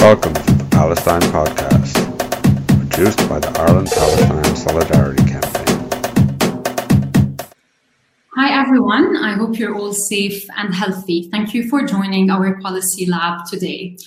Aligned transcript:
Welcome 0.00 0.32
to 0.32 0.52
the 0.54 0.64
Palestine 0.70 1.20
Podcast, 1.20 1.94
produced 2.88 3.28
by 3.28 3.38
the 3.38 3.50
Ireland 3.60 3.88
Palestine 3.88 4.56
Solidarity 4.56 5.22
Campaign. 5.24 5.76
Hi, 8.34 8.58
everyone. 8.58 9.18
I 9.18 9.34
hope 9.34 9.58
you're 9.58 9.74
all 9.74 9.92
safe 9.92 10.46
and 10.56 10.74
healthy. 10.74 11.28
Thank 11.30 11.52
you 11.52 11.68
for 11.68 11.82
joining 11.86 12.30
our 12.30 12.58
Policy 12.62 13.04
Lab 13.04 13.44
today. 13.44 13.98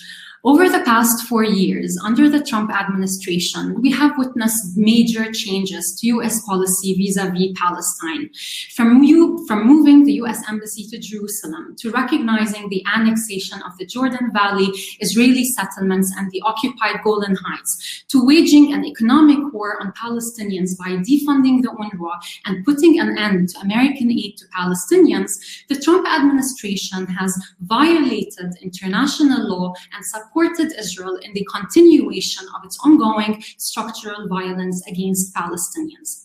Over 0.46 0.68
the 0.68 0.80
past 0.84 1.26
four 1.26 1.42
years, 1.42 1.98
under 2.04 2.28
the 2.28 2.44
Trump 2.44 2.70
administration, 2.70 3.80
we 3.80 3.90
have 3.92 4.18
witnessed 4.18 4.76
major 4.76 5.32
changes 5.32 5.96
to 5.98 6.06
US 6.18 6.44
policy 6.44 6.92
vis-a-vis 6.92 7.52
Palestine. 7.56 8.28
From, 8.76 9.02
you, 9.02 9.42
from 9.48 9.66
moving 9.66 10.04
the 10.04 10.12
US 10.24 10.46
embassy 10.46 10.84
to 10.90 10.98
Jerusalem, 10.98 11.74
to 11.78 11.90
recognizing 11.90 12.68
the 12.68 12.84
annexation 12.94 13.62
of 13.62 13.72
the 13.78 13.86
Jordan 13.86 14.32
Valley, 14.34 14.66
Israeli 15.00 15.44
settlements, 15.44 16.12
and 16.18 16.30
the 16.30 16.42
occupied 16.42 17.00
Golan 17.02 17.38
Heights, 17.42 18.04
to 18.08 18.22
waging 18.22 18.74
an 18.74 18.84
economic 18.84 19.50
war 19.54 19.78
on 19.80 19.92
Palestinians 19.92 20.76
by 20.76 20.90
defunding 21.08 21.62
the 21.62 21.70
UNRWA 21.70 22.20
and 22.44 22.62
putting 22.66 23.00
an 23.00 23.16
end 23.16 23.48
to 23.48 23.60
American 23.60 24.10
aid 24.12 24.36
to 24.36 24.44
Palestinians, 24.48 25.30
the 25.70 25.80
Trump 25.80 26.06
administration 26.06 27.06
has 27.06 27.32
violated 27.60 28.52
international 28.60 29.48
law 29.48 29.72
and 29.94 30.04
supported 30.34 30.72
Israel 30.78 31.16
in 31.22 31.32
the 31.32 31.46
continuation 31.52 32.44
of 32.56 32.64
its 32.64 32.78
ongoing 32.84 33.42
structural 33.56 34.26
violence 34.28 34.84
against 34.88 35.32
Palestinians. 35.32 36.23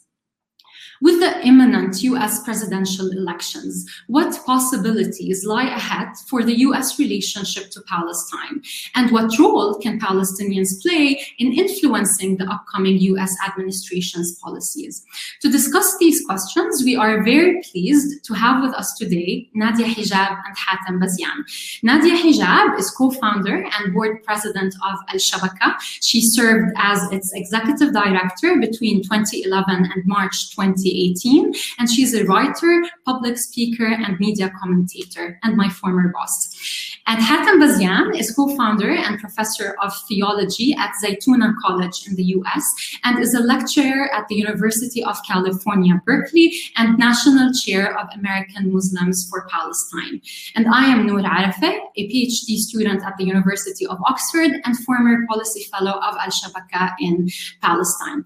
With 1.02 1.22
the 1.22 1.48
imminent 1.48 2.04
US 2.04 2.44
presidential 2.44 3.10
elections, 3.12 3.86
what 4.08 4.38
possibilities 4.46 5.46
lie 5.46 5.70
ahead 5.70 6.10
for 6.28 6.44
the 6.44 6.60
US 6.68 7.00
relationship 7.00 7.72
to 7.72 7.82
Palestine? 7.88 8.62
And 8.96 9.10
what 9.12 9.38
role 9.40 9.80
can 9.80 9.98
Palestinians 10.00 10.82
play 10.82 11.22
in 11.38 11.54
influencing 11.54 12.36
the 12.36 12.52
upcoming 12.52 12.98
US 13.14 13.34
administration's 13.48 14.38
policies? 14.40 15.06
To 15.42 15.50
discuss 15.50 15.98
these 16.00 16.26
questions, 16.26 16.84
we 16.84 16.98
are 16.98 17.24
very 17.24 17.62
pleased 17.72 18.26
to 18.26 18.34
have 18.34 18.62
with 18.62 18.74
us 18.74 18.94
today 18.98 19.50
Nadia 19.54 19.86
Hijab 19.86 20.38
and 20.46 20.56
Hatem 20.58 21.00
Bazian. 21.02 21.38
Nadia 21.82 22.16
Hijab 22.16 22.78
is 22.78 22.92
co-founder 22.92 23.66
and 23.78 23.94
board 23.94 24.22
president 24.26 24.76
of 24.86 24.98
Al 25.08 25.16
Shabaka. 25.16 25.80
She 26.02 26.20
served 26.22 26.74
as 26.76 27.10
its 27.14 27.32
executive 27.34 27.94
director 27.94 28.58
between 28.60 29.02
2011 29.04 29.92
and 29.94 30.06
March 30.06 30.54
20 30.54 30.89
2018. 30.90 31.54
And 31.80 31.90
she's 31.90 32.14
a 32.14 32.26
writer, 32.26 32.84
public 33.06 33.38
speaker, 33.38 33.86
and 33.86 34.20
media 34.20 34.52
commentator, 34.60 35.40
and 35.44 35.56
my 35.56 35.70
former 35.70 36.12
boss. 36.14 36.89
And 37.10 37.24
Hatem 37.24 37.58
Bazian 37.60 38.16
is 38.16 38.30
co-founder 38.36 38.92
and 38.92 39.20
professor 39.20 39.76
of 39.82 39.92
theology 40.08 40.76
at 40.76 40.92
Zaytuna 41.04 41.56
College 41.60 42.06
in 42.06 42.16
the 42.16 42.24
US, 42.38 42.64
and 43.04 43.18
is 43.18 43.34
a 43.34 43.40
lecturer 43.40 44.14
at 44.14 44.28
the 44.28 44.36
University 44.36 45.04
of 45.04 45.18
California, 45.28 46.00
Berkeley, 46.06 46.54
and 46.78 47.00
national 47.00 47.52
chair 47.52 47.98
of 47.98 48.08
American 48.14 48.72
Muslims 48.72 49.28
for 49.28 49.48
Palestine. 49.50 50.22
And 50.56 50.68
I 50.68 50.86
am 50.86 51.08
Nur 51.08 51.22
Arafeh, 51.22 51.80
a 51.98 52.08
PhD 52.10 52.58
student 52.58 53.04
at 53.04 53.18
the 53.18 53.26
University 53.26 53.88
of 53.88 53.98
Oxford 54.06 54.52
and 54.64 54.78
former 54.86 55.26
policy 55.26 55.64
fellow 55.64 55.94
of 55.94 56.16
Al 56.16 56.30
Shabaka 56.30 56.94
in 57.00 57.28
Palestine. 57.60 58.24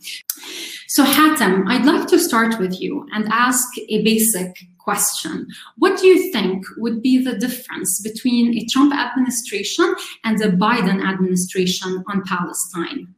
So 0.89 1.05
Hatem, 1.05 1.69
I'd 1.69 1.85
like 1.85 2.07
to 2.09 2.19
start 2.19 2.59
with 2.59 2.81
you 2.81 3.07
and 3.13 3.29
ask 3.31 3.69
a 3.77 4.03
basic 4.03 4.57
question. 4.83 5.47
What 5.77 5.99
do 5.99 6.07
you 6.07 6.31
think 6.31 6.65
would 6.77 7.01
be 7.01 7.23
the 7.23 7.37
difference 7.37 8.01
between 8.01 8.57
a 8.57 8.65
Trump 8.65 8.93
administration 8.93 9.95
and 10.23 10.41
a 10.41 10.51
Biden 10.51 11.03
administration 11.03 12.03
on 12.07 12.23
Palestine? 12.25 13.15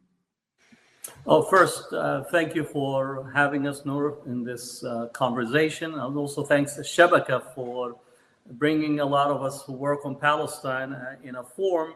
Well, 1.25 1.41
first, 1.41 1.92
uh, 1.92 2.23
thank 2.26 2.53
you 2.53 2.64
for 2.64 3.31
having 3.33 3.67
us, 3.67 3.83
Nur, 3.83 4.20
in 4.27 4.43
this 4.43 4.83
uh, 4.83 5.08
conversation. 5.08 5.95
And 5.95 6.15
also 6.15 6.43
thanks 6.43 6.76
to 6.76 6.81
Shabaka 6.81 7.53
for 7.55 7.95
bringing 8.52 8.99
a 8.99 9.05
lot 9.05 9.32
of 9.32 9.42
us 9.42 9.64
who 9.64 9.73
work 9.73 10.05
on 10.05 10.15
Palestine 10.15 10.93
uh, 10.93 11.15
in 11.23 11.37
a 11.37 11.43
form 11.43 11.95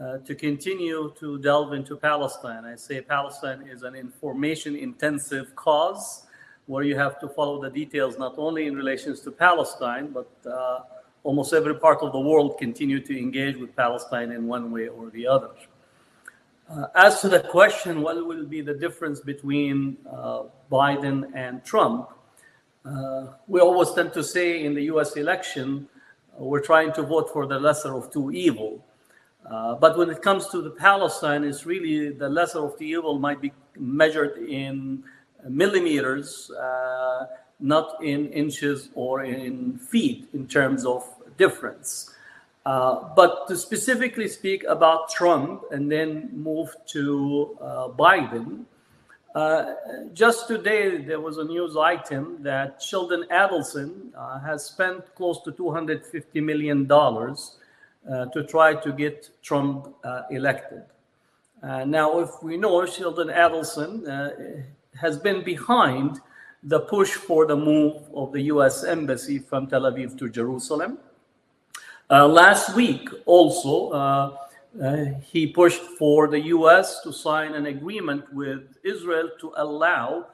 uh, 0.00 0.18
to 0.18 0.36
continue 0.36 1.12
to 1.18 1.38
delve 1.40 1.72
into 1.72 1.96
Palestine. 1.96 2.64
I 2.64 2.76
say 2.76 3.00
Palestine 3.00 3.66
is 3.68 3.82
an 3.82 3.96
information 3.96 4.76
intensive 4.76 5.56
cause 5.56 6.26
where 6.70 6.84
you 6.84 6.96
have 6.96 7.18
to 7.18 7.28
follow 7.28 7.60
the 7.60 7.68
details 7.68 8.16
not 8.16 8.34
only 8.38 8.68
in 8.68 8.76
relations 8.76 9.18
to 9.18 9.32
Palestine, 9.32 10.06
but 10.18 10.30
uh, 10.46 10.78
almost 11.24 11.52
every 11.52 11.74
part 11.74 11.98
of 12.00 12.12
the 12.12 12.20
world 12.20 12.58
continue 12.58 13.00
to 13.00 13.18
engage 13.18 13.56
with 13.56 13.74
Palestine 13.74 14.30
in 14.30 14.46
one 14.46 14.70
way 14.70 14.86
or 14.86 15.10
the 15.10 15.26
other. 15.26 15.50
Uh, 16.70 16.86
as 16.94 17.20
to 17.20 17.28
the 17.28 17.40
question, 17.40 18.02
what 18.02 18.14
will 18.24 18.46
be 18.46 18.60
the 18.60 18.72
difference 18.72 19.18
between 19.18 19.96
uh, 20.08 20.44
Biden 20.70 21.18
and 21.34 21.64
Trump? 21.64 22.08
Uh, 22.84 23.26
we 23.48 23.58
always 23.60 23.90
tend 23.90 24.12
to 24.12 24.22
say 24.22 24.64
in 24.64 24.72
the 24.72 24.84
US 24.94 25.16
election, 25.16 25.88
we're 26.38 26.66
trying 26.72 26.92
to 26.92 27.02
vote 27.02 27.28
for 27.32 27.48
the 27.48 27.58
lesser 27.58 27.96
of 27.96 28.12
two 28.12 28.30
evil. 28.30 28.84
Uh, 29.50 29.74
but 29.74 29.98
when 29.98 30.08
it 30.08 30.22
comes 30.22 30.46
to 30.50 30.62
the 30.62 30.70
Palestine, 30.70 31.42
it's 31.42 31.66
really 31.66 32.10
the 32.10 32.28
lesser 32.28 32.60
of 32.60 32.78
the 32.78 32.86
evil 32.86 33.18
might 33.18 33.40
be 33.40 33.52
measured 33.76 34.38
in 34.38 35.02
millimeters, 35.48 36.50
uh, 36.50 37.26
not 37.58 38.02
in 38.02 38.30
inches 38.30 38.88
or 38.94 39.24
in 39.24 39.78
feet 39.78 40.28
in 40.32 40.46
terms 40.46 40.84
of 40.84 41.04
difference. 41.36 42.14
Uh, 42.66 43.08
but 43.16 43.48
to 43.48 43.56
specifically 43.56 44.28
speak 44.28 44.64
about 44.64 45.08
Trump 45.10 45.62
and 45.70 45.90
then 45.90 46.30
move 46.34 46.74
to 46.86 47.56
uh, 47.60 47.88
Biden, 47.88 48.64
uh, 49.34 49.74
just 50.12 50.48
today 50.48 50.98
there 50.98 51.20
was 51.20 51.38
a 51.38 51.44
news 51.44 51.76
item 51.76 52.38
that 52.40 52.82
Sheldon 52.82 53.24
Adelson 53.30 54.10
uh, 54.16 54.40
has 54.40 54.64
spent 54.64 55.14
close 55.14 55.40
to 55.42 55.52
$250 55.52 56.42
million 56.42 56.90
uh, 56.90 58.26
to 58.26 58.42
try 58.44 58.74
to 58.74 58.92
get 58.92 59.30
Trump 59.42 59.94
uh, 60.02 60.22
elected. 60.30 60.82
Uh, 61.62 61.84
now, 61.84 62.18
if 62.18 62.30
we 62.42 62.56
know 62.56 62.84
Sheldon 62.86 63.28
Adelson 63.28 64.64
has 65.00 65.18
been 65.18 65.42
behind 65.42 66.20
the 66.62 66.80
push 66.80 67.12
for 67.12 67.46
the 67.46 67.56
move 67.56 67.96
of 68.14 68.32
the 68.32 68.42
U.S. 68.42 68.84
Embassy 68.84 69.38
from 69.38 69.66
Tel 69.66 69.82
Aviv 69.82 70.18
to 70.18 70.28
Jerusalem. 70.28 70.98
Uh, 72.10 72.26
last 72.26 72.74
week, 72.74 73.08
also, 73.24 73.90
uh, 73.90 74.36
uh, 74.82 75.04
he 75.22 75.46
pushed 75.46 75.82
for 75.98 76.28
the 76.28 76.40
U.S. 76.56 77.00
to 77.02 77.12
sign 77.12 77.54
an 77.54 77.66
agreement 77.66 78.24
with 78.32 78.78
Israel 78.84 79.30
to 79.40 79.52
allow 79.56 80.26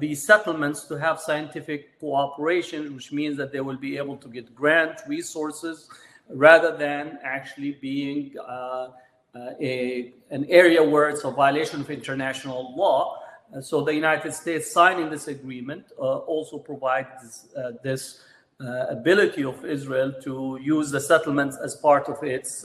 these 0.00 0.20
settlements 0.20 0.88
to 0.88 0.98
have 0.98 1.20
scientific 1.20 2.00
cooperation, 2.00 2.96
which 2.96 3.12
means 3.12 3.36
that 3.36 3.52
they 3.52 3.60
will 3.60 3.76
be 3.76 3.96
able 3.96 4.16
to 4.16 4.26
get 4.26 4.52
grant 4.52 4.98
resources 5.06 5.88
rather 6.28 6.76
than 6.76 7.18
actually 7.22 7.72
being 7.80 8.34
uh, 8.38 8.88
uh, 9.34 9.50
a, 9.60 10.12
an 10.30 10.44
area 10.48 10.82
where 10.82 11.08
it's 11.08 11.24
a 11.24 11.30
violation 11.30 11.80
of 11.80 11.90
international 11.90 12.74
law. 12.76 13.22
Uh, 13.54 13.60
so 13.60 13.82
the 13.82 13.94
United 13.94 14.34
States 14.34 14.70
signing 14.70 15.08
this 15.10 15.28
agreement 15.28 15.84
uh, 15.98 16.18
also 16.18 16.58
provides 16.58 17.46
uh, 17.56 17.72
this 17.82 18.20
uh, 18.60 18.86
ability 18.88 19.44
of 19.44 19.64
Israel 19.64 20.12
to 20.22 20.58
use 20.60 20.90
the 20.90 21.00
settlements 21.00 21.56
as 21.56 21.76
part 21.76 22.08
of 22.08 22.22
its 22.22 22.64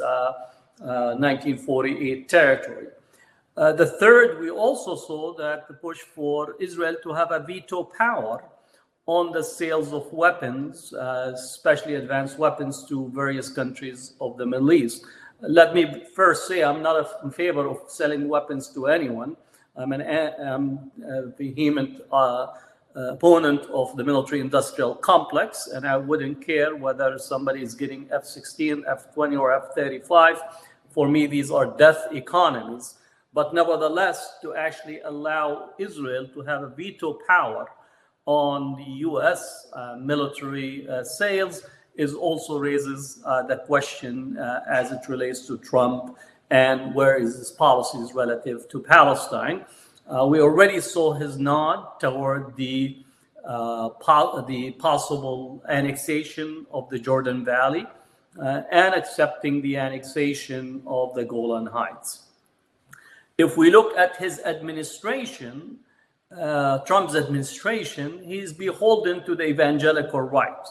1948 0.79 2.27
territory. 2.27 2.87
the 3.55 3.95
third, 3.99 4.39
we 4.39 4.49
also 4.49 4.95
saw 4.95 5.33
that 5.35 5.67
the 5.67 5.73
push 5.75 5.99
for 5.99 6.55
Israel 6.59 6.95
to 7.03 7.13
have 7.13 7.31
a 7.31 7.39
veto 7.39 7.83
power 7.83 8.43
on 9.05 9.31
the 9.31 9.43
sales 9.43 9.91
of 9.93 10.11
weapons, 10.13 10.93
uh, 10.93 11.31
especially 11.35 11.95
advanced 11.95 12.39
weapons, 12.39 12.85
to 12.87 13.09
various 13.09 13.49
countries 13.49 14.13
of 14.21 14.37
the 14.37 14.45
Middle 14.45 14.71
East. 14.71 15.05
Let 15.41 15.73
me 15.73 16.05
first 16.15 16.47
say 16.47 16.63
I'm 16.63 16.81
not 16.81 17.05
in 17.23 17.31
favor 17.31 17.67
of 17.67 17.81
selling 17.87 18.29
weapons 18.29 18.69
to 18.73 18.87
anyone. 18.87 19.35
I'm 19.75 19.91
an 19.91 20.01
I'm 20.39 20.91
vehement 21.37 22.01
uh, 22.11 22.47
opponent 22.95 23.61
of 23.73 23.95
the 23.97 24.03
military 24.03 24.39
industrial 24.39 24.95
complex, 24.95 25.67
and 25.67 25.87
I 25.87 25.97
wouldn't 25.97 26.45
care 26.45 26.75
whether 26.75 27.17
somebody 27.17 27.63
is 27.63 27.73
getting 27.73 28.07
F 28.11 28.25
16, 28.25 28.83
F 28.87 29.13
20, 29.13 29.35
or 29.35 29.51
F 29.51 29.73
35. 29.75 30.41
For 30.89 31.07
me, 31.07 31.25
these 31.25 31.49
are 31.49 31.65
death 31.65 32.07
economies. 32.11 32.95
But 33.33 33.53
nevertheless, 33.53 34.37
to 34.43 34.53
actually 34.53 34.99
allow 35.01 35.71
Israel 35.79 36.27
to 36.35 36.41
have 36.41 36.61
a 36.61 36.69
veto 36.69 37.17
power 37.27 37.67
on 38.25 38.75
the 38.75 38.91
US 39.07 39.67
uh, 39.73 39.97
military 39.99 40.87
uh, 40.87 41.03
sales 41.03 41.63
is 41.95 42.13
also 42.13 42.57
raises 42.57 43.21
uh, 43.25 43.43
the 43.43 43.57
question 43.57 44.37
uh, 44.37 44.61
as 44.69 44.91
it 44.91 45.01
relates 45.09 45.45
to 45.47 45.57
Trump 45.57 46.15
and 46.53 46.93
where 46.93 47.17
is 47.17 47.35
his 47.35 47.51
policies 47.51 48.13
relative 48.13 48.69
to 48.69 48.79
Palestine. 48.79 49.65
Uh, 50.07 50.27
we 50.27 50.39
already 50.39 50.79
saw 50.79 51.11
his 51.11 51.39
nod 51.39 51.99
toward 51.99 52.55
the 52.55 53.03
uh, 53.43 53.89
po- 53.89 54.45
the 54.47 54.71
possible 54.71 55.63
annexation 55.67 56.65
of 56.71 56.87
the 56.91 56.99
Jordan 56.99 57.43
Valley 57.43 57.85
uh, 58.39 58.61
and 58.71 58.93
accepting 58.93 59.63
the 59.63 59.77
annexation 59.77 60.83
of 60.85 61.15
the 61.15 61.25
Golan 61.25 61.65
Heights. 61.65 62.27
If 63.39 63.57
we 63.57 63.71
look 63.71 63.97
at 63.97 64.15
his 64.17 64.39
administration, 64.41 65.79
uh, 66.39 66.79
Trump's 66.85 67.15
administration, 67.15 68.23
he's 68.23 68.53
beholden 68.53 69.25
to 69.25 69.35
the 69.35 69.45
evangelical 69.45 70.21
right. 70.21 70.67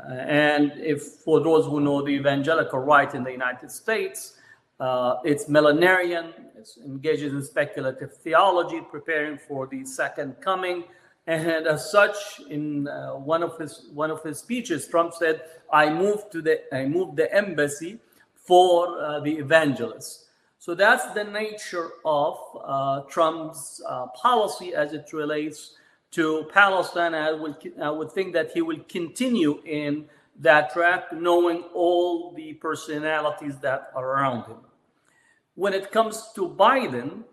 Uh, 0.00 0.12
and 0.14 0.72
if 0.76 1.02
for 1.02 1.40
those 1.40 1.66
who 1.66 1.80
know 1.80 2.00
the 2.02 2.12
evangelical 2.12 2.78
right 2.78 3.14
in 3.14 3.22
the 3.24 3.32
United 3.32 3.70
States, 3.70 4.37
uh, 4.80 5.16
it's 5.24 5.48
millenarian, 5.48 6.32
it 6.56 6.68
engages 6.84 7.32
in 7.32 7.42
speculative 7.42 8.16
theology, 8.18 8.80
preparing 8.90 9.38
for 9.38 9.66
the 9.66 9.84
second 9.84 10.36
coming. 10.40 10.84
And 11.26 11.66
as 11.66 11.90
such, 11.90 12.16
in 12.48 12.88
uh, 12.88 13.12
one 13.12 13.42
of 13.42 13.58
his 13.58 13.88
one 13.92 14.10
of 14.10 14.22
his 14.22 14.38
speeches, 14.38 14.86
Trump 14.88 15.12
said, 15.12 15.42
"I 15.72 15.90
moved 15.90 16.32
to 16.32 16.40
the 16.40 16.62
I 16.74 16.86
moved 16.86 17.16
the 17.16 17.32
embassy 17.34 17.98
for 18.34 18.98
uh, 19.00 19.20
the 19.20 19.32
evangelists." 19.32 20.26
So 20.58 20.74
that's 20.74 21.12
the 21.14 21.24
nature 21.24 21.90
of 22.04 22.38
uh, 22.64 23.00
Trump's 23.02 23.80
uh, 23.86 24.06
policy 24.08 24.74
as 24.74 24.92
it 24.92 25.12
relates 25.12 25.76
to 26.12 26.46
Palestine. 26.52 27.14
I 27.14 27.32
would, 27.32 27.56
I 27.80 27.90
would 27.90 28.10
think 28.12 28.32
that 28.34 28.50
he 28.52 28.62
will 28.62 28.80
continue 28.88 29.62
in 29.64 30.06
that 30.40 30.72
track, 30.72 31.12
knowing 31.12 31.64
all 31.74 32.32
the 32.32 32.54
personalities 32.54 33.56
that 33.58 33.90
are 33.94 34.04
around 34.04 34.46
him. 34.46 34.58
When 35.58 35.74
it 35.74 35.90
comes 35.90 36.30
to 36.36 36.48
Biden, 36.50 37.24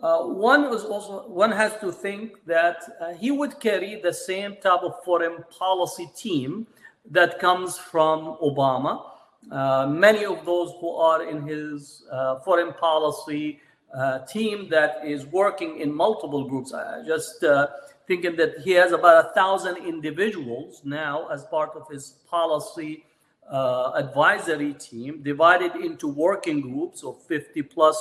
uh, 0.00 0.22
one 0.22 0.70
was 0.70 0.84
also 0.84 1.26
one 1.26 1.50
has 1.50 1.72
to 1.80 1.90
think 1.90 2.44
that 2.46 2.76
uh, 3.00 3.12
he 3.14 3.32
would 3.32 3.58
carry 3.58 4.00
the 4.00 4.14
same 4.14 4.54
type 4.62 4.84
of 4.84 5.02
foreign 5.04 5.42
policy 5.50 6.08
team 6.16 6.68
that 7.10 7.40
comes 7.40 7.78
from 7.78 8.36
Obama. 8.40 9.10
Uh, 9.50 9.88
many 9.88 10.24
of 10.24 10.44
those 10.44 10.70
who 10.80 10.90
are 10.94 11.28
in 11.28 11.42
his 11.42 12.04
uh, 12.12 12.38
foreign 12.44 12.72
policy 12.74 13.58
uh, 13.98 14.20
team 14.26 14.68
that 14.70 15.04
is 15.04 15.26
working 15.26 15.80
in 15.80 15.92
multiple 15.92 16.44
groups. 16.48 16.72
I 16.72 17.02
just 17.04 17.42
uh, 17.42 17.66
thinking 18.06 18.36
that 18.36 18.60
he 18.60 18.70
has 18.74 18.92
about 18.92 19.26
a 19.26 19.28
thousand 19.34 19.78
individuals 19.78 20.82
now 20.84 21.26
as 21.32 21.42
part 21.46 21.70
of 21.74 21.88
his 21.88 22.14
policy 22.30 23.04
uh, 23.50 23.92
advisory 23.94 24.74
team, 24.74 25.22
divided 25.22 25.76
into 25.76 26.08
working 26.08 26.60
groups 26.60 27.02
of 27.02 27.22
50 27.26 27.62
plus 27.62 27.96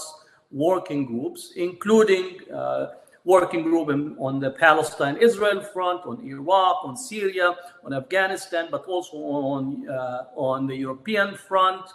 working 0.51 1.05
groups, 1.05 1.53
including 1.55 2.39
uh, 2.53 2.87
working 3.23 3.63
group 3.63 3.89
in, 3.89 4.15
on 4.17 4.39
the 4.39 4.51
Palestine-Israel 4.51 5.61
front, 5.61 6.05
on 6.05 6.23
Iraq, 6.25 6.83
on 6.83 6.97
Syria, 6.97 7.55
on 7.83 7.93
Afghanistan, 7.93 8.67
but 8.71 8.85
also 8.85 9.17
on 9.17 9.87
uh, 9.89 10.25
on 10.35 10.67
the 10.67 10.75
European 10.75 11.35
front, 11.35 11.85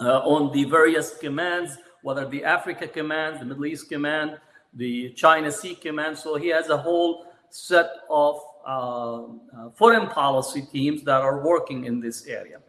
uh, 0.00 0.20
on 0.20 0.52
the 0.52 0.64
various 0.64 1.16
commands, 1.18 1.76
whether 2.02 2.26
the 2.28 2.44
Africa 2.44 2.86
command, 2.86 3.40
the 3.40 3.44
Middle 3.44 3.66
East 3.66 3.88
command, 3.88 4.38
the 4.74 5.10
China 5.10 5.50
Sea 5.50 5.74
command. 5.74 6.16
So 6.16 6.36
he 6.36 6.48
has 6.48 6.68
a 6.68 6.76
whole 6.76 7.26
set 7.50 7.90
of 8.10 8.40
foreign 9.74 10.08
policy 10.08 10.62
teams 10.62 11.02
that 11.04 11.22
are 11.22 11.44
working 11.44 11.84
in 11.84 12.00
this 12.00 12.26
area. 12.26 12.60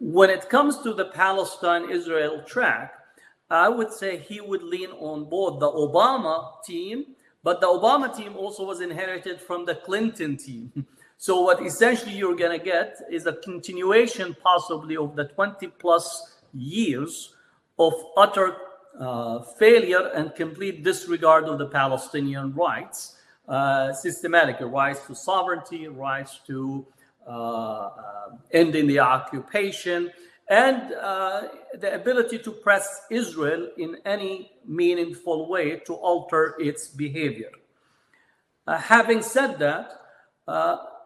When 0.00 0.30
it 0.30 0.48
comes 0.48 0.78
to 0.82 0.94
the 0.94 1.06
Palestine-Israel 1.06 2.42
track, 2.46 2.94
I 3.50 3.68
would 3.68 3.92
say 3.92 4.18
he 4.18 4.40
would 4.40 4.62
lean 4.62 4.90
on 4.90 5.24
both 5.24 5.58
the 5.58 5.70
Obama 5.70 6.62
team 6.64 7.16
but 7.42 7.60
the 7.60 7.66
Obama 7.66 8.14
team 8.14 8.36
also 8.36 8.64
was 8.64 8.80
inherited 8.80 9.40
from 9.40 9.64
the 9.64 9.74
Clinton 9.74 10.36
team. 10.36 10.86
So 11.20 11.40
what 11.40 11.60
essentially 11.66 12.12
you're 12.12 12.36
going 12.36 12.56
to 12.56 12.64
get 12.64 12.96
is 13.10 13.26
a 13.26 13.32
continuation 13.32 14.36
possibly 14.40 14.96
of 14.96 15.16
the 15.16 15.24
20 15.24 15.66
plus 15.66 16.36
years 16.54 17.34
of 17.76 17.92
utter 18.16 18.56
uh, 19.00 19.40
failure 19.58 20.12
and 20.14 20.32
complete 20.36 20.84
disregard 20.84 21.46
of 21.46 21.58
the 21.58 21.66
Palestinian 21.66 22.54
rights, 22.54 23.16
uh, 23.48 23.92
systematic 23.94 24.56
rights 24.60 25.00
to 25.06 25.14
sovereignty, 25.14 25.88
rights 25.88 26.40
to 26.46 26.86
uh, 27.26 27.30
uh 27.30 27.90
ending 28.52 28.86
the 28.86 28.98
occupation, 28.98 30.10
and 30.50 30.92
uh, 30.92 31.42
the 31.80 31.94
ability 31.94 32.38
to 32.38 32.50
press 32.50 33.02
Israel 33.10 33.70
in 33.78 33.96
any 34.04 34.52
meaningful 34.66 35.48
way 35.48 35.76
to 35.86 35.94
alter 35.94 36.56
its 36.58 36.88
behavior. 36.88 37.50
Uh, 38.66 38.76
having 38.76 39.22
said 39.22 39.58
that, 39.58 39.92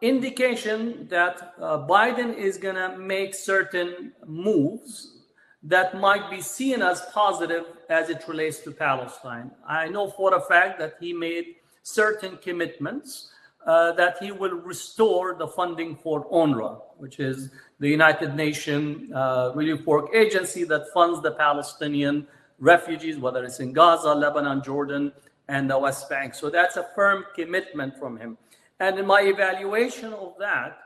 indication 0.01 1.07
that 1.09 1.57
Biden 1.61 2.37
is 2.37 2.57
going 2.57 2.75
to 2.75 2.99
make 2.99 3.35
certain 3.37 4.13
moves 4.27 5.23
that 5.63 5.97
might 6.01 6.29
be 6.29 6.41
seen 6.41 6.83
as 6.83 7.03
positive 7.13 7.65
as 7.89 8.11
it 8.11 8.25
relates 8.27 8.59
to 8.61 8.73
Palestine. 8.73 9.51
I 9.67 9.89
know 9.89 10.11
for 10.11 10.35
a 10.35 10.41
fact 10.41 10.81
that 10.81 10.95
he 10.99 11.13
made 11.13 11.55
certain 11.83 12.37
commitments 12.39 13.33
uh, 13.67 13.93
that 13.93 14.17
he 14.21 14.33
will 14.33 14.55
restore 14.55 15.35
the 15.35 15.47
funding 15.47 15.97
for 15.97 16.29
UNRWA, 16.31 16.81
which 16.99 17.21
is 17.21 17.51
the 17.79 17.89
United 17.89 18.35
Nations 18.35 19.13
uh, 19.13 19.53
Relief 19.55 19.87
Work 19.87 20.15
Agency 20.15 20.65
that 20.65 20.93
funds 20.93 21.23
the 21.23 21.33
Palestinian 21.33 22.27
refugees, 22.59 23.19
whether 23.19 23.45
it's 23.45 23.61
in 23.61 23.73
Gaza, 23.73 24.15
Lebanon, 24.15 24.63
Jordan, 24.63 25.13
and 25.49 25.69
the 25.69 25.79
West 25.79 26.09
Bank. 26.09 26.35
So 26.35 26.51
that's 26.51 26.77
a 26.77 26.89
firm 26.95 27.25
commitment 27.35 27.99
from 27.99 28.17
him. 28.17 28.39
And 28.81 28.99
in 28.99 29.07
my 29.07 29.23
evaluation 29.23 30.13
of 30.13 30.35
that 30.39 30.79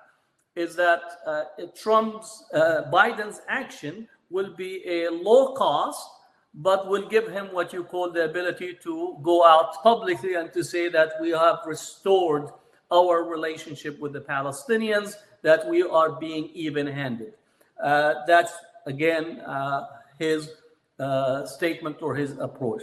is 0.55 0.75
that 0.77 1.03
uh, 1.27 1.45
Trump's, 1.75 2.45
uh, 2.53 2.91
Biden's 2.93 3.41
action 3.49 4.09
will 4.31 4.55
be 4.55 4.83
a 4.87 5.09
low 5.11 5.55
cost, 5.55 6.09
but 6.57 6.89
will 6.89 7.07
give 7.09 7.29
him 7.29 7.49
what 7.53 7.73
you 7.73 7.85
call 7.85 8.11
the 8.11 8.25
ability 8.25 8.79
to 8.83 9.19
go 9.23 9.45
out 9.45 9.83
publicly 9.83 10.35
and 10.35 10.53
to 10.55 10.65
say 10.65 10.89
that 10.89 11.13
we 11.21 11.31
have 11.31 11.59
restored 11.67 12.49
our 12.91 13.25
relationship 13.25 13.99
with 14.01 14.15
the 14.15 14.21
Palestinians, 14.21 15.15
that 15.43 15.69
we 15.69 15.83
are 15.83 16.13
being 16.13 16.49
even 16.55 16.87
handed. 16.87 17.35
Uh, 17.83 18.15
that's, 18.27 18.53
again, 18.87 19.41
uh, 19.41 19.87
his 20.19 20.51
uh, 20.99 21.45
statement 21.45 22.01
or 22.01 22.15
his 22.15 22.39
approach. 22.39 22.83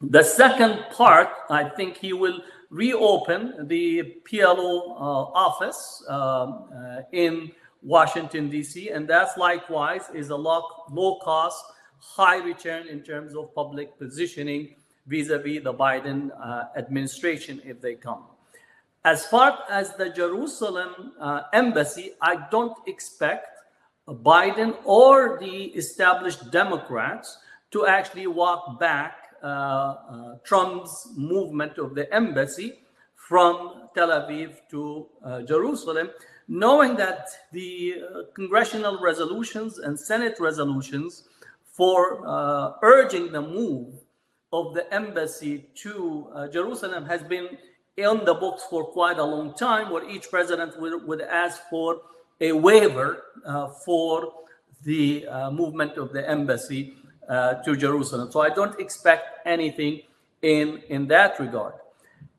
The 0.00 0.24
second 0.24 0.84
part, 0.90 1.28
I 1.48 1.68
think 1.68 1.96
he 1.96 2.12
will 2.12 2.40
reopen 2.70 3.68
the 3.68 4.16
PLO 4.30 4.90
uh, 4.90 5.04
office 5.32 6.02
um, 6.08 6.68
uh, 6.74 7.00
in 7.12 7.52
Washington, 7.82 8.50
D.C., 8.50 8.90
and 8.90 9.06
that's 9.06 9.36
likewise 9.36 10.10
is 10.12 10.30
a 10.30 10.36
low, 10.36 10.64
low 10.90 11.20
cost, 11.20 11.64
high 11.98 12.38
return 12.38 12.88
in 12.88 13.02
terms 13.02 13.34
of 13.34 13.54
public 13.54 13.98
positioning 13.98 14.76
vis-a-vis 15.06 15.62
the 15.62 15.72
Biden 15.72 16.30
uh, 16.42 16.64
administration 16.76 17.62
if 17.64 17.80
they 17.80 17.94
come. 17.94 18.24
As 19.04 19.24
far 19.26 19.60
as 19.70 19.94
the 19.94 20.10
Jerusalem 20.10 21.12
uh, 21.20 21.42
embassy, 21.52 22.12
I 22.20 22.48
don't 22.50 22.76
expect 22.88 23.60
Biden 24.08 24.76
or 24.84 25.38
the 25.38 25.66
established 25.76 26.50
Democrats 26.50 27.38
to 27.70 27.86
actually 27.86 28.26
walk 28.26 28.80
back 28.80 29.28
uh, 29.42 29.46
uh, 29.46 30.34
Trump's 30.44 31.12
movement 31.16 31.78
of 31.78 31.94
the 31.94 32.12
embassy 32.12 32.80
from 33.14 33.88
Tel 33.94 34.08
Aviv 34.08 34.56
to 34.70 35.06
uh, 35.24 35.42
Jerusalem, 35.42 36.10
knowing 36.48 36.96
that 36.96 37.28
the 37.52 37.94
uh, 37.96 38.22
congressional 38.34 38.98
resolutions 39.00 39.78
and 39.78 39.98
Senate 39.98 40.36
resolutions 40.38 41.28
for 41.76 42.26
uh, 42.26 42.72
urging 42.82 43.32
the 43.32 43.42
move 43.42 43.94
of 44.52 44.74
the 44.74 44.84
embassy 44.92 45.66
to 45.82 46.48
Jerusalem 46.52 47.04
has 47.04 47.22
been 47.22 47.48
on 48.04 48.24
the 48.24 48.34
books 48.34 48.62
for 48.68 48.84
quite 48.84 49.18
a 49.18 49.24
long 49.24 49.54
time, 49.54 49.90
where 49.90 50.08
each 50.08 50.30
president 50.30 50.78
would, 50.80 51.06
would 51.06 51.22
ask 51.22 51.62
for 51.70 52.00
a 52.40 52.52
waiver 52.52 53.22
uh, 53.46 53.68
for 53.68 54.32
the 54.84 55.26
uh, 55.26 55.50
movement 55.50 55.96
of 55.96 56.12
the 56.12 56.28
embassy 56.28 56.94
uh, 57.28 57.54
to 57.64 57.76
Jerusalem. 57.76 58.30
So 58.30 58.40
I 58.40 58.50
don't 58.50 58.78
expect 58.78 59.46
anything 59.46 60.02
in, 60.42 60.82
in 60.88 61.06
that 61.08 61.40
regard. 61.40 61.74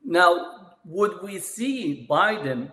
Now, 0.04 0.76
would 0.84 1.22
we 1.22 1.40
see 1.40 2.06
Biden 2.08 2.70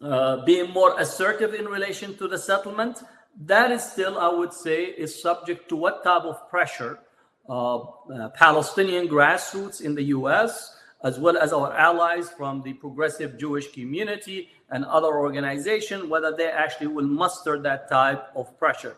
uh, 0.00 0.44
being 0.44 0.70
more 0.70 0.98
assertive 1.00 1.54
in 1.54 1.64
relation 1.64 2.16
to 2.18 2.28
the 2.28 2.38
settlement? 2.38 2.98
That 3.40 3.70
is 3.70 3.82
still, 3.82 4.18
I 4.18 4.28
would 4.28 4.52
say, 4.52 4.84
is 4.84 5.20
subject 5.20 5.68
to 5.70 5.76
what 5.76 6.04
type 6.04 6.22
of 6.22 6.48
pressure 6.48 7.00
uh, 7.48 7.76
uh, 7.78 8.28
Palestinian 8.30 9.08
grassroots 9.08 9.80
in 9.80 9.94
the 9.94 10.04
U.S 10.04 10.74
as 11.04 11.18
well 11.18 11.36
as 11.36 11.52
our 11.52 11.72
allies 11.74 12.30
from 12.30 12.62
the 12.62 12.72
progressive 12.72 13.38
Jewish 13.38 13.70
community 13.72 14.48
and 14.70 14.86
other 14.86 15.14
organizations, 15.14 16.06
whether 16.06 16.34
they 16.34 16.48
actually 16.50 16.86
will 16.86 17.06
muster 17.06 17.60
that 17.60 17.90
type 17.90 18.24
of 18.34 18.58
pressure. 18.58 18.96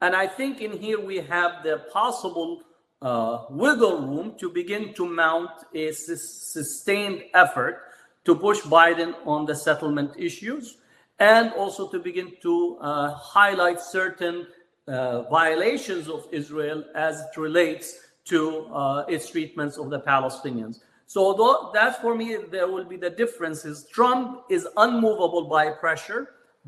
And 0.00 0.16
I 0.16 0.26
think 0.26 0.62
in 0.62 0.72
here 0.72 0.98
we 0.98 1.18
have 1.18 1.62
the 1.62 1.84
possible 1.92 2.62
uh, 3.02 3.44
wiggle 3.50 4.00
room 4.00 4.34
to 4.38 4.48
begin 4.48 4.94
to 4.94 5.04
mount 5.06 5.50
a 5.74 5.92
sustained 5.92 7.22
effort 7.34 7.82
to 8.24 8.34
push 8.34 8.60
Biden 8.60 9.14
on 9.26 9.44
the 9.44 9.54
settlement 9.54 10.12
issues. 10.16 10.78
And 11.22 11.52
also 11.52 11.86
to 11.86 12.00
begin 12.00 12.32
to 12.42 12.76
uh, 12.80 13.14
highlight 13.14 13.80
certain 13.80 14.44
uh, 14.88 15.22
violations 15.30 16.08
of 16.08 16.26
Israel 16.32 16.82
as 16.96 17.20
it 17.20 17.34
relates 17.36 17.86
to 18.24 18.66
uh, 18.66 19.04
its 19.08 19.30
treatments 19.30 19.76
of 19.78 19.88
the 19.88 20.00
Palestinians. 20.00 20.80
So 21.06 21.70
that's 21.72 21.98
for 21.98 22.16
me, 22.16 22.38
there 22.50 22.66
will 22.66 22.88
be 22.94 22.96
the 22.96 23.10
differences. 23.10 23.86
Trump 23.92 24.42
is 24.50 24.66
unmovable 24.76 25.44
by 25.44 25.70
pressure. 25.70 26.22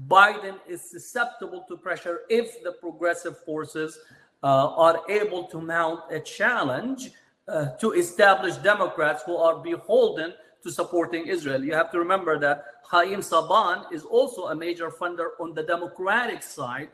Biden 0.09 0.57
is 0.69 0.81
susceptible 0.89 1.65
to 1.69 1.77
pressure 1.77 2.21
if 2.29 2.63
the 2.63 2.73
progressive 2.85 3.37
forces 3.45 3.99
uh, 4.45 4.69
are 4.87 5.01
able 5.09 5.45
to 5.49 5.61
mount 5.61 6.01
a 6.13 6.21
challenge 6.21 7.11
uh, 7.49 7.71
to 7.83 7.93
establish 7.93 8.55
Democrats 8.57 9.25
who 9.27 9.37
are 9.37 9.57
beholden 9.59 10.33
to 10.65 10.73
supporting 10.73 11.27
Israel. 11.27 11.63
You 11.63 11.75
have 11.75 11.93
to 11.93 11.99
remember 11.99 12.39
that 12.41 12.65
Haim 12.91 13.21
Saban 13.21 13.93
is 13.93 14.03
also 14.05 14.47
a 14.47 14.57
major 14.57 14.91
funder 14.91 15.29
on 15.39 15.55
the 15.55 15.63
Democratic 15.63 16.43
side 16.43 16.89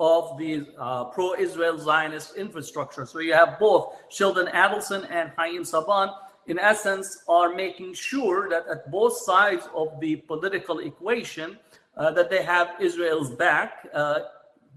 of 0.00 0.38
the 0.38 0.66
uh, 0.78 1.04
pro-Israel 1.04 1.78
Zionist 1.78 2.36
infrastructure. 2.36 3.04
So 3.04 3.18
you 3.18 3.34
have 3.34 3.58
both 3.58 3.94
Sheldon 4.08 4.46
Adelson 4.46 5.06
and 5.10 5.30
Haim 5.36 5.62
Saban, 5.62 6.14
in 6.46 6.58
essence, 6.58 7.22
are 7.28 7.54
making 7.54 7.92
sure 7.92 8.48
that 8.48 8.64
at 8.66 8.90
both 8.90 9.16
sides 9.18 9.68
of 9.74 10.00
the 10.00 10.16
political 10.16 10.78
equation, 10.78 11.58
uh, 11.98 12.10
that 12.12 12.30
they 12.30 12.42
have 12.42 12.68
Israel's 12.80 13.30
back, 13.30 13.86
uh, 13.92 14.20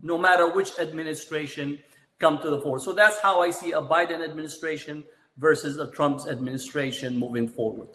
no 0.01 0.17
matter 0.17 0.51
which 0.51 0.71
administration 0.79 1.79
come 2.19 2.39
to 2.41 2.49
the 2.49 2.59
fore. 2.59 2.79
So 2.79 2.91
that's 2.91 3.19
how 3.19 3.41
I 3.41 3.51
see 3.51 3.71
a 3.71 3.81
Biden 3.81 4.21
administration 4.21 5.05
versus 5.37 5.77
a 5.77 5.87
Trump's 5.87 6.27
administration 6.27 7.17
moving 7.17 7.47
forward. 7.47 7.89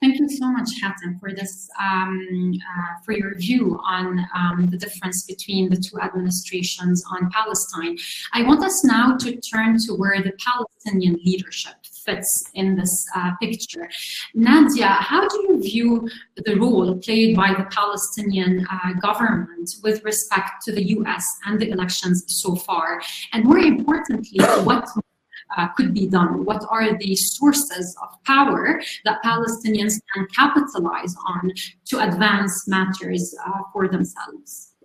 Thank 0.00 0.18
you 0.18 0.28
so 0.28 0.46
much, 0.46 0.70
Hatem, 0.82 1.18
for 1.20 1.32
this, 1.32 1.68
um, 1.80 2.52
uh, 2.54 3.02
for 3.04 3.12
your 3.12 3.34
view 3.36 3.78
on 3.84 4.26
um, 4.34 4.68
the 4.70 4.76
difference 4.76 5.24
between 5.24 5.68
the 5.70 5.76
two 5.76 6.00
administrations 6.00 7.04
on 7.10 7.30
Palestine. 7.30 7.96
I 8.32 8.42
want 8.42 8.64
us 8.64 8.84
now 8.84 9.16
to 9.18 9.36
turn 9.40 9.78
to 9.86 9.94
where 9.94 10.22
the 10.22 10.32
Palestinian 10.44 11.18
leadership 11.24 11.74
fits 12.06 12.44
in 12.54 12.76
this 12.76 13.06
uh, 13.14 13.32
picture. 13.40 13.88
Nadia, 14.34 14.86
how 14.86 15.26
do 15.28 15.36
you 15.48 15.62
view 15.62 16.08
the 16.36 16.54
role 16.54 16.96
played 16.98 17.36
by 17.36 17.52
the 17.52 17.64
Palestinian 17.64 18.66
uh, 18.70 18.92
government 19.00 19.68
with 19.82 20.02
respect 20.04 20.62
to 20.64 20.72
the 20.72 20.84
US 20.98 21.24
and 21.46 21.60
the 21.60 21.70
elections 21.70 22.24
so 22.28 22.54
far? 22.54 23.02
And 23.32 23.44
more 23.44 23.58
importantly, 23.58 24.38
what 24.62 24.88
uh, 25.56 25.68
could 25.68 25.94
be 25.94 26.06
done? 26.06 26.44
What 26.44 26.64
are 26.70 26.96
the 26.96 27.14
sources 27.16 27.96
of 28.02 28.22
power 28.24 28.80
that 29.04 29.22
Palestinians 29.22 30.00
can 30.14 30.26
capitalize 30.34 31.14
on 31.26 31.52
to 31.86 32.00
advance 32.00 32.66
matters 32.68 33.34
uh, 33.46 33.60
for 33.72 33.88
themselves? 33.88 34.75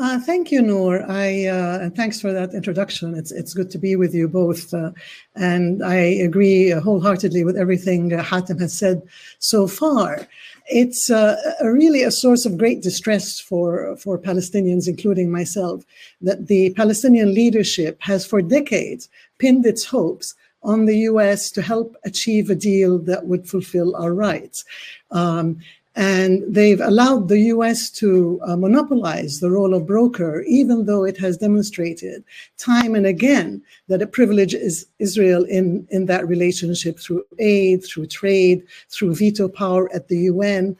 Uh, 0.00 0.20
thank 0.20 0.52
you, 0.52 0.62
Nur. 0.62 1.04
I 1.10 1.46
uh, 1.46 1.80
and 1.80 1.96
thanks 1.96 2.20
for 2.20 2.32
that 2.32 2.54
introduction. 2.54 3.16
It's 3.16 3.32
it's 3.32 3.52
good 3.52 3.68
to 3.72 3.78
be 3.78 3.96
with 3.96 4.14
you 4.14 4.28
both, 4.28 4.72
uh, 4.72 4.92
and 5.34 5.82
I 5.82 5.96
agree 5.96 6.70
wholeheartedly 6.70 7.42
with 7.42 7.56
everything 7.56 8.12
uh, 8.12 8.22
Hatem 8.22 8.60
has 8.60 8.78
said 8.78 9.02
so 9.40 9.66
far. 9.66 10.28
It's 10.66 11.10
uh, 11.10 11.36
really 11.62 12.04
a 12.04 12.12
source 12.12 12.46
of 12.46 12.58
great 12.58 12.80
distress 12.80 13.40
for 13.40 13.96
for 13.96 14.18
Palestinians, 14.18 14.86
including 14.86 15.32
myself, 15.32 15.84
that 16.20 16.46
the 16.46 16.70
Palestinian 16.74 17.34
leadership 17.34 18.00
has 18.00 18.24
for 18.24 18.40
decades 18.40 19.08
pinned 19.38 19.66
its 19.66 19.84
hopes 19.84 20.36
on 20.62 20.86
the 20.86 20.98
U.S. 21.10 21.50
to 21.52 21.62
help 21.62 21.96
achieve 22.04 22.50
a 22.50 22.54
deal 22.54 22.98
that 23.00 23.26
would 23.26 23.48
fulfill 23.48 23.96
our 23.96 24.14
rights. 24.14 24.64
Um, 25.10 25.58
and 25.94 26.42
they've 26.46 26.80
allowed 26.80 27.28
the 27.28 27.40
US 27.54 27.90
to 27.90 28.40
uh, 28.46 28.56
monopolize 28.56 29.40
the 29.40 29.50
role 29.50 29.74
of 29.74 29.86
broker, 29.86 30.42
even 30.42 30.86
though 30.86 31.04
it 31.04 31.18
has 31.18 31.36
demonstrated 31.36 32.24
time 32.56 32.94
and 32.94 33.06
again 33.06 33.62
that 33.88 34.02
it 34.02 34.12
privileges 34.12 34.86
Israel 34.98 35.44
in, 35.44 35.86
in 35.90 36.06
that 36.06 36.28
relationship 36.28 36.98
through 36.98 37.24
aid, 37.38 37.84
through 37.84 38.06
trade, 38.06 38.62
through 38.90 39.14
veto 39.14 39.48
power 39.48 39.92
at 39.94 40.08
the 40.08 40.18
UN. 40.18 40.76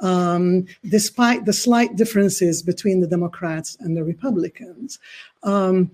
Um, 0.00 0.66
despite 0.88 1.44
the 1.44 1.52
slight 1.52 1.94
differences 1.94 2.60
between 2.60 3.00
the 3.00 3.06
Democrats 3.06 3.76
and 3.78 3.96
the 3.96 4.02
Republicans. 4.02 4.98
Um, 5.44 5.92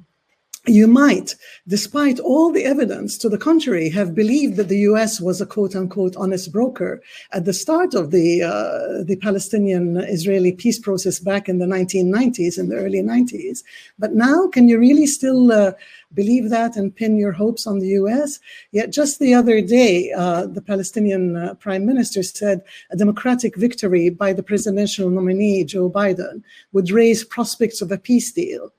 you 0.68 0.86
might, 0.86 1.34
despite 1.66 2.18
all 2.20 2.52
the 2.52 2.64
evidence 2.64 3.16
to 3.18 3.28
the 3.28 3.38
contrary, 3.38 3.88
have 3.88 4.14
believed 4.14 4.56
that 4.56 4.68
the 4.68 4.78
U.S. 4.90 5.20
was 5.20 5.40
a 5.40 5.46
quote 5.46 5.74
unquote 5.74 6.16
honest 6.16 6.52
broker 6.52 7.02
at 7.32 7.44
the 7.44 7.52
start 7.52 7.94
of 7.94 8.10
the 8.10 8.42
uh, 8.42 9.02
the 9.04 9.16
Palestinian-Israeli 9.20 10.52
peace 10.52 10.78
process 10.78 11.18
back 11.18 11.48
in 11.48 11.58
the 11.58 11.66
1990s, 11.66 12.58
in 12.58 12.68
the 12.68 12.76
early 12.76 13.02
90s. 13.02 13.62
But 13.98 14.14
now, 14.14 14.48
can 14.48 14.68
you 14.68 14.78
really 14.78 15.06
still 15.06 15.52
uh, 15.52 15.72
believe 16.14 16.50
that 16.50 16.76
and 16.76 16.94
pin 16.94 17.16
your 17.16 17.32
hopes 17.32 17.66
on 17.66 17.78
the 17.78 17.88
U.S.? 17.88 18.38
Yet, 18.72 18.90
just 18.90 19.18
the 19.18 19.34
other 19.34 19.60
day, 19.60 20.12
uh, 20.12 20.46
the 20.46 20.62
Palestinian 20.62 21.36
uh, 21.36 21.54
Prime 21.54 21.86
Minister 21.86 22.22
said 22.22 22.62
a 22.90 22.96
democratic 22.96 23.56
victory 23.56 24.10
by 24.10 24.32
the 24.32 24.42
presidential 24.42 25.10
nominee 25.10 25.64
Joe 25.64 25.90
Biden 25.90 26.42
would 26.72 26.90
raise 26.90 27.24
prospects 27.24 27.80
of 27.80 27.90
a 27.90 27.98
peace 27.98 28.32
deal 28.32 28.72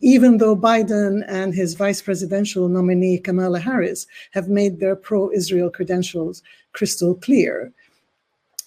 even 0.00 0.38
though 0.38 0.56
Biden 0.56 1.24
and 1.28 1.54
his 1.54 1.74
vice 1.74 2.00
presidential 2.02 2.68
nominee 2.68 3.18
Kamala 3.18 3.58
Harris 3.58 4.06
have 4.32 4.48
made 4.48 4.78
their 4.78 4.96
pro 4.96 5.30
Israel 5.32 5.70
credentials 5.70 6.42
crystal 6.72 7.14
clear. 7.14 7.72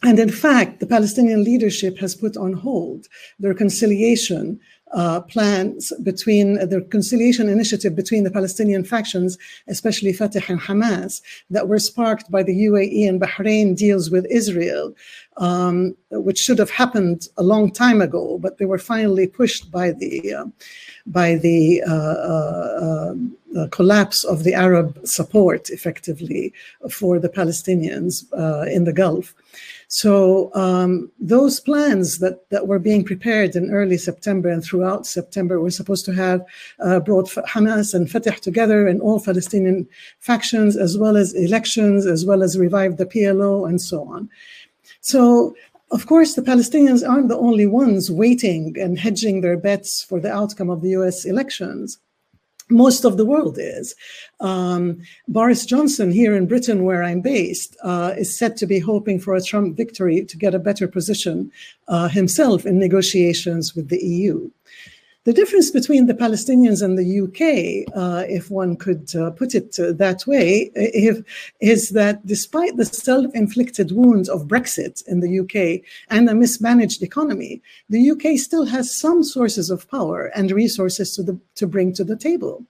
And 0.04 0.18
in 0.18 0.32
fact, 0.32 0.80
the 0.80 0.88
Palestinian 0.88 1.44
leadership 1.44 1.98
has 2.00 2.16
put 2.16 2.36
on 2.36 2.54
hold 2.54 3.08
the 3.40 3.50
reconciliation 3.50 4.60
uh, 4.94 5.22
plans 5.22 5.94
between 6.04 6.60
uh, 6.60 6.66
the 6.66 6.80
reconciliation 6.80 7.48
initiative 7.50 7.96
between 7.96 8.24
the 8.24 8.32
Palestinian 8.32 8.84
factions, 8.84 9.38
especially 9.68 10.14
Fatah 10.14 10.42
and 10.48 10.60
Hamas, 10.60 11.22
that 11.50 11.68
were 11.68 11.80
sparked 11.80 12.30
by 12.30 12.44
the 12.44 12.66
UAE 12.68 13.08
and 13.08 13.22
Bahrain 13.22 13.76
deals 13.76 14.10
with 14.12 14.26
Israel, 14.30 14.94
um, 15.38 15.96
which 16.12 16.38
should 16.38 16.60
have 16.60 16.70
happened 16.70 17.30
a 17.38 17.44
long 17.44 17.72
time 17.72 18.02
ago, 18.02 18.38
but 18.38 18.58
they 18.58 18.66
were 18.66 18.78
finally 18.78 19.28
pushed 19.28 19.72
by 19.72 19.92
the 19.92 20.34
uh, 20.34 20.46
by 21.06 21.36
the 21.36 21.82
uh, 21.88 21.94
uh, 21.94 23.16
uh, 23.58 23.68
collapse 23.70 24.24
of 24.24 24.44
the 24.44 24.54
Arab 24.54 25.00
support, 25.06 25.70
effectively, 25.70 26.54
for 26.90 27.20
the 27.20 27.30
Palestinians 27.30 28.24
in 28.68 28.84
the 28.84 28.94
Gulf. 28.94 29.34
So 29.94 30.52
um, 30.56 31.12
those 31.20 31.60
plans 31.60 32.20
that, 32.20 32.50
that 32.50 32.66
were 32.66 32.80
being 32.80 33.04
prepared 33.04 33.58
in 33.58 33.72
early 33.72 33.98
September 33.98 34.48
and 34.48 34.64
throughout 34.64 35.06
September 35.06 35.60
were 35.60 35.70
supposed 35.70 36.06
to 36.06 36.14
have 36.14 36.46
uh, 36.80 37.02
brought 37.02 37.28
Hamas 37.28 37.94
and 37.94 38.10
Fatah 38.10 38.40
together 38.40 38.88
and 38.88 39.02
all 39.02 39.20
Palestinian 39.20 39.86
factions, 40.22 40.78
as 40.78 40.98
well 40.98 41.18
as 41.18 41.34
elections, 41.34 42.06
as 42.06 42.26
well 42.26 42.42
as 42.42 42.58
revive 42.58 42.96
the 42.96 43.06
PLO 43.06 43.68
and 43.68 43.82
so 43.82 44.06
on. 44.06 44.30
So 45.02 45.56
of 45.92 46.08
course, 46.08 46.36
the 46.36 46.42
Palestinians 46.42 47.06
aren't 47.06 47.28
the 47.28 47.38
only 47.38 47.68
ones 47.68 48.10
waiting 48.10 48.78
and 48.80 48.98
hedging 48.98 49.42
their 49.42 49.58
bets 49.58 50.02
for 50.02 50.22
the 50.22 50.32
outcome 50.32 50.70
of 50.70 50.82
the 50.82 50.92
US 50.92 51.26
elections. 51.26 52.00
Most 52.72 53.04
of 53.04 53.18
the 53.18 53.26
world 53.26 53.58
is. 53.60 53.96
Um, 54.40 55.02
Boris 55.28 55.66
Johnson, 55.66 56.12
here 56.12 56.36
in 56.36 56.48
Britain, 56.48 56.84
where 56.84 57.04
I'm 57.04 57.22
based, 57.22 57.76
uh, 57.84 58.14
is 58.18 58.36
said 58.38 58.58
to 58.58 58.66
be 58.66 58.80
hoping 58.80 59.20
for 59.20 59.36
a 59.36 59.42
Trump 59.42 59.78
victory 59.78 60.24
to 60.26 60.38
get 60.38 60.56
a 60.56 60.60
better 60.60 60.88
position 60.88 61.52
uh, 61.88 62.08
himself 62.08 62.66
in 62.66 62.80
negotiations 62.80 63.76
with 63.76 63.90
the 63.90 64.04
EU. 64.04 64.50
The 65.24 65.34
difference 65.34 65.70
between 65.70 66.08
the 66.08 66.16
Palestinians 66.16 66.82
and 66.82 66.98
the 66.98 67.22
UK, 67.22 67.94
uh, 67.96 68.26
if 68.28 68.50
one 68.50 68.76
could 68.76 69.16
uh, 69.16 69.30
put 69.30 69.54
it 69.54 69.80
uh, 69.80 69.92
that 69.92 70.26
way, 70.26 70.72
if, 70.74 71.22
is 71.60 71.90
that 71.90 72.26
despite 72.26 72.76
the 72.76 72.86
self 72.86 73.32
inflicted 73.36 73.92
wounds 73.92 74.30
of 74.30 74.48
Brexit 74.48 75.08
in 75.08 75.20
the 75.20 75.40
UK 75.42 75.86
and 76.10 76.28
a 76.28 76.34
mismanaged 76.34 77.04
economy, 77.04 77.62
the 77.88 78.10
UK 78.10 78.40
still 78.40 78.66
has 78.66 78.92
some 78.92 79.24
sources 79.24 79.70
of 79.70 79.88
power 79.92 80.32
and 80.36 80.50
resources 80.50 81.16
to, 81.16 81.22
the, 81.22 81.40
to 81.54 81.68
bring 81.68 81.94
to 81.94 82.04
the 82.04 82.16
table. 82.16 82.66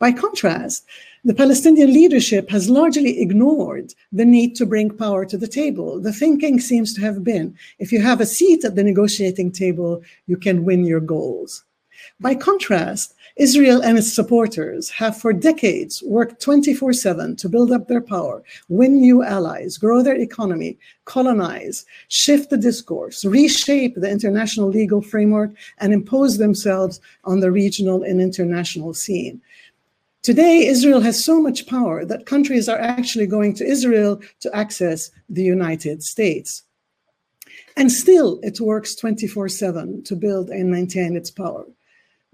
By 0.00 0.10
contrast, 0.10 0.84
the 1.22 1.32
Palestinian 1.32 1.94
leadership 1.94 2.50
has 2.50 2.68
largely 2.68 3.20
ignored 3.20 3.94
the 4.10 4.24
need 4.24 4.56
to 4.56 4.66
bring 4.66 4.90
power 4.90 5.24
to 5.26 5.38
the 5.38 5.46
table. 5.46 6.00
The 6.00 6.12
thinking 6.12 6.58
seems 6.58 6.92
to 6.94 7.02
have 7.02 7.22
been 7.22 7.56
if 7.78 7.92
you 7.92 8.00
have 8.00 8.20
a 8.20 8.26
seat 8.26 8.64
at 8.64 8.74
the 8.74 8.82
negotiating 8.82 9.52
table, 9.52 10.02
you 10.26 10.36
can 10.36 10.64
win 10.64 10.84
your 10.84 10.98
goals. 10.98 11.62
By 12.20 12.36
contrast, 12.36 13.14
Israel 13.36 13.82
and 13.82 13.98
its 13.98 14.12
supporters 14.12 14.88
have 14.90 15.16
for 15.16 15.32
decades 15.32 16.00
worked 16.04 16.40
24 16.40 16.92
7 16.92 17.34
to 17.34 17.48
build 17.48 17.72
up 17.72 17.88
their 17.88 18.00
power, 18.00 18.44
win 18.68 19.00
new 19.00 19.24
allies, 19.24 19.76
grow 19.76 20.00
their 20.00 20.14
economy, 20.14 20.78
colonize, 21.06 21.84
shift 22.06 22.50
the 22.50 22.56
discourse, 22.56 23.24
reshape 23.24 23.96
the 23.96 24.08
international 24.08 24.68
legal 24.68 25.02
framework, 25.02 25.50
and 25.78 25.92
impose 25.92 26.38
themselves 26.38 27.00
on 27.24 27.40
the 27.40 27.50
regional 27.50 28.04
and 28.04 28.20
international 28.20 28.94
scene. 28.94 29.42
Today, 30.22 30.66
Israel 30.66 31.00
has 31.00 31.22
so 31.22 31.42
much 31.42 31.66
power 31.66 32.04
that 32.04 32.26
countries 32.26 32.68
are 32.68 32.78
actually 32.78 33.26
going 33.26 33.54
to 33.54 33.66
Israel 33.66 34.20
to 34.40 34.56
access 34.56 35.10
the 35.28 35.42
United 35.42 36.04
States. 36.04 36.62
And 37.76 37.90
still, 37.90 38.38
it 38.44 38.60
works 38.60 38.94
24 38.94 39.48
7 39.48 40.04
to 40.04 40.14
build 40.14 40.50
and 40.50 40.70
maintain 40.70 41.16
its 41.16 41.32
power. 41.32 41.64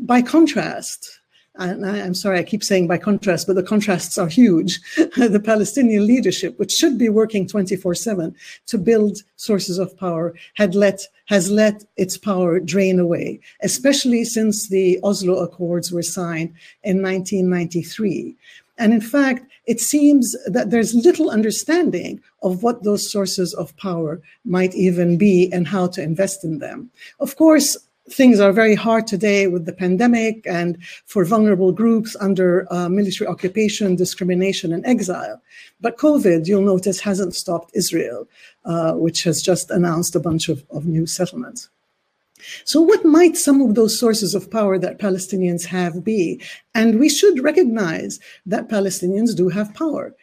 By 0.03 0.23
contrast, 0.23 1.21
and 1.57 1.85
I, 1.85 1.99
am 1.99 2.15
sorry, 2.15 2.39
I 2.39 2.43
keep 2.43 2.65
saying 2.65 2.87
by 2.87 2.97
contrast, 2.97 3.47
but 3.47 3.55
the 3.55 3.63
contrasts 3.63 4.17
are 4.17 4.29
huge. 4.29 4.81
the 4.97 5.43
Palestinian 5.45 6.07
leadership, 6.07 6.59
which 6.59 6.73
should 6.73 6.97
be 6.97 7.09
working 7.09 7.47
24/7 7.47 8.35
to 8.67 8.79
build 8.79 9.19
sources 9.37 9.79
of 9.79 9.97
power, 9.97 10.35
had 10.55 10.75
let 10.75 11.07
has 11.27 11.51
let 11.51 11.85
its 11.97 12.17
power 12.17 12.61
drain 12.61 12.99
away, 12.99 13.41
especially 13.63 14.25
since 14.25 14.69
the 14.69 14.99
Oslo 15.03 15.37
Accords 15.39 15.93
were 15.93 16.03
signed 16.03 16.53
in 16.83 17.03
1993. 17.03 18.37
And 18.79 18.95
in 18.95 19.03
fact, 19.03 19.45
it 19.67 19.81
seems 19.81 20.35
that 20.47 20.71
there's 20.71 20.95
little 20.95 21.31
understanding 21.31 22.23
of 22.43 22.63
what 22.63 22.83
those 22.83 23.13
sources 23.13 23.53
of 23.53 23.77
power 23.77 24.23
might 24.47 24.75
even 24.75 25.19
be 25.19 25.53
and 25.53 25.69
how 25.69 25.89
to 25.89 26.03
invest 26.03 26.45
in 26.45 26.59
them. 26.61 26.91
Of 27.21 27.37
course, 27.37 27.77
things 28.11 28.41
are 28.41 28.53
very 28.53 28.75
hard 28.75 29.07
today 29.07 29.47
with 29.47 29.67
the 29.67 29.73
pandemic 29.73 30.47
and 30.47 30.79
for 31.07 31.25
vulnerable 31.25 31.73
groups 31.73 32.17
under 32.21 32.67
uh, 32.73 32.89
military 32.89 33.29
occupation, 33.29 33.97
discrimination, 33.97 34.73
and 34.73 34.85
exile. 34.85 35.41
But 35.81 35.97
COVID, 35.97 36.47
you'll 36.47 36.63
notice, 36.63 37.01
hasn't 37.01 37.35
stopped 37.35 37.71
Israel, 37.75 38.29
uh, 38.65 38.95
which 38.95 39.23
has 39.25 39.43
just 39.43 39.71
announced 39.71 40.15
a 40.17 40.21
bunch 40.21 40.49
of, 40.49 40.65
of 40.71 40.87
new 40.87 41.07
settlements. 41.07 41.71
So, 42.65 42.81
what 42.81 43.05
might 43.05 43.37
some 43.37 43.61
of 43.61 43.75
those 43.75 43.99
sources 43.99 44.35
of 44.35 44.51
power 44.51 44.79
that 44.79 44.99
Palestinians 44.99 45.67
have 45.67 46.03
be? 46.03 46.41
And 46.75 46.99
we 46.99 47.09
should 47.09 47.45
recognize 47.45 48.19
that 48.47 48.69
Palestinians 48.69 49.37
do 49.37 49.51
have 49.51 49.75
power. 49.75 50.15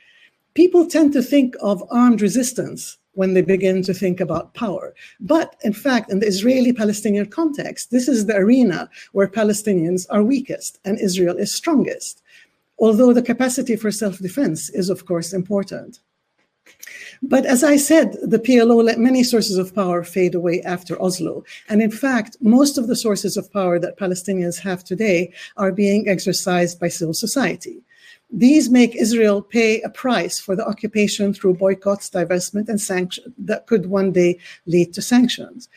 People 0.55 0.87
tend 0.87 1.13
to 1.13 1.21
think 1.21 1.55
of 1.61 1.83
armed 1.91 2.21
resistance 2.21 2.97
when 3.17 3.33
they 3.33 3.41
begin 3.41 3.81
to 3.81 3.93
think 3.93 4.19
about 4.19 4.53
power. 4.53 4.93
But 5.19 5.55
in 5.63 5.73
fact, 5.73 6.11
in 6.11 6.19
the 6.19 6.27
Israeli 6.27 6.71
Palestinian 6.71 7.25
context, 7.25 7.89
this 7.89 8.07
is 8.07 8.25
the 8.25 8.37
arena 8.37 8.89
where 9.11 9.27
Palestinians 9.27 10.05
are 10.11 10.23
weakest 10.23 10.79
and 10.85 10.99
Israel 10.99 11.35
is 11.35 11.51
strongest, 11.51 12.21
although 12.77 13.13
the 13.13 13.29
capacity 13.31 13.75
for 13.75 13.91
self 13.91 14.19
defense 14.19 14.69
is, 14.69 14.89
of 14.89 15.05
course, 15.05 15.33
important. 15.33 15.99
But 17.23 17.45
as 17.45 17.63
I 17.63 17.77
said, 17.77 18.17
the 18.21 18.39
PLO 18.39 18.83
let 18.83 18.99
many 18.99 19.23
sources 19.23 19.57
of 19.57 19.73
power 19.73 20.03
fade 20.03 20.35
away 20.35 20.61
after 20.61 21.01
Oslo. 21.01 21.43
And 21.69 21.81
in 21.81 21.91
fact, 21.91 22.37
most 22.41 22.77
of 22.77 22.87
the 22.87 22.95
sources 22.95 23.35
of 23.37 23.51
power 23.51 23.79
that 23.79 23.97
Palestinians 23.97 24.59
have 24.59 24.83
today 24.83 25.33
are 25.55 25.71
being 25.71 26.07
exercised 26.07 26.79
by 26.79 26.89
civil 26.89 27.15
society. 27.15 27.81
These 28.29 28.69
make 28.69 28.95
Israel 28.95 29.41
pay 29.41 29.81
a 29.81 29.89
price 29.89 30.39
for 30.39 30.55
the 30.55 30.67
occupation 30.67 31.33
through 31.33 31.55
boycotts, 31.55 32.09
divestment, 32.09 32.67
and 32.67 32.79
sanctions 32.79 33.33
that 33.37 33.67
could 33.67 33.85
one 33.85 34.11
day 34.11 34.39
lead 34.65 34.93
to 34.93 35.01
sanctions. 35.01 35.69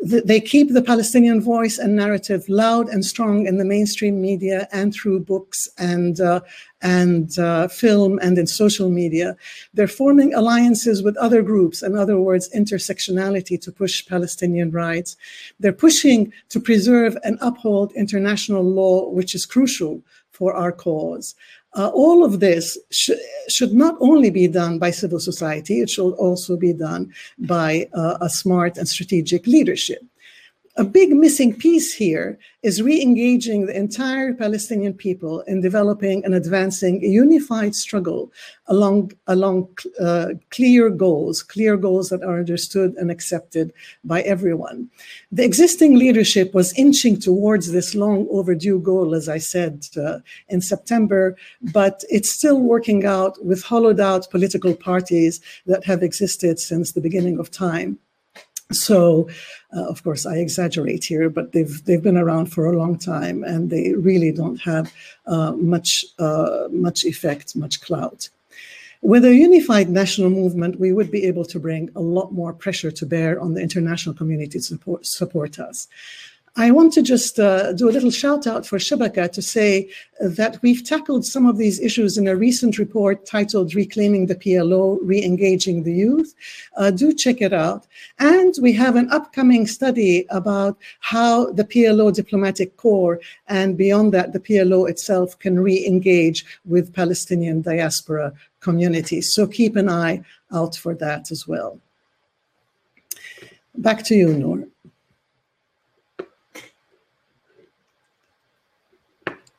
They 0.00 0.40
keep 0.40 0.72
the 0.72 0.82
Palestinian 0.82 1.40
voice 1.40 1.76
and 1.76 1.96
narrative 1.96 2.48
loud 2.48 2.88
and 2.88 3.04
strong 3.04 3.46
in 3.48 3.58
the 3.58 3.64
mainstream 3.64 4.20
media 4.22 4.68
and 4.70 4.94
through 4.94 5.20
books 5.20 5.68
and 5.76 6.20
uh, 6.20 6.40
and 6.82 7.36
uh, 7.36 7.66
film 7.66 8.20
and 8.22 8.38
in 8.38 8.46
social 8.46 8.90
media. 8.90 9.36
They're 9.74 9.88
forming 9.88 10.32
alliances 10.34 11.02
with 11.02 11.16
other 11.16 11.42
groups, 11.42 11.82
in 11.82 11.96
other 11.96 12.20
words, 12.20 12.48
intersectionality 12.54 13.60
to 13.60 13.72
push 13.72 14.06
Palestinian 14.06 14.70
rights. 14.70 15.16
They're 15.58 15.72
pushing 15.72 16.32
to 16.50 16.60
preserve 16.60 17.18
and 17.24 17.36
uphold 17.40 17.92
international 17.94 18.62
law, 18.62 19.08
which 19.08 19.34
is 19.34 19.46
crucial 19.46 20.00
for 20.30 20.54
our 20.54 20.70
cause. 20.70 21.34
Uh, 21.74 21.90
all 21.94 22.24
of 22.24 22.40
this 22.40 22.78
sh- 22.90 23.10
should 23.48 23.72
not 23.72 23.94
only 24.00 24.30
be 24.30 24.48
done 24.48 24.78
by 24.78 24.90
civil 24.90 25.20
society, 25.20 25.80
it 25.80 25.90
should 25.90 26.12
also 26.14 26.56
be 26.56 26.72
done 26.72 27.12
by 27.38 27.88
uh, 27.92 28.16
a 28.20 28.28
smart 28.28 28.78
and 28.78 28.88
strategic 28.88 29.46
leadership. 29.46 30.02
A 30.78 30.84
big 30.84 31.10
missing 31.10 31.56
piece 31.56 31.92
here 31.92 32.38
is 32.62 32.80
re 32.80 33.02
engaging 33.02 33.66
the 33.66 33.76
entire 33.76 34.32
Palestinian 34.32 34.94
people 34.94 35.40
in 35.40 35.60
developing 35.60 36.24
and 36.24 36.36
advancing 36.36 37.04
a 37.04 37.08
unified 37.08 37.74
struggle 37.74 38.32
along, 38.68 39.10
along 39.26 39.76
uh, 39.98 40.34
clear 40.50 40.88
goals, 40.88 41.42
clear 41.42 41.76
goals 41.76 42.10
that 42.10 42.22
are 42.22 42.38
understood 42.38 42.94
and 42.94 43.10
accepted 43.10 43.72
by 44.04 44.20
everyone. 44.20 44.88
The 45.32 45.44
existing 45.44 45.98
leadership 45.98 46.54
was 46.54 46.72
inching 46.78 47.18
towards 47.18 47.72
this 47.72 47.96
long 47.96 48.28
overdue 48.30 48.78
goal, 48.78 49.16
as 49.16 49.28
I 49.28 49.38
said 49.38 49.84
uh, 49.96 50.20
in 50.48 50.60
September, 50.60 51.36
but 51.72 52.04
it's 52.08 52.30
still 52.30 52.60
working 52.60 53.04
out 53.04 53.44
with 53.44 53.64
hollowed 53.64 53.98
out 53.98 54.30
political 54.30 54.76
parties 54.76 55.40
that 55.66 55.82
have 55.86 56.04
existed 56.04 56.60
since 56.60 56.92
the 56.92 57.00
beginning 57.00 57.40
of 57.40 57.50
time. 57.50 57.98
So, 58.70 59.28
uh, 59.74 59.84
of 59.88 60.02
course, 60.02 60.26
I 60.26 60.36
exaggerate 60.36 61.04
here, 61.04 61.30
but 61.30 61.52
they've 61.52 61.84
they've 61.84 62.02
been 62.02 62.18
around 62.18 62.46
for 62.46 62.66
a 62.66 62.76
long 62.76 62.98
time, 62.98 63.42
and 63.42 63.70
they 63.70 63.94
really 63.94 64.30
don't 64.30 64.60
have 64.60 64.92
uh, 65.26 65.52
much 65.52 66.04
uh, 66.18 66.68
much 66.70 67.04
effect, 67.04 67.56
much 67.56 67.80
clout. 67.80 68.28
With 69.00 69.24
a 69.24 69.34
unified 69.34 69.88
national 69.88 70.30
movement, 70.30 70.80
we 70.80 70.92
would 70.92 71.10
be 71.10 71.24
able 71.24 71.44
to 71.46 71.60
bring 71.60 71.88
a 71.94 72.00
lot 72.00 72.32
more 72.32 72.52
pressure 72.52 72.90
to 72.90 73.06
bear 73.06 73.40
on 73.40 73.54
the 73.54 73.60
international 73.60 74.14
community 74.14 74.58
to 74.58 74.60
support, 74.60 75.06
support 75.06 75.60
us. 75.60 75.86
I 76.56 76.70
want 76.70 76.92
to 76.94 77.02
just 77.02 77.38
uh, 77.38 77.72
do 77.72 77.88
a 77.88 77.92
little 77.92 78.10
shout 78.10 78.46
out 78.46 78.66
for 78.66 78.78
Shabaka 78.78 79.30
to 79.32 79.42
say 79.42 79.90
that 80.20 80.60
we've 80.62 80.84
tackled 80.84 81.24
some 81.24 81.46
of 81.46 81.56
these 81.56 81.80
issues 81.80 82.18
in 82.18 82.26
a 82.26 82.34
recent 82.34 82.78
report 82.78 83.26
titled 83.26 83.74
Reclaiming 83.74 84.26
the 84.26 84.34
PLO, 84.34 84.98
Re 85.02 85.22
Engaging 85.22 85.84
the 85.84 85.92
Youth. 85.92 86.34
Uh, 86.76 86.90
do 86.90 87.12
check 87.12 87.40
it 87.40 87.52
out. 87.52 87.86
And 88.18 88.54
we 88.60 88.72
have 88.72 88.96
an 88.96 89.10
upcoming 89.10 89.66
study 89.66 90.26
about 90.30 90.76
how 91.00 91.52
the 91.52 91.64
PLO 91.64 92.12
diplomatic 92.12 92.76
corps 92.76 93.20
and 93.46 93.76
beyond 93.76 94.12
that, 94.14 94.32
the 94.32 94.40
PLO 94.40 94.88
itself 94.88 95.38
can 95.38 95.60
re 95.60 95.86
engage 95.86 96.44
with 96.64 96.94
Palestinian 96.94 97.62
diaspora 97.62 98.32
communities. 98.60 99.32
So 99.32 99.46
keep 99.46 99.76
an 99.76 99.88
eye 99.88 100.22
out 100.52 100.76
for 100.76 100.94
that 100.96 101.30
as 101.30 101.46
well. 101.46 101.80
Back 103.76 104.04
to 104.06 104.14
you, 104.14 104.34
Nur. 104.34 104.66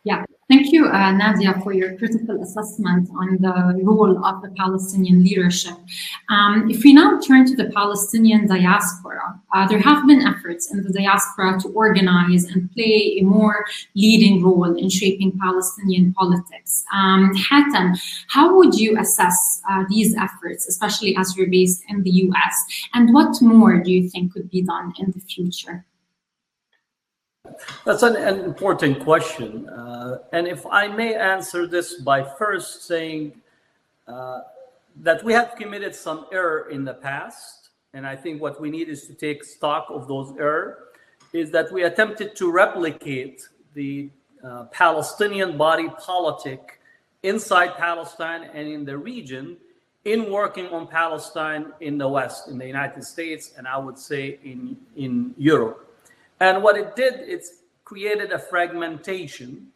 Yeah, 0.05 0.23
thank 0.47 0.71
you, 0.71 0.85
uh, 0.85 1.11
Nadia, 1.11 1.59
for 1.61 1.73
your 1.73 1.97
critical 1.97 2.41
assessment 2.41 3.09
on 3.19 3.37
the 3.41 3.83
role 3.83 4.23
of 4.23 4.41
the 4.41 4.49
Palestinian 4.51 5.25
leadership. 5.25 5.75
Um, 6.29 6.69
if 6.69 6.85
we 6.85 6.93
now 6.93 7.19
turn 7.19 7.45
to 7.47 7.55
the 7.57 7.69
Palestinian 7.71 8.47
diaspora, 8.47 9.37
uh, 9.53 9.67
there 9.67 9.81
have 9.81 10.07
been 10.07 10.25
efforts 10.25 10.71
in 10.71 10.83
the 10.83 10.93
diaspora 10.93 11.59
to 11.63 11.67
organize 11.73 12.45
and 12.45 12.71
play 12.71 13.17
a 13.19 13.23
more 13.23 13.65
leading 13.93 14.41
role 14.41 14.73
in 14.73 14.89
shaping 14.89 15.37
Palestinian 15.37 16.13
politics. 16.13 16.85
Um, 16.93 17.33
Hatem, 17.35 17.99
how 18.29 18.55
would 18.55 18.75
you 18.75 18.97
assess 18.97 19.61
uh, 19.69 19.83
these 19.89 20.15
efforts, 20.15 20.65
especially 20.65 21.13
as 21.17 21.35
you're 21.35 21.49
based 21.49 21.83
in 21.89 22.03
the 22.03 22.11
US? 22.11 22.55
And 22.93 23.13
what 23.13 23.41
more 23.41 23.83
do 23.83 23.91
you 23.91 24.09
think 24.09 24.31
could 24.31 24.49
be 24.49 24.61
done 24.61 24.93
in 24.97 25.11
the 25.11 25.19
future? 25.19 25.83
That's 27.85 28.03
an, 28.03 28.15
an 28.15 28.39
important 28.39 29.03
question. 29.03 29.67
Uh, 29.69 30.19
and 30.31 30.47
if 30.47 30.65
I 30.65 30.87
may 30.87 31.15
answer 31.15 31.67
this 31.67 31.95
by 32.01 32.23
first 32.23 32.85
saying 32.87 33.41
uh, 34.07 34.41
that 34.97 35.23
we 35.23 35.33
have 35.33 35.55
committed 35.55 35.95
some 35.95 36.25
error 36.31 36.69
in 36.69 36.83
the 36.83 36.93
past, 36.93 37.69
and 37.93 38.05
I 38.05 38.15
think 38.15 38.41
what 38.41 38.59
we 38.61 38.69
need 38.69 38.89
is 38.89 39.07
to 39.07 39.13
take 39.13 39.43
stock 39.43 39.87
of 39.89 40.07
those 40.07 40.35
error, 40.37 40.89
is 41.33 41.51
that 41.51 41.71
we 41.71 41.83
attempted 41.83 42.35
to 42.37 42.51
replicate 42.51 43.41
the 43.73 44.09
uh, 44.43 44.65
Palestinian 44.65 45.57
body 45.57 45.89
politic 45.99 46.79
inside 47.23 47.75
Palestine 47.75 48.49
and 48.53 48.67
in 48.67 48.85
the 48.85 48.97
region 48.97 49.57
in 50.05 50.31
working 50.31 50.67
on 50.67 50.87
Palestine 50.87 51.73
in 51.81 51.97
the 51.97 52.07
West, 52.07 52.47
in 52.47 52.57
the 52.57 52.65
United 52.65 53.03
States, 53.03 53.53
and 53.57 53.67
I 53.67 53.77
would 53.77 53.97
say 53.97 54.39
in, 54.43 54.77
in 54.95 55.33
Europe. 55.37 55.88
And 56.39 56.63
what 56.63 56.77
it 56.77 56.95
did, 56.95 57.15
it's 57.15 57.63
created 57.83 58.31
a 58.31 58.39
fragmentation 58.39 59.67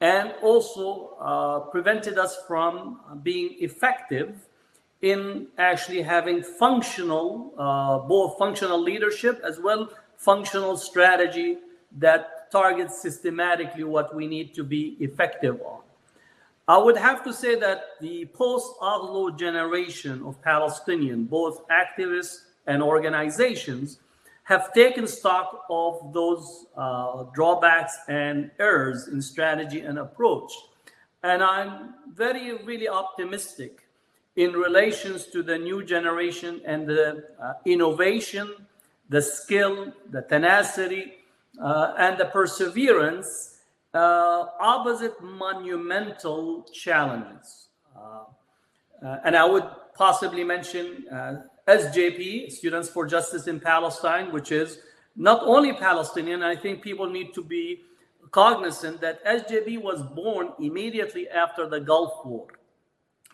and 0.00 0.32
also 0.42 1.16
uh, 1.20 1.60
prevented 1.70 2.18
us 2.18 2.36
from 2.46 3.00
being 3.22 3.56
effective 3.60 4.46
in 5.02 5.46
actually 5.58 6.02
having 6.02 6.42
functional, 6.42 7.54
uh, 7.58 7.98
both 7.98 8.38
functional 8.38 8.80
leadership 8.80 9.40
as 9.44 9.60
well 9.60 9.88
functional 10.16 10.76
strategy 10.76 11.58
that 11.98 12.50
targets 12.50 13.00
systematically 13.00 13.84
what 13.84 14.14
we 14.14 14.26
need 14.26 14.54
to 14.54 14.64
be 14.64 14.96
effective 14.98 15.60
on. 15.62 15.80
I 16.66 16.76
would 16.76 16.96
have 16.96 17.24
to 17.24 17.32
say 17.32 17.54
that 17.54 17.84
the 18.00 18.26
post-Oslo 18.26 19.30
generation 19.30 20.22
of 20.24 20.42
Palestinian, 20.42 21.24
both 21.24 21.62
activists 21.68 22.42
and 22.66 22.82
organizations, 22.82 24.00
have 24.48 24.72
taken 24.72 25.06
stock 25.06 25.66
of 25.70 26.12
those 26.12 26.66
uh, 26.76 27.24
drawbacks 27.34 27.96
and 28.08 28.50
errors 28.58 29.08
in 29.08 29.20
strategy 29.20 29.80
and 29.80 29.98
approach. 29.98 30.50
And 31.22 31.42
I'm 31.42 31.94
very, 32.14 32.56
really 32.64 32.88
optimistic 32.88 33.86
in 34.36 34.52
relations 34.52 35.26
to 35.26 35.42
the 35.42 35.58
new 35.58 35.84
generation 35.84 36.62
and 36.64 36.86
the 36.86 37.24
uh, 37.42 37.52
innovation 37.64 38.54
the 39.08 39.22
skill, 39.22 39.92
the 40.10 40.22
tenacity, 40.22 41.14
uh, 41.62 41.94
and 41.98 42.18
the 42.18 42.26
perseverance 42.26 43.56
uh, 43.94 44.44
opposite 44.60 45.14
monumental 45.22 46.66
challenges. 46.72 47.68
Uh, 47.96 48.24
uh 49.04 49.18
and 49.24 49.36
I 49.36 49.44
would 49.44 49.64
possibly 49.94 50.44
mention 50.44 51.06
SJP, 51.68 52.50
Students 52.50 52.88
for 52.88 53.06
Justice 53.06 53.46
in 53.46 53.60
Palestine, 53.60 54.32
which 54.32 54.50
is 54.50 54.78
not 55.16 55.42
only 55.44 55.74
Palestinian, 55.74 56.42
I 56.42 56.56
think 56.56 56.80
people 56.80 57.10
need 57.10 57.34
to 57.34 57.42
be 57.44 57.82
cognizant 58.30 59.02
that 59.02 59.22
SJP 59.26 59.82
was 59.82 60.02
born 60.02 60.52
immediately 60.58 61.28
after 61.28 61.68
the 61.68 61.80
Gulf 61.80 62.24
War, 62.24 62.46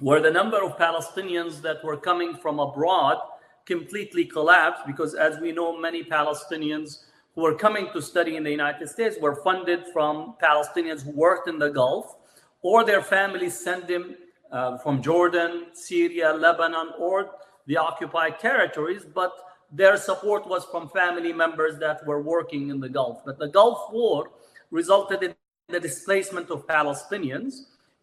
where 0.00 0.20
the 0.20 0.32
number 0.32 0.62
of 0.64 0.76
Palestinians 0.76 1.62
that 1.62 1.84
were 1.84 1.96
coming 1.96 2.36
from 2.36 2.58
abroad 2.58 3.18
completely 3.66 4.24
collapsed 4.24 4.84
because, 4.84 5.14
as 5.14 5.38
we 5.38 5.52
know, 5.52 5.78
many 5.78 6.02
Palestinians 6.02 7.04
who 7.36 7.42
were 7.42 7.54
coming 7.54 7.88
to 7.92 8.02
study 8.02 8.36
in 8.36 8.42
the 8.42 8.50
United 8.50 8.88
States 8.88 9.16
were 9.20 9.36
funded 9.42 9.84
from 9.92 10.34
Palestinians 10.42 11.02
who 11.02 11.12
worked 11.12 11.48
in 11.48 11.58
the 11.58 11.70
Gulf, 11.70 12.16
or 12.62 12.84
their 12.84 13.02
families 13.02 13.56
sent 13.56 13.86
them 13.86 14.16
uh, 14.50 14.78
from 14.78 15.02
Jordan, 15.02 15.66
Syria, 15.72 16.32
Lebanon, 16.32 16.90
or 16.98 17.30
the 17.66 17.76
occupied 17.76 18.38
territories, 18.38 19.04
but 19.04 19.32
their 19.72 19.96
support 19.96 20.46
was 20.46 20.64
from 20.66 20.88
family 20.88 21.32
members 21.32 21.78
that 21.78 22.06
were 22.06 22.22
working 22.22 22.70
in 22.70 22.80
the 22.80 22.88
Gulf. 22.88 23.22
But 23.24 23.38
the 23.38 23.48
Gulf 23.48 23.92
War 23.92 24.30
resulted 24.70 25.22
in 25.22 25.34
the 25.68 25.80
displacement 25.80 26.50
of 26.50 26.66
Palestinians, 26.66 27.54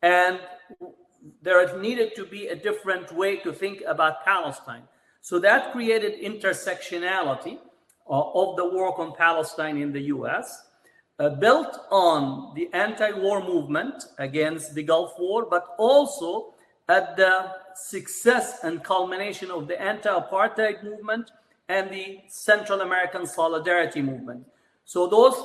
and 0.01 0.39
there 1.41 1.79
needed 1.79 2.15
to 2.15 2.25
be 2.25 2.47
a 2.47 2.55
different 2.55 3.11
way 3.11 3.37
to 3.37 3.53
think 3.53 3.83
about 3.87 4.25
Palestine. 4.25 4.83
So 5.21 5.39
that 5.39 5.71
created 5.71 6.19
intersectionality 6.19 7.59
uh, 8.09 8.41
of 8.41 8.57
the 8.57 8.67
work 8.67 8.97
on 8.97 9.15
Palestine 9.15 9.77
in 9.77 9.91
the 9.93 10.01
US, 10.15 10.65
uh, 11.19 11.29
built 11.29 11.77
on 11.91 12.53
the 12.55 12.67
anti 12.73 13.11
war 13.11 13.43
movement 13.43 14.03
against 14.17 14.73
the 14.73 14.81
Gulf 14.81 15.13
War, 15.19 15.45
but 15.47 15.75
also 15.77 16.55
at 16.91 17.15
the 17.15 17.33
success 17.73 18.59
and 18.63 18.83
culmination 18.83 19.49
of 19.49 19.67
the 19.69 19.81
anti 19.81 20.09
apartheid 20.09 20.83
movement 20.83 21.31
and 21.69 21.89
the 21.89 22.19
Central 22.27 22.81
American 22.81 23.25
Solidarity 23.25 24.01
Movement. 24.01 24.45
So 24.83 25.07
those 25.07 25.37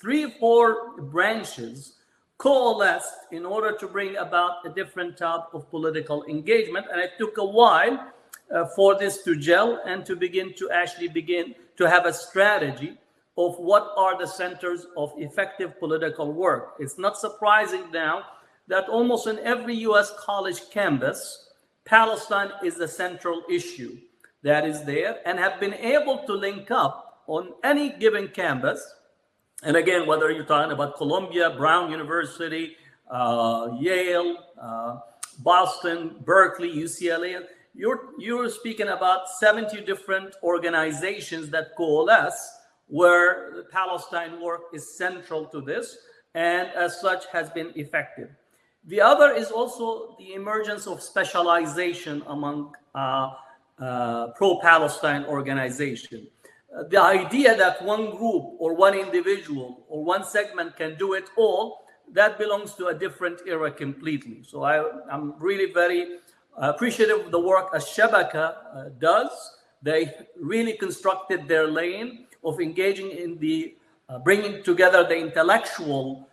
three, 0.00 0.24
four 0.38 1.00
branches 1.00 1.94
coalesced 2.38 3.32
in 3.32 3.44
order 3.44 3.76
to 3.76 3.88
bring 3.88 4.16
about 4.16 4.64
a 4.64 4.68
different 4.68 5.18
type 5.18 5.46
of 5.52 5.68
political 5.68 6.24
engagement. 6.26 6.86
And 6.92 7.00
it 7.00 7.12
took 7.18 7.38
a 7.38 7.44
while 7.44 8.12
uh, 8.54 8.66
for 8.76 8.96
this 8.96 9.24
to 9.24 9.34
gel 9.34 9.82
and 9.84 10.06
to 10.06 10.14
begin 10.14 10.54
to 10.60 10.70
actually 10.70 11.08
begin 11.08 11.56
to 11.76 11.90
have 11.90 12.06
a 12.06 12.12
strategy 12.12 12.96
of 13.36 13.58
what 13.58 13.92
are 13.96 14.16
the 14.16 14.26
centers 14.26 14.86
of 14.96 15.12
effective 15.16 15.78
political 15.80 16.32
work. 16.32 16.74
It's 16.78 16.98
not 16.98 17.18
surprising 17.18 17.90
now 17.90 18.24
that 18.68 18.88
almost 18.88 19.26
in 19.26 19.38
every 19.40 19.74
US 19.88 20.12
college 20.18 20.70
campus, 20.70 21.50
Palestine 21.84 22.50
is 22.62 22.76
the 22.76 22.86
central 22.86 23.42
issue 23.50 23.98
that 24.42 24.66
is 24.66 24.84
there 24.84 25.18
and 25.26 25.38
have 25.38 25.58
been 25.58 25.74
able 25.74 26.18
to 26.26 26.34
link 26.34 26.70
up 26.70 27.22
on 27.26 27.52
any 27.64 27.90
given 27.90 28.28
campus. 28.28 28.80
And 29.62 29.76
again, 29.76 30.06
whether 30.06 30.30
you're 30.30 30.44
talking 30.44 30.72
about 30.72 30.96
Columbia, 30.96 31.50
Brown 31.56 31.90
University, 31.90 32.76
uh, 33.10 33.70
Yale, 33.78 34.36
uh, 34.60 34.98
Boston, 35.40 36.16
Berkeley, 36.24 36.70
UCLA, 36.72 37.42
you're, 37.74 38.10
you're 38.18 38.48
speaking 38.50 38.88
about 38.88 39.28
70 39.30 39.82
different 39.82 40.34
organizations 40.42 41.48
that 41.50 41.76
coalesce 41.76 42.56
where 42.86 43.64
Palestine 43.70 44.40
work 44.40 44.62
is 44.72 44.96
central 44.96 45.46
to 45.46 45.60
this 45.60 45.96
and 46.34 46.68
as 46.68 47.00
such 47.00 47.26
has 47.32 47.50
been 47.50 47.72
effective. 47.76 48.30
The 48.88 49.02
other 49.02 49.32
is 49.32 49.50
also 49.50 50.16
the 50.18 50.32
emergence 50.32 50.86
of 50.86 51.02
specialization 51.02 52.22
among 52.26 52.74
uh, 52.94 53.32
uh, 53.78 54.28
pro-Palestine 54.28 55.26
organization. 55.26 56.26
Uh, 56.74 56.84
the 56.84 57.00
idea 57.00 57.54
that 57.54 57.82
one 57.84 58.16
group 58.16 58.56
or 58.58 58.74
one 58.74 58.94
individual 58.94 59.84
or 59.88 60.02
one 60.02 60.24
segment 60.24 60.74
can 60.78 60.96
do 60.96 61.12
it 61.12 61.28
all, 61.36 61.84
that 62.14 62.38
belongs 62.38 62.72
to 62.76 62.86
a 62.86 62.94
different 62.94 63.42
era 63.46 63.70
completely. 63.70 64.42
So 64.48 64.62
I, 64.62 64.82
am 65.12 65.34
really 65.38 65.70
very 65.70 66.20
appreciative 66.56 67.26
of 67.26 67.30
the 67.30 67.40
work 67.40 67.68
as 67.74 67.84
Shabaka 67.84 68.56
uh, 68.74 68.84
does. 68.98 69.30
They 69.82 70.14
really 70.40 70.78
constructed 70.78 71.46
their 71.46 71.66
lane 71.66 72.26
of 72.42 72.58
engaging 72.58 73.10
in 73.10 73.38
the 73.38 73.74
uh, 74.08 74.18
bringing 74.18 74.62
together 74.62 75.04
the 75.04 75.18
intellectual 75.18 76.27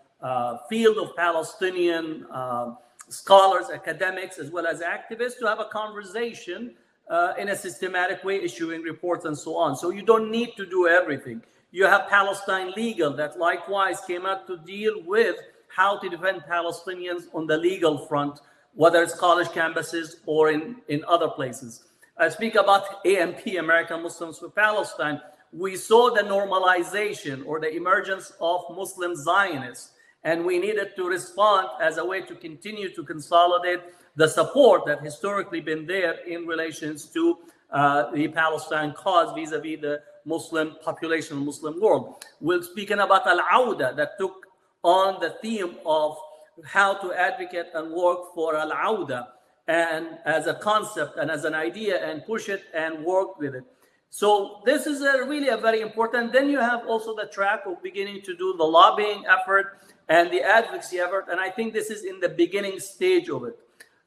field 0.69 0.97
of 0.97 1.15
Palestinian 1.15 2.25
uh, 2.32 2.75
scholars, 3.10 3.65
academics, 3.73 4.38
as 4.38 4.49
well 4.49 4.65
as 4.65 4.82
activists 4.82 5.38
to 5.39 5.47
have 5.47 5.60
a 5.60 5.65
conversation 5.65 6.73
uh, 7.10 7.34
in 7.38 7.49
a 7.49 7.56
systematic 7.56 8.23
way, 8.23 8.41
issuing 8.41 8.82
reports 8.82 9.25
and 9.25 9.38
so 9.38 9.56
on. 9.56 9.75
So 9.75 9.91
you 9.91 10.01
don't 10.01 10.32
need 10.32 10.56
to 10.58 10.65
do 10.65 10.88
everything. 10.88 11.41
You 11.71 11.86
have 11.86 12.08
Palestine 12.08 12.71
Legal 12.71 13.13
that 13.17 13.38
likewise 13.38 14.01
came 14.08 14.25
out 14.25 14.47
to 14.47 14.58
deal 14.58 15.04
with 15.06 15.36
how 15.67 15.97
to 15.99 16.10
defend 16.10 16.43
Palestinians 16.49 17.23
on 17.34 17.47
the 17.47 17.58
legal 17.58 18.08
front, 18.08 18.39
whether 18.73 19.04
it's 19.04 19.13
college 19.13 19.49
campuses 19.49 20.15
or 20.25 20.51
in, 20.51 20.78
in 20.88 21.04
other 21.06 21.28
places. 21.28 21.84
I 22.17 22.30
speak 22.30 22.56
about 22.56 23.06
AMP, 23.06 23.45
American 23.60 24.01
Muslims 24.04 24.39
for 24.39 24.49
Palestine. 24.49 25.19
We 25.51 25.75
saw 25.75 26.13
the 26.13 26.21
normalization 26.21 27.45
or 27.45 27.60
the 27.60 27.75
emergence 27.75 28.32
of 28.39 28.63
Muslim 28.73 29.15
Zionists 29.15 29.91
and 30.25 30.43
we 30.43 30.57
needed 30.57 30.95
to 30.95 31.07
respond 31.07 31.67
as 31.79 31.97
a 31.97 32.03
way 32.03 32.19
to 32.21 32.35
continue 32.35 32.89
to 32.89 33.03
consolidate 33.03 33.79
the 34.15 34.27
support 34.27 34.85
that 34.88 35.01
historically 35.01 35.61
been 35.61 35.85
there 35.85 36.15
in 36.25 36.47
relations 36.47 37.05
to 37.05 37.38
uh, 37.71 38.11
the 38.11 38.27
Palestine 38.29 38.91
cause 38.93 39.33
vis-a-vis 39.35 39.79
the 39.81 40.01
Muslim 40.25 40.75
population, 40.83 41.38
Muslim 41.45 41.79
world. 41.79 42.25
We're 42.41 42.63
speaking 42.63 42.99
about 42.99 43.27
Al-Awda 43.27 43.95
that 43.95 44.17
took 44.17 44.47
on 44.83 45.21
the 45.21 45.29
theme 45.41 45.75
of 45.85 46.17
how 46.63 46.95
to 46.95 47.13
advocate 47.13 47.67
and 47.75 47.91
work 47.91 48.33
for 48.33 48.55
Al-Awda 48.55 49.27
and 49.67 50.07
as 50.25 50.47
a 50.47 50.55
concept 50.55 51.17
and 51.17 51.29
as 51.29 51.43
an 51.45 51.53
idea 51.53 52.03
and 52.03 52.25
push 52.25 52.49
it 52.49 52.63
and 52.73 53.03
work 53.03 53.38
with 53.38 53.53
it. 53.53 53.63
So 54.09 54.61
this 54.65 54.88
is 54.88 55.01
a 55.01 55.25
really 55.25 55.49
a 55.49 55.57
very 55.57 55.81
important. 55.81 56.31
Then 56.31 56.49
you 56.49 56.59
have 56.59 56.88
also 56.88 57.15
the 57.15 57.25
track 57.25 57.61
of 57.67 57.83
beginning 57.83 58.21
to 58.23 58.35
do 58.35 58.55
the 58.57 58.63
lobbying 58.63 59.23
effort 59.27 59.79
and 60.10 60.32
the 60.32 60.41
advocacy 60.41 61.00
effort. 61.00 61.26
And 61.30 61.39
I 61.39 61.50
think 61.50 61.74
this 61.74 61.89
is 61.89 62.04
in 62.04 62.20
the 62.20 62.30
beginning 62.30 62.80
stage 62.80 63.30
of 63.30 63.44
it. 63.46 63.58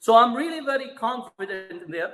So 0.00 0.16
I'm 0.16 0.34
really 0.34 0.64
very 0.64 0.90
confident 0.96 1.90
there. 1.90 2.12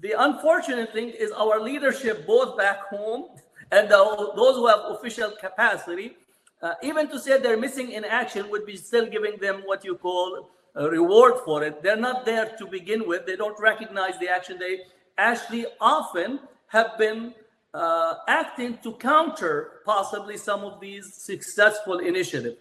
The 0.00 0.14
unfortunate 0.18 0.92
thing 0.92 1.10
is 1.10 1.32
our 1.32 1.60
leadership, 1.60 2.26
both 2.26 2.56
back 2.56 2.88
home 2.88 3.26
and 3.72 3.88
the, 3.88 4.32
those 4.36 4.56
who 4.56 4.66
have 4.66 4.80
official 4.90 5.32
capacity, 5.40 6.16
uh, 6.62 6.74
even 6.82 7.08
to 7.08 7.18
say 7.18 7.38
they're 7.38 7.56
missing 7.56 7.92
in 7.92 8.04
action 8.04 8.48
would 8.50 8.64
be 8.64 8.76
still 8.76 9.06
giving 9.06 9.36
them 9.38 9.62
what 9.64 9.84
you 9.84 9.96
call 9.96 10.50
a 10.74 10.88
reward 10.88 11.34
for 11.44 11.64
it. 11.64 11.82
They're 11.82 11.96
not 11.96 12.24
there 12.24 12.54
to 12.58 12.66
begin 12.66 13.06
with. 13.06 13.26
They 13.26 13.36
don't 13.36 13.58
recognize 13.60 14.18
the 14.18 14.28
action. 14.28 14.58
They 14.58 14.80
actually 15.18 15.66
often 15.80 16.40
have 16.68 16.98
been 16.98 17.34
uh, 17.74 18.14
acting 18.28 18.78
to 18.82 18.92
counter 18.94 19.80
possibly 19.84 20.36
some 20.36 20.60
of 20.64 20.80
these 20.80 21.14
successful 21.14 21.98
initiatives. 21.98 22.56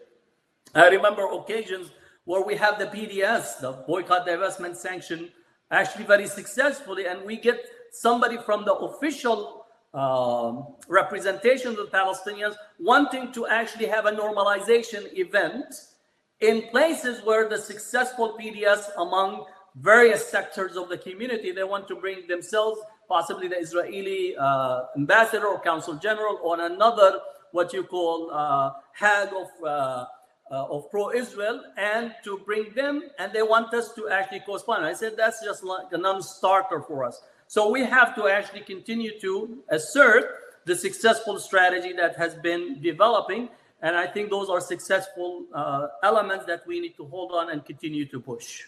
I 0.73 0.87
remember 0.89 1.25
occasions 1.31 1.91
where 2.25 2.41
we 2.41 2.55
have 2.55 2.79
the 2.79 2.85
BDS, 2.87 3.59
the 3.61 3.71
boycott, 3.71 4.27
divestment, 4.27 4.75
sanction, 4.75 5.29
actually 5.71 6.05
very 6.05 6.27
successfully, 6.27 7.05
and 7.07 7.23
we 7.23 7.37
get 7.37 7.65
somebody 7.91 8.37
from 8.45 8.65
the 8.65 8.73
official 8.73 9.65
um, 9.93 10.75
representation 10.89 11.69
of 11.69 11.77
the 11.77 11.85
Palestinians 11.85 12.55
wanting 12.79 13.31
to 13.31 13.47
actually 13.47 13.85
have 13.85 14.05
a 14.05 14.11
normalization 14.11 15.07
event 15.17 15.73
in 16.41 16.63
places 16.69 17.23
where 17.23 17.47
the 17.47 17.57
successful 17.57 18.37
BDS 18.39 18.89
among 18.97 19.45
various 19.75 20.27
sectors 20.27 20.75
of 20.75 20.89
the 20.89 20.97
community, 20.97 21.51
they 21.51 21.63
want 21.63 21.87
to 21.87 21.95
bring 21.95 22.27
themselves, 22.27 22.79
possibly 23.07 23.47
the 23.47 23.57
Israeli 23.57 24.35
uh, 24.37 24.83
ambassador 24.97 25.47
or 25.47 25.61
council 25.61 25.95
general, 25.95 26.39
or 26.43 26.59
another 26.59 27.19
what 27.51 27.71
you 27.71 27.83
call 27.83 28.31
uh, 28.31 28.71
of 29.01 29.47
uh, 29.65 30.05
uh, 30.51 30.65
of 30.65 30.89
pro-Israel 30.91 31.63
and 31.77 32.13
to 32.23 32.37
bring 32.45 32.73
them, 32.73 33.03
and 33.19 33.33
they 33.33 33.41
want 33.41 33.73
us 33.73 33.93
to 33.93 34.09
actually 34.09 34.41
correspond. 34.41 34.85
I 34.85 34.93
said 34.93 35.13
that's 35.17 35.43
just 35.43 35.63
like 35.63 35.87
a 35.91 35.97
non-starter 35.97 36.81
for 36.81 37.03
us. 37.03 37.21
So 37.47 37.69
we 37.69 37.83
have 37.85 38.15
to 38.15 38.27
actually 38.27 38.61
continue 38.61 39.19
to 39.19 39.63
assert 39.69 40.25
the 40.65 40.75
successful 40.75 41.39
strategy 41.39 41.93
that 41.93 42.15
has 42.15 42.35
been 42.35 42.81
developing, 42.81 43.49
and 43.81 43.95
I 43.95 44.07
think 44.07 44.29
those 44.29 44.49
are 44.49 44.61
successful 44.61 45.45
uh, 45.53 45.87
elements 46.03 46.45
that 46.45 46.65
we 46.65 46.79
need 46.79 46.95
to 46.97 47.05
hold 47.05 47.31
on 47.31 47.51
and 47.51 47.63
continue 47.63 48.05
to 48.05 48.19
push. 48.19 48.63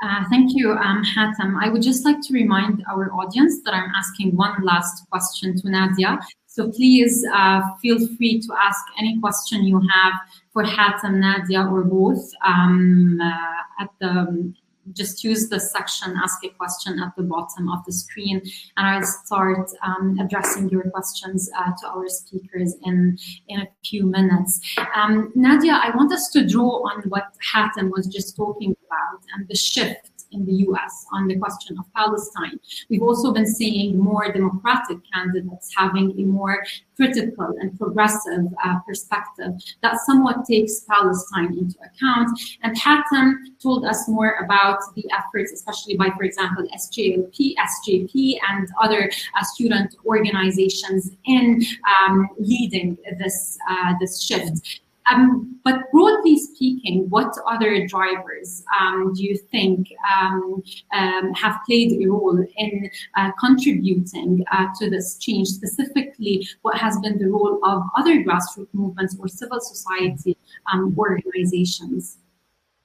Uh, 0.00 0.24
thank 0.30 0.52
you, 0.54 0.72
um, 0.72 1.02
Hatem. 1.02 1.58
I 1.60 1.68
would 1.68 1.82
just 1.82 2.04
like 2.04 2.20
to 2.22 2.32
remind 2.32 2.84
our 2.88 3.12
audience 3.12 3.62
that 3.64 3.74
I'm 3.74 3.90
asking 3.96 4.36
one 4.36 4.62
last 4.62 5.08
question 5.10 5.60
to 5.60 5.70
Nadia. 5.70 6.20
So 6.58 6.72
please 6.72 7.24
uh, 7.32 7.60
feel 7.80 7.98
free 8.16 8.40
to 8.40 8.48
ask 8.60 8.84
any 8.98 9.20
question 9.20 9.64
you 9.64 9.80
have 9.94 10.14
for 10.52 10.64
Hatem, 10.64 11.20
Nadia, 11.20 11.64
or 11.64 11.84
both 11.84 12.28
um, 12.44 13.20
uh, 13.22 13.82
at 13.82 13.90
the 14.00 14.52
just 14.92 15.22
use 15.22 15.50
the 15.50 15.60
section 15.60 16.14
ask 16.16 16.42
a 16.44 16.48
question 16.48 16.98
at 16.98 17.14
the 17.14 17.22
bottom 17.22 17.68
of 17.68 17.84
the 17.84 17.92
screen 17.92 18.40
and 18.78 18.86
I'll 18.86 19.04
start 19.04 19.70
um, 19.84 20.18
addressing 20.18 20.70
your 20.70 20.90
questions 20.90 21.50
uh, 21.58 21.72
to 21.80 21.88
our 21.88 22.08
speakers 22.08 22.74
in, 22.82 23.18
in 23.48 23.60
a 23.60 23.68
few 23.84 24.06
minutes. 24.06 24.60
Um, 24.96 25.30
Nadia, 25.34 25.74
I 25.74 25.94
want 25.94 26.10
us 26.10 26.30
to 26.32 26.46
draw 26.46 26.88
on 26.88 27.02
what 27.10 27.24
Hatem 27.52 27.90
was 27.90 28.06
just 28.06 28.34
talking 28.34 28.74
about 28.86 29.20
and 29.34 29.46
the 29.46 29.56
shift 29.56 30.17
in 30.32 30.44
the 30.46 30.52
US 30.68 31.06
on 31.12 31.26
the 31.26 31.36
question 31.36 31.76
of 31.78 31.84
Palestine. 31.94 32.58
We've 32.88 33.02
also 33.02 33.32
been 33.32 33.46
seeing 33.46 33.98
more 33.98 34.32
democratic 34.32 34.98
candidates 35.12 35.72
having 35.76 36.18
a 36.18 36.24
more 36.24 36.64
critical 36.96 37.54
and 37.60 37.78
progressive 37.78 38.46
uh, 38.64 38.78
perspective 38.86 39.52
that 39.82 39.98
somewhat 40.04 40.44
takes 40.44 40.80
Palestine 40.80 41.56
into 41.56 41.76
account. 41.88 42.38
And 42.62 42.76
Hatem 42.76 43.34
told 43.62 43.84
us 43.84 44.08
more 44.08 44.34
about 44.44 44.80
the 44.96 45.04
efforts, 45.16 45.52
especially 45.52 45.96
by, 45.96 46.10
for 46.16 46.24
example, 46.24 46.66
SJLP, 46.74 47.54
SJP, 47.54 48.38
and 48.50 48.68
other 48.80 49.10
uh, 49.38 49.44
student 49.44 49.94
organizations 50.04 51.10
in 51.24 51.62
um, 52.00 52.28
leading 52.38 52.96
this, 53.18 53.56
uh, 53.70 53.94
this 54.00 54.22
shift. 54.22 54.80
Um, 55.10 55.60
but 55.64 55.90
broadly 55.92 56.38
speaking, 56.38 57.08
what 57.10 57.34
other 57.46 57.86
drivers 57.86 58.64
um, 58.80 59.12
do 59.14 59.22
you 59.22 59.36
think 59.36 59.88
um, 60.14 60.62
um 60.92 61.32
have 61.34 61.58
played 61.66 61.92
a 61.92 62.06
role 62.06 62.38
in 62.56 62.90
uh, 63.16 63.30
contributing 63.38 64.44
uh, 64.52 64.66
to 64.78 64.90
this 64.90 65.16
change? 65.18 65.48
Specifically, 65.48 66.46
what 66.62 66.76
has 66.78 66.98
been 67.00 67.18
the 67.18 67.28
role 67.28 67.60
of 67.64 67.82
other 67.96 68.22
grassroots 68.22 68.72
movements 68.72 69.16
or 69.18 69.28
civil 69.28 69.60
society 69.60 70.36
um, 70.72 70.94
organizations? 70.98 72.18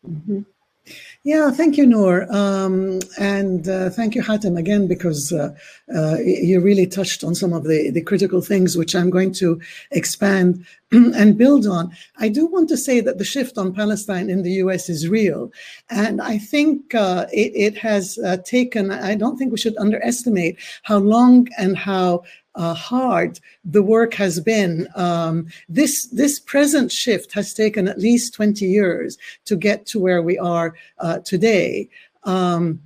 Mm-hmm. 0.08 0.42
Yeah, 1.24 1.52
thank 1.52 1.78
you, 1.78 1.86
Nur. 1.86 2.28
Um, 2.30 3.00
and 3.18 3.68
uh, 3.70 3.90
thank 3.90 4.14
you, 4.14 4.22
Hatem, 4.22 4.58
again, 4.58 4.88
because 4.88 5.32
uh, 5.32 5.56
uh, 5.96 6.18
you 6.20 6.60
really 6.60 6.86
touched 6.86 7.24
on 7.24 7.34
some 7.34 7.54
of 7.54 7.64
the, 7.64 7.92
the 7.92 8.02
critical 8.02 8.42
things 8.42 8.76
which 8.76 8.94
I'm 8.94 9.10
going 9.10 9.32
to 9.36 9.62
expand 9.92 10.66
and 10.92 11.38
build 11.38 11.66
on. 11.66 11.96
I 12.18 12.28
do 12.28 12.46
want 12.46 12.68
to 12.70 12.78
say 12.78 13.00
that 13.00 13.20
the 13.20 13.24
shift 13.24 13.58
on 13.58 13.74
Palestine 13.74 14.30
in 14.30 14.44
the 14.44 14.52
US 14.64 14.90
is 14.90 15.08
real. 15.08 15.50
And 15.90 16.22
I 16.22 16.38
think 16.38 16.94
uh, 16.94 17.28
it, 17.32 17.54
it, 17.56 17.78
has 17.78 18.20
uh, 18.20 18.38
taken, 18.44 18.92
I 18.92 19.16
don't 19.16 19.38
think 19.38 19.52
we 19.52 19.58
should 19.58 19.78
underestimate 19.78 20.60
how 20.84 20.98
long 20.98 21.48
and 21.58 21.78
how 21.78 22.24
uh, 22.56 22.74
hard 22.74 23.40
the 23.66 23.84
work 23.84 24.14
has 24.14 24.40
been. 24.40 24.88
Um, 24.96 25.48
this 25.70 26.08
this 26.08 26.40
present 26.40 26.92
shift 26.92 27.34
has 27.34 27.54
taken 27.54 27.88
at 27.88 28.00
least 28.00 28.34
20 28.34 28.66
years 28.66 29.18
to 29.46 29.56
get 29.56 29.86
to 29.88 30.00
where 30.00 30.22
we 30.22 30.38
are 30.38 30.76
uh, 31.00 31.20
today. 31.20 31.90
Um, 32.24 32.82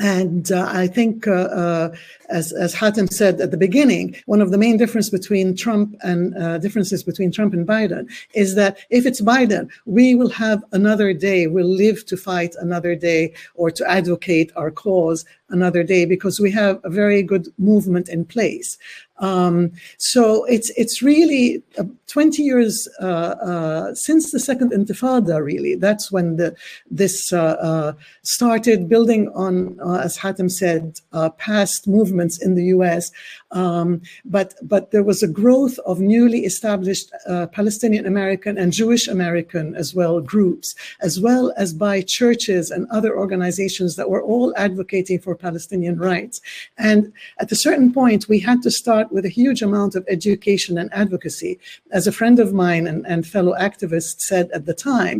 and 0.00 0.50
uh, 0.50 0.68
I 0.68 0.88
think, 0.88 1.28
uh, 1.28 1.32
uh, 1.32 1.94
as 2.28 2.52
as 2.52 2.74
Hatem 2.74 3.12
said 3.12 3.40
at 3.40 3.52
the 3.52 3.56
beginning, 3.56 4.16
one 4.26 4.40
of 4.40 4.50
the 4.50 4.58
main 4.58 4.76
differences 4.76 5.10
between 5.10 5.54
Trump 5.54 5.94
and 6.02 6.36
uh, 6.36 6.58
differences 6.58 7.04
between 7.04 7.30
Trump 7.30 7.54
and 7.54 7.66
Biden 7.66 8.10
is 8.34 8.56
that 8.56 8.78
if 8.90 9.06
it's 9.06 9.20
Biden, 9.20 9.70
we 9.86 10.16
will 10.16 10.30
have 10.30 10.64
another 10.72 11.12
day. 11.12 11.46
We'll 11.46 11.66
live 11.68 12.04
to 12.06 12.16
fight 12.16 12.56
another 12.58 12.96
day 12.96 13.34
or 13.54 13.70
to 13.70 13.88
advocate 13.88 14.50
our 14.56 14.72
cause 14.72 15.24
another 15.56 15.82
day 15.82 16.04
because 16.04 16.36
we 16.38 16.50
have 16.50 16.74
a 16.84 16.90
very 16.90 17.22
good 17.22 17.46
movement 17.58 18.06
in 18.08 18.24
place. 18.24 18.76
Um, 19.18 19.70
so 19.96 20.44
it's 20.44 20.70
it's 20.70 21.00
really 21.00 21.62
uh, 21.78 21.84
20 22.08 22.42
years 22.42 22.88
uh, 23.00 23.04
uh, 23.04 23.94
since 23.94 24.32
the 24.32 24.40
second 24.40 24.72
Intifada. 24.72 25.42
Really, 25.42 25.76
that's 25.76 26.10
when 26.10 26.36
the 26.36 26.56
this 26.90 27.32
uh, 27.32 27.56
uh 27.68 27.92
started 28.22 28.88
building 28.88 29.30
on, 29.34 29.78
uh, 29.80 29.98
as 29.98 30.18
Hatem 30.18 30.50
said, 30.50 31.00
past 31.38 31.86
movements 31.86 32.42
in 32.42 32.56
the 32.56 32.64
U.S. 32.76 33.12
Um, 33.52 34.02
but 34.24 34.54
but 34.62 34.90
there 34.90 35.04
was 35.04 35.22
a 35.22 35.28
growth 35.28 35.78
of 35.86 36.00
newly 36.00 36.44
established 36.44 37.12
Palestinian 37.52 38.06
American 38.06 38.58
and 38.58 38.72
Jewish 38.72 39.06
American 39.06 39.76
as 39.76 39.94
well 39.94 40.20
groups, 40.20 40.74
as 41.00 41.20
well 41.20 41.52
as 41.56 41.72
by 41.72 42.02
churches 42.02 42.72
and 42.72 42.88
other 42.90 43.16
organizations 43.16 43.94
that 43.94 44.10
were 44.10 44.22
all 44.22 44.52
advocating 44.56 45.20
for 45.20 45.36
Palestinian 45.46 45.96
rights. 46.10 46.36
And 46.78 47.00
at 47.42 47.52
a 47.52 47.62
certain 47.66 47.90
point, 48.00 48.28
we 48.32 48.40
had 48.50 48.60
to 48.62 48.70
start 48.82 49.06
with 49.14 49.24
a 49.26 49.36
huge 49.40 49.60
amount 49.68 49.92
of 49.94 50.02
education 50.16 50.74
and 50.80 50.88
advocacy. 51.02 51.52
As 51.98 52.06
a 52.06 52.16
friend 52.18 52.38
of 52.40 52.54
mine 52.64 52.84
and, 52.90 53.00
and 53.12 53.26
fellow 53.36 53.54
activist 53.68 54.14
said 54.30 54.46
at 54.56 54.66
the 54.68 54.78
time, 54.92 55.18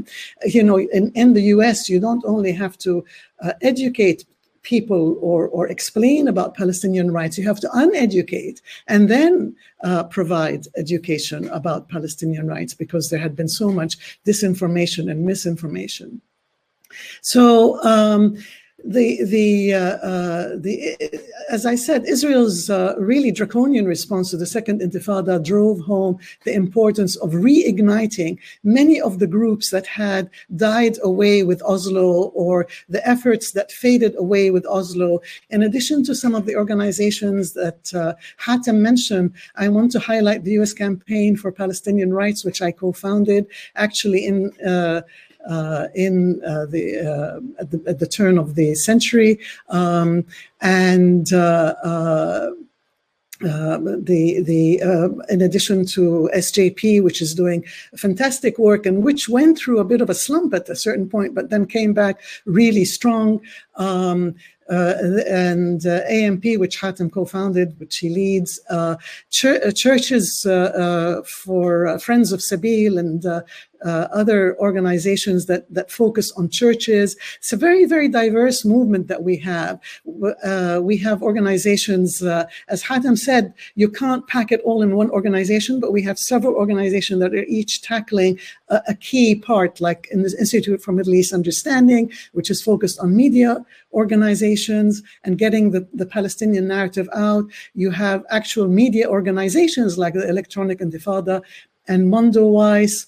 you 0.56 0.62
know, 0.68 0.78
in, 0.98 1.04
in 1.22 1.28
the 1.34 1.46
US, 1.54 1.78
you 1.92 1.98
don't 2.06 2.24
only 2.34 2.52
have 2.52 2.76
to 2.86 2.92
uh, 3.44 3.52
educate 3.72 4.20
people 4.64 5.04
or, 5.20 5.40
or 5.56 5.68
explain 5.68 6.26
about 6.26 6.56
Palestinian 6.62 7.08
rights. 7.18 7.38
You 7.38 7.46
have 7.52 7.60
to 7.60 7.70
uneducate 7.84 8.58
and 8.92 9.02
then 9.14 9.54
uh, 9.88 10.04
provide 10.18 10.62
education 10.84 11.40
about 11.60 11.88
Palestinian 11.88 12.46
rights 12.54 12.74
because 12.82 13.04
there 13.10 13.24
had 13.26 13.36
been 13.40 13.52
so 13.62 13.68
much 13.80 13.92
disinformation 14.26 15.10
and 15.10 15.24
misinformation. 15.32 16.10
So 17.20 17.46
um, 17.82 18.36
the 18.84 19.24
the 19.24 19.74
uh, 19.74 19.78
uh, 19.78 20.48
the 20.56 20.96
as 21.50 21.66
I 21.66 21.74
said, 21.74 22.04
Israel's 22.06 22.68
uh, 22.68 22.94
really 22.98 23.30
draconian 23.30 23.86
response 23.86 24.30
to 24.30 24.36
the 24.36 24.46
Second 24.46 24.80
Intifada 24.80 25.42
drove 25.42 25.80
home 25.80 26.18
the 26.44 26.52
importance 26.52 27.16
of 27.16 27.30
reigniting 27.30 28.38
many 28.62 29.00
of 29.00 29.18
the 29.18 29.26
groups 29.26 29.70
that 29.70 29.86
had 29.86 30.30
died 30.56 30.98
away 31.02 31.42
with 31.42 31.62
Oslo 31.62 32.32
or 32.34 32.66
the 32.88 33.06
efforts 33.08 33.52
that 33.52 33.72
faded 33.72 34.14
away 34.16 34.50
with 34.50 34.66
Oslo. 34.66 35.20
In 35.50 35.62
addition 35.62 36.04
to 36.04 36.14
some 36.14 36.34
of 36.34 36.46
the 36.46 36.56
organizations 36.56 37.52
that 37.54 37.94
uh, 37.94 38.14
Hatem 38.38 38.78
mentioned, 38.78 39.32
I 39.56 39.68
want 39.68 39.92
to 39.92 40.00
highlight 40.00 40.44
the 40.44 40.52
U.S. 40.52 40.72
Campaign 40.72 41.36
for 41.36 41.52
Palestinian 41.52 42.12
Rights, 42.12 42.44
which 42.44 42.60
I 42.60 42.70
co-founded, 42.72 43.46
actually 43.76 44.26
in 44.26 44.52
uh, 44.62 45.02
in 45.94 46.42
uh, 46.44 46.66
the, 46.66 47.00
uh, 47.00 47.60
at 47.60 47.70
the, 47.70 47.82
at 47.86 47.98
the 47.98 48.06
turn 48.06 48.38
of 48.38 48.54
the 48.54 48.74
century, 48.74 49.38
um, 49.68 50.24
and 50.60 51.32
uh, 51.32 51.74
uh, 53.42 53.78
the 53.78 54.40
the 54.42 54.80
uh, 54.80 55.08
in 55.28 55.42
addition 55.42 55.84
to 55.84 56.30
SJP, 56.34 57.02
which 57.02 57.20
is 57.20 57.34
doing 57.34 57.64
fantastic 57.96 58.58
work 58.58 58.86
and 58.86 59.02
which 59.02 59.28
went 59.28 59.58
through 59.58 59.80
a 59.80 59.84
bit 59.84 60.00
of 60.00 60.08
a 60.08 60.14
slump 60.14 60.54
at 60.54 60.68
a 60.68 60.76
certain 60.76 61.08
point, 61.08 61.34
but 61.34 61.50
then 61.50 61.66
came 61.66 61.92
back 61.92 62.20
really 62.46 62.84
strong. 62.84 63.40
Um, 63.74 64.36
uh, 64.70 64.94
and 65.28 65.86
uh, 65.86 66.00
AMP, 66.08 66.44
which 66.56 66.80
Hatem 66.80 67.12
co-founded, 67.12 67.78
which 67.78 67.98
he 67.98 68.08
leads, 68.08 68.60
uh, 68.70 68.96
ch- 69.30 69.44
uh, 69.46 69.70
churches 69.72 70.46
uh, 70.46 71.22
for 71.26 71.98
Friends 71.98 72.32
of 72.32 72.40
Sabeel 72.40 72.98
and 72.98 73.26
uh, 73.84 74.08
other 74.12 74.56
organizations 74.58 75.46
that, 75.46 75.72
that 75.72 75.90
focus 75.90 76.32
on 76.32 76.48
churches. 76.48 77.16
It's 77.36 77.52
a 77.52 77.56
very, 77.56 77.84
very 77.84 78.08
diverse 78.08 78.64
movement 78.64 79.08
that 79.08 79.22
we 79.22 79.36
have. 79.38 79.78
Uh, 80.42 80.80
we 80.82 80.96
have 80.98 81.22
organizations, 81.22 82.22
uh, 82.22 82.46
as 82.68 82.82
Hatem 82.82 83.18
said, 83.18 83.52
you 83.74 83.88
can't 83.88 84.26
pack 84.26 84.50
it 84.50 84.60
all 84.62 84.82
in 84.82 84.96
one 84.96 85.10
organization, 85.10 85.80
but 85.80 85.92
we 85.92 86.02
have 86.02 86.18
several 86.18 86.54
organizations 86.54 87.20
that 87.20 87.34
are 87.34 87.44
each 87.44 87.82
tackling 87.82 88.38
a, 88.68 88.80
a 88.88 88.94
key 88.94 89.34
part, 89.34 89.80
like 89.80 90.08
in 90.10 90.22
the 90.22 90.34
Institute 90.38 90.82
for 90.82 90.92
Middle 90.92 91.14
East 91.14 91.32
Understanding, 91.32 92.10
which 92.32 92.50
is 92.50 92.62
focused 92.62 92.98
on 93.00 93.14
media 93.14 93.64
organizations 93.94 95.02
and 95.24 95.38
getting 95.38 95.70
the, 95.70 95.86
the 95.94 96.06
Palestinian 96.06 96.68
narrative 96.68 97.08
out. 97.14 97.44
You 97.74 97.90
have 97.90 98.24
actual 98.30 98.68
media 98.68 99.08
organizations 99.08 99.96
like 99.96 100.14
the 100.14 100.28
Electronic 100.28 100.80
Intifada 100.80 101.42
and 101.88 102.12
Mondoweiss 102.12 103.06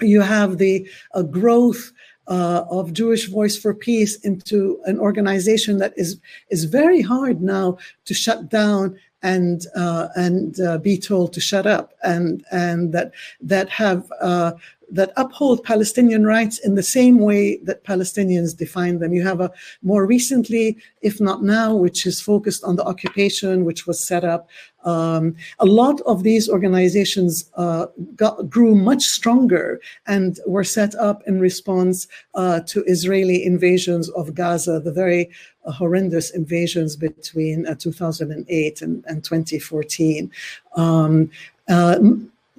you 0.00 0.20
have 0.20 0.58
the 0.58 0.88
uh, 1.14 1.22
growth 1.22 1.92
uh, 2.28 2.64
of 2.70 2.92
Jewish 2.92 3.28
Voice 3.28 3.56
for 3.56 3.74
Peace 3.74 4.16
into 4.20 4.80
an 4.86 4.98
organization 4.98 5.78
that 5.78 5.92
is 5.96 6.20
is 6.50 6.64
very 6.64 7.02
hard 7.02 7.42
now 7.42 7.78
to 8.04 8.14
shut 8.14 8.48
down 8.48 8.98
and 9.22 9.66
uh, 9.74 10.08
and 10.16 10.60
uh, 10.60 10.78
be 10.78 10.98
told 10.98 11.32
to 11.32 11.40
shut 11.40 11.66
up 11.66 11.92
and 12.02 12.44
and 12.50 12.92
that 12.92 13.12
that 13.40 13.68
have 13.68 14.10
uh, 14.20 14.52
that 14.92 15.10
uphold 15.16 15.64
Palestinian 15.64 16.24
rights 16.24 16.58
in 16.58 16.74
the 16.74 16.82
same 16.82 17.18
way 17.18 17.56
that 17.64 17.82
Palestinians 17.82 18.56
define 18.56 18.98
them. 18.98 19.14
You 19.14 19.22
have 19.22 19.40
a 19.40 19.50
more 19.82 20.06
recently, 20.06 20.76
IfNotNow, 21.02 21.78
which 21.78 22.06
is 22.06 22.20
focused 22.20 22.62
on 22.62 22.76
the 22.76 22.84
occupation, 22.84 23.64
which 23.64 23.86
was 23.86 24.06
set 24.06 24.22
up. 24.22 24.48
Um, 24.84 25.36
a 25.60 25.64
lot 25.64 26.00
of 26.02 26.24
these 26.24 26.48
organizations 26.48 27.50
uh, 27.56 27.86
got, 28.16 28.50
grew 28.50 28.74
much 28.74 29.02
stronger 29.04 29.80
and 30.06 30.38
were 30.46 30.64
set 30.64 30.94
up 30.96 31.22
in 31.26 31.40
response 31.40 32.06
uh, 32.34 32.60
to 32.66 32.84
Israeli 32.84 33.44
invasions 33.44 34.10
of 34.10 34.34
Gaza, 34.34 34.78
the 34.80 34.92
very 34.92 35.30
uh, 35.64 35.72
horrendous 35.72 36.30
invasions 36.30 36.96
between 36.96 37.66
uh, 37.66 37.74
2008 37.76 38.82
and, 38.82 39.04
and 39.06 39.24
2014. 39.24 40.30
Um, 40.76 41.30
uh, 41.68 41.98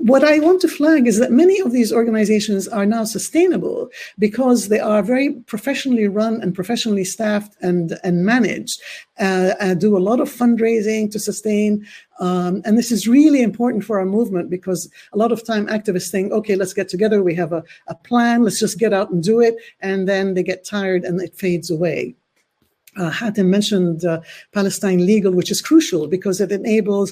what 0.03 0.21
I 0.21 0.39
want 0.39 0.59
to 0.61 0.67
flag 0.67 1.07
is 1.07 1.17
that 1.19 1.31
many 1.31 1.61
of 1.61 1.71
these 1.71 1.93
organizations 1.93 2.67
are 2.67 2.85
now 2.85 3.05
sustainable 3.05 3.89
because 4.19 4.67
they 4.67 4.81
are 4.81 5.01
very 5.01 5.31
professionally 5.47 6.09
run 6.09 6.41
and 6.41 6.53
professionally 6.53 7.05
staffed 7.05 7.55
and, 7.61 7.97
and 8.03 8.25
managed, 8.25 8.81
uh, 9.19 9.53
and 9.61 9.79
do 9.79 9.95
a 9.95 10.05
lot 10.09 10.19
of 10.19 10.29
fundraising 10.29 11.09
to 11.09 11.19
sustain. 11.19 11.87
Um, 12.19 12.61
and 12.65 12.77
this 12.77 12.91
is 12.91 13.07
really 13.07 13.41
important 13.41 13.85
for 13.85 13.97
our 13.97 14.05
movement 14.05 14.49
because 14.49 14.91
a 15.13 15.17
lot 15.17 15.31
of 15.31 15.45
time 15.45 15.67
activists 15.67 16.11
think, 16.11 16.33
okay, 16.33 16.57
let's 16.57 16.73
get 16.73 16.89
together, 16.89 17.23
we 17.23 17.35
have 17.35 17.53
a, 17.53 17.63
a 17.87 17.95
plan, 17.95 18.43
let's 18.43 18.59
just 18.59 18.79
get 18.79 18.91
out 18.91 19.09
and 19.09 19.23
do 19.23 19.39
it. 19.39 19.55
And 19.79 20.05
then 20.05 20.33
they 20.33 20.43
get 20.43 20.65
tired 20.65 21.05
and 21.05 21.21
it 21.21 21.33
fades 21.33 21.71
away. 21.71 22.13
Uh, 22.95 23.09
Hatem 23.09 23.47
mentioned 23.47 24.05
uh, 24.05 24.21
Palestine 24.53 25.05
Legal, 25.05 25.33
which 25.33 25.49
is 25.49 25.61
crucial 25.61 26.07
because 26.07 26.39
it 26.39 26.51
enables 26.51 27.11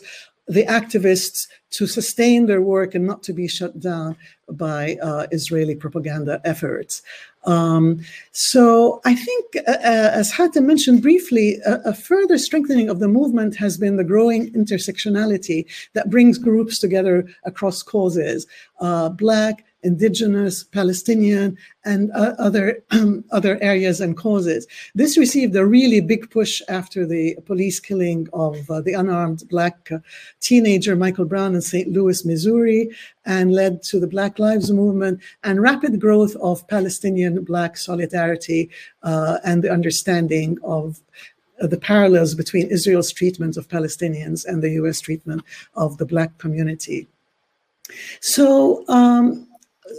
the 0.51 0.65
activists 0.65 1.47
to 1.69 1.87
sustain 1.87 2.45
their 2.45 2.61
work 2.61 2.93
and 2.93 3.05
not 3.07 3.23
to 3.23 3.31
be 3.31 3.47
shut 3.47 3.79
down 3.79 4.17
by 4.49 4.97
uh, 5.01 5.25
Israeli 5.31 5.75
propaganda 5.75 6.41
efforts. 6.43 7.01
Um, 7.45 8.01
so 8.33 8.99
I 9.05 9.15
think, 9.15 9.45
uh, 9.65 9.71
uh, 9.71 10.11
as 10.13 10.31
Hatem 10.31 10.65
mentioned 10.65 11.01
briefly, 11.01 11.57
a, 11.65 11.75
a, 11.85 11.93
further 11.93 12.37
strengthening 12.37 12.89
of 12.89 12.99
the 12.99 13.07
movement 13.07 13.55
has 13.55 13.77
been 13.77 13.95
the 13.95 14.03
growing 14.03 14.51
intersectionality 14.51 15.65
that 15.93 16.09
brings 16.09 16.37
groups 16.37 16.77
together 16.77 17.27
across 17.45 17.81
causes, 17.81 18.45
uh, 18.79 19.09
Black, 19.09 19.63
indigenous, 19.83 20.63
Palestinian, 20.63 21.57
and 21.85 22.11
uh, 22.11 22.35
other 22.37 22.83
um, 22.91 23.23
other 23.31 23.57
areas 23.61 23.99
and 24.01 24.15
causes. 24.15 24.67
This 24.95 25.17
received 25.17 25.55
a 25.55 25.65
really 25.65 26.01
big 26.01 26.29
push 26.29 26.61
after 26.69 27.05
the 27.05 27.35
police 27.45 27.79
killing 27.79 28.27
of 28.33 28.69
uh, 28.69 28.81
the 28.81 28.93
unarmed 28.93 29.43
black 29.49 29.91
uh, 29.91 29.99
teenager 30.39 30.95
Michael 30.95 31.25
Brown 31.25 31.55
in 31.55 31.61
St. 31.61 31.89
Louis, 31.91 32.23
Missouri, 32.25 32.89
and 33.25 33.53
led 33.53 33.83
to 33.83 33.99
the 33.99 34.07
Black 34.07 34.39
Lives 34.39 34.71
Movement 34.71 35.19
and 35.43 35.61
rapid 35.61 35.99
growth 35.99 36.35
of 36.37 36.67
Palestinian 36.67 37.43
Black 37.43 37.77
solidarity 37.77 38.69
uh, 39.03 39.39
and 39.43 39.63
the 39.63 39.71
understanding 39.71 40.57
of 40.63 40.99
uh, 41.61 41.67
the 41.67 41.77
parallels 41.77 42.35
between 42.35 42.67
Israel's 42.67 43.11
treatment 43.11 43.57
of 43.57 43.67
Palestinians 43.67 44.45
and 44.45 44.61
the 44.61 44.71
US 44.81 44.99
treatment 44.99 45.43
of 45.75 45.97
the 45.97 46.05
Black 46.05 46.37
community. 46.37 47.07
So, 48.21 48.87
um, 48.87 49.47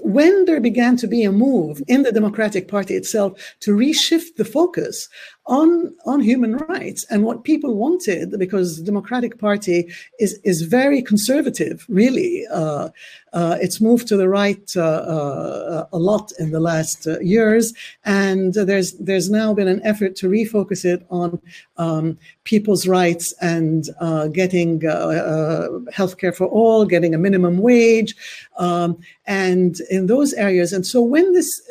when 0.02 0.44
there 0.44 0.60
began 0.60 0.96
to 0.96 1.06
be 1.06 1.22
a 1.24 1.32
move 1.32 1.82
in 1.88 2.02
the 2.02 2.12
Democratic 2.12 2.68
Party 2.68 2.94
itself 2.94 3.56
to 3.60 3.72
reshift 3.72 4.36
the 4.36 4.44
focus 4.44 5.08
on 5.46 5.94
on 6.06 6.20
human 6.20 6.56
rights 6.56 7.04
and 7.10 7.24
what 7.24 7.44
people 7.44 7.74
wanted 7.74 8.38
because 8.38 8.76
the 8.76 8.84
democratic 8.84 9.38
party 9.38 9.90
is 10.20 10.38
is 10.44 10.62
very 10.62 11.02
conservative 11.02 11.84
really 11.88 12.46
uh, 12.52 12.88
uh, 13.32 13.56
it's 13.60 13.80
moved 13.80 14.06
to 14.08 14.16
the 14.16 14.28
right 14.28 14.70
uh, 14.76 14.80
uh 14.82 15.86
a 15.92 15.98
lot 15.98 16.32
in 16.38 16.50
the 16.50 16.60
last 16.60 17.06
uh, 17.06 17.18
years. 17.20 17.72
And 18.04 18.54
there's 18.54 18.92
there's 18.94 19.30
now 19.30 19.54
been 19.54 19.68
an 19.68 19.80
effort 19.84 20.16
to 20.16 20.28
refocus 20.28 20.84
it 20.84 21.04
on 21.10 21.40
um, 21.76 22.18
people's 22.44 22.86
rights 22.86 23.32
and 23.40 23.88
uh, 24.00 24.28
getting 24.28 24.80
healthcare 24.80 26.34
for 26.34 26.46
all 26.46 26.84
getting 26.84 27.14
a 27.14 27.18
minimum 27.18 27.58
wage 27.58 28.14
um, 28.58 28.98
and 29.26 29.80
in 29.90 30.06
those 30.06 30.32
areas. 30.34 30.72
And 30.72 30.86
so 30.86 31.00
when 31.00 31.32
this 31.32 31.62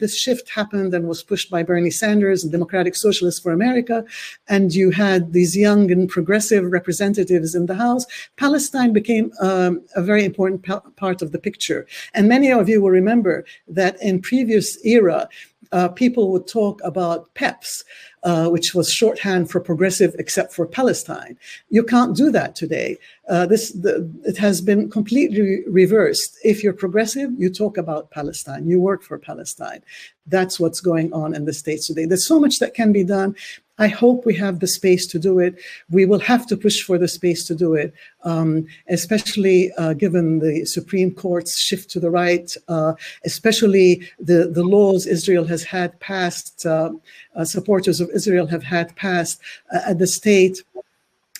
this 0.00 0.16
shift 0.16 0.48
happened 0.50 0.94
and 0.94 1.06
was 1.06 1.22
pushed 1.22 1.50
by 1.50 1.62
Bernie 1.62 1.90
Sanders 1.90 2.42
and 2.42 2.50
Democratic 2.50 2.94
Social 2.94 3.10
Socialists 3.20 3.40
for 3.40 3.52
America, 3.52 4.04
and 4.48 4.72
you 4.72 4.90
had 4.90 5.32
these 5.32 5.56
young 5.56 5.90
and 5.90 6.08
progressive 6.08 6.64
representatives 6.78 7.54
in 7.54 7.66
the 7.66 7.74
House, 7.74 8.06
Palestine 8.36 8.92
became 8.92 9.32
um, 9.40 9.82
a 9.96 10.02
very 10.02 10.24
important 10.24 10.62
part 10.96 11.09
of 11.22 11.32
the 11.32 11.38
picture. 11.38 11.86
And 12.14 12.28
many 12.28 12.52
of 12.52 12.68
you 12.68 12.80
will 12.80 12.90
remember 12.90 13.44
that 13.68 14.00
in 14.02 14.22
previous 14.22 14.82
era, 14.84 15.28
uh, 15.72 15.88
people 15.88 16.32
would 16.32 16.46
talk 16.46 16.80
about 16.82 17.32
PEPs, 17.34 17.84
uh, 18.24 18.48
which 18.48 18.74
was 18.74 18.92
shorthand 18.92 19.50
for 19.50 19.60
progressive 19.60 20.14
except 20.18 20.52
for 20.52 20.66
Palestine. 20.66 21.38
You 21.68 21.84
can't 21.84 22.16
do 22.16 22.30
that 22.32 22.56
today. 22.56 22.98
Uh, 23.28 23.46
this 23.46 23.70
the, 23.72 24.10
it 24.24 24.36
has 24.36 24.60
been 24.60 24.90
completely 24.90 25.62
reversed. 25.68 26.36
If 26.42 26.62
you're 26.62 26.72
progressive, 26.72 27.30
you 27.38 27.50
talk 27.50 27.78
about 27.78 28.10
Palestine. 28.10 28.66
You 28.66 28.80
work 28.80 29.02
for 29.02 29.18
Palestine. 29.18 29.82
That's 30.26 30.58
what's 30.58 30.80
going 30.80 31.12
on 31.12 31.34
in 31.34 31.44
the 31.44 31.52
states 31.52 31.86
today. 31.86 32.04
There's 32.04 32.26
so 32.26 32.40
much 32.40 32.58
that 32.58 32.74
can 32.74 32.92
be 32.92 33.04
done. 33.04 33.36
I 33.80 33.88
hope 33.88 34.26
we 34.26 34.34
have 34.36 34.60
the 34.60 34.66
space 34.66 35.06
to 35.06 35.18
do 35.18 35.38
it. 35.38 35.58
We 35.88 36.04
will 36.04 36.20
have 36.20 36.46
to 36.48 36.56
push 36.56 36.82
for 36.82 36.98
the 36.98 37.08
space 37.08 37.44
to 37.44 37.54
do 37.54 37.74
it, 37.74 37.94
um, 38.24 38.66
especially 38.88 39.72
uh, 39.78 39.94
given 39.94 40.38
the 40.38 40.66
Supreme 40.66 41.10
Court's 41.12 41.58
shift 41.58 41.88
to 41.92 42.00
the 42.00 42.10
right, 42.10 42.54
uh, 42.68 42.92
especially 43.24 44.02
the, 44.18 44.48
the 44.48 44.62
laws 44.62 45.06
Israel 45.06 45.46
has 45.46 45.64
had 45.64 45.98
passed, 45.98 46.66
uh, 46.66 46.90
uh 47.34 47.44
supporters 47.44 48.00
of 48.00 48.10
Israel 48.10 48.46
have 48.46 48.62
had 48.62 48.94
passed 48.96 49.40
uh, 49.74 49.80
at 49.86 49.98
the 49.98 50.06
state 50.06 50.62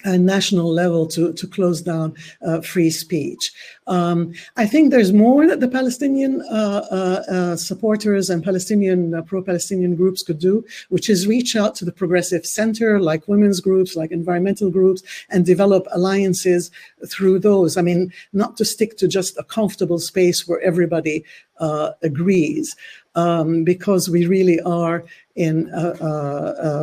a 0.04 0.18
national 0.18 0.72
level 0.72 1.06
to, 1.06 1.32
to 1.32 1.46
close 1.46 1.82
down 1.82 2.14
uh, 2.46 2.60
free 2.60 2.90
speech. 2.90 3.52
Um, 3.86 4.32
I 4.56 4.66
think 4.66 4.90
there's 4.90 5.12
more 5.12 5.46
that 5.46 5.60
the 5.60 5.68
Palestinian 5.68 6.42
uh, 6.42 6.86
uh, 6.90 7.32
uh 7.32 7.56
supporters 7.56 8.30
and 8.30 8.42
Palestinian 8.42 9.14
uh, 9.14 9.22
pro-Palestinian 9.22 9.96
groups 9.96 10.22
could 10.22 10.38
do, 10.38 10.64
which 10.90 11.10
is 11.10 11.26
reach 11.26 11.56
out 11.56 11.74
to 11.76 11.84
the 11.84 11.92
progressive 11.92 12.46
center, 12.46 13.00
like 13.00 13.26
women's 13.28 13.60
groups, 13.60 13.96
like 13.96 14.12
environmental 14.12 14.70
groups, 14.70 15.02
and 15.30 15.44
develop 15.44 15.86
alliances 15.92 16.70
through 17.08 17.38
those. 17.38 17.76
I 17.76 17.82
mean, 17.82 18.12
not 18.32 18.56
to 18.58 18.64
stick 18.64 18.96
to 18.98 19.08
just 19.08 19.36
a 19.38 19.44
comfortable 19.44 19.98
space 19.98 20.46
where 20.46 20.60
everybody 20.60 21.24
uh, 21.58 21.90
agrees 22.02 22.74
um, 23.14 23.64
because 23.64 24.08
we 24.08 24.26
really 24.26 24.60
are 24.62 25.04
in, 25.36 25.72
uh, 25.72 25.96
uh, 26.00 26.04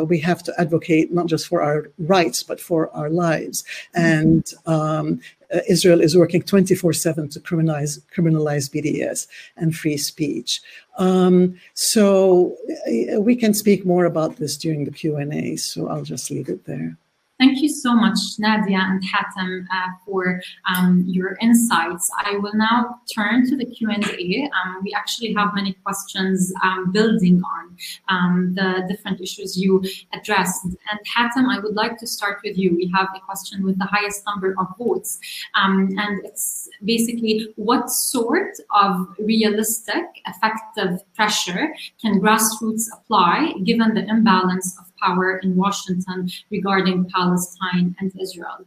uh, 0.02 0.04
we 0.06 0.20
have 0.20 0.42
to 0.44 0.54
advocate 0.58 1.12
not 1.12 1.28
just 1.28 1.48
for 1.48 1.62
our 1.62 1.92
rights, 1.98 2.44
but 2.44 2.60
for 2.60 2.90
our 2.92 3.10
lives. 3.10 3.64
And 3.94 4.46
um, 4.66 5.20
uh, 5.54 5.60
Israel 5.68 6.02
is 6.02 6.18
working 6.18 6.42
24 6.42 6.94
7 6.94 7.30
to 7.30 7.40
criminalize, 7.40 8.00
criminalize 8.16 8.70
BDS 8.70 9.28
and 9.56 9.76
free 9.76 9.98
speech. 9.98 10.62
Um, 10.98 11.60
so 11.74 12.56
uh, 12.88 13.22
we 13.22 13.36
can 13.36 13.54
speak 13.54 13.86
more 13.86 14.06
about 14.06 14.38
this 14.38 14.58
during 14.58 14.86
the 14.86 14.92
Q&A, 14.92 15.56
so 15.58 15.88
I'll 15.88 16.04
just 16.04 16.32
leave 16.32 16.50
it 16.50 16.66
there. 16.66 16.98
Thank 17.40 17.62
you 17.62 17.70
so 17.70 17.94
much, 17.94 18.18
Nadia 18.40 18.80
and 18.80 19.00
Hatem, 19.04 19.68
uh, 19.72 19.90
for 20.04 20.42
um, 20.74 21.04
your 21.08 21.38
insights. 21.40 22.10
I 22.18 22.38
will 22.38 22.56
now 22.56 23.00
turn 23.14 23.48
to 23.50 23.56
the 23.56 23.66
Q&A. 23.66 24.50
Um, 24.58 24.82
we 24.84 24.92
actually 24.96 25.34
have 25.34 25.54
many 25.54 25.74
questions 25.86 26.52
um, 26.64 26.92
building 26.92 27.44
on 27.44 27.78
um, 28.10 28.56
the 28.56 28.88
different 28.90 29.22
issues 29.22 29.56
you 29.56 29.84
addressed. 30.14 30.66
And 30.66 31.00
Hatem, 31.16 31.48
I 31.48 31.60
would 31.60 31.76
like 31.76 32.00
to 32.00 32.08
start 32.08 32.40
with 32.44 32.58
you. 32.58 32.76
We 32.76 32.92
have 32.96 33.10
a 33.16 33.20
question 33.20 33.64
with 33.64 33.78
the 33.78 33.86
highest 33.86 34.26
number 34.26 34.56
of 34.58 34.68
votes. 34.80 35.20
Um, 35.54 35.96
and 35.96 36.26
it's 36.26 36.68
basically, 36.84 37.54
what 37.56 37.88
sort 37.92 38.54
of 38.74 39.16
realistic, 39.20 40.06
effective 40.26 41.02
pressure 41.14 41.76
can 42.02 42.20
grassroots 42.20 42.86
apply 42.92 43.54
given 43.64 43.94
the 43.94 44.08
imbalance 44.08 44.76
of 44.80 44.87
power 45.02 45.38
in 45.38 45.56
Washington 45.56 46.30
regarding 46.50 47.10
Palestine 47.10 47.96
and 48.00 48.12
Israel? 48.20 48.66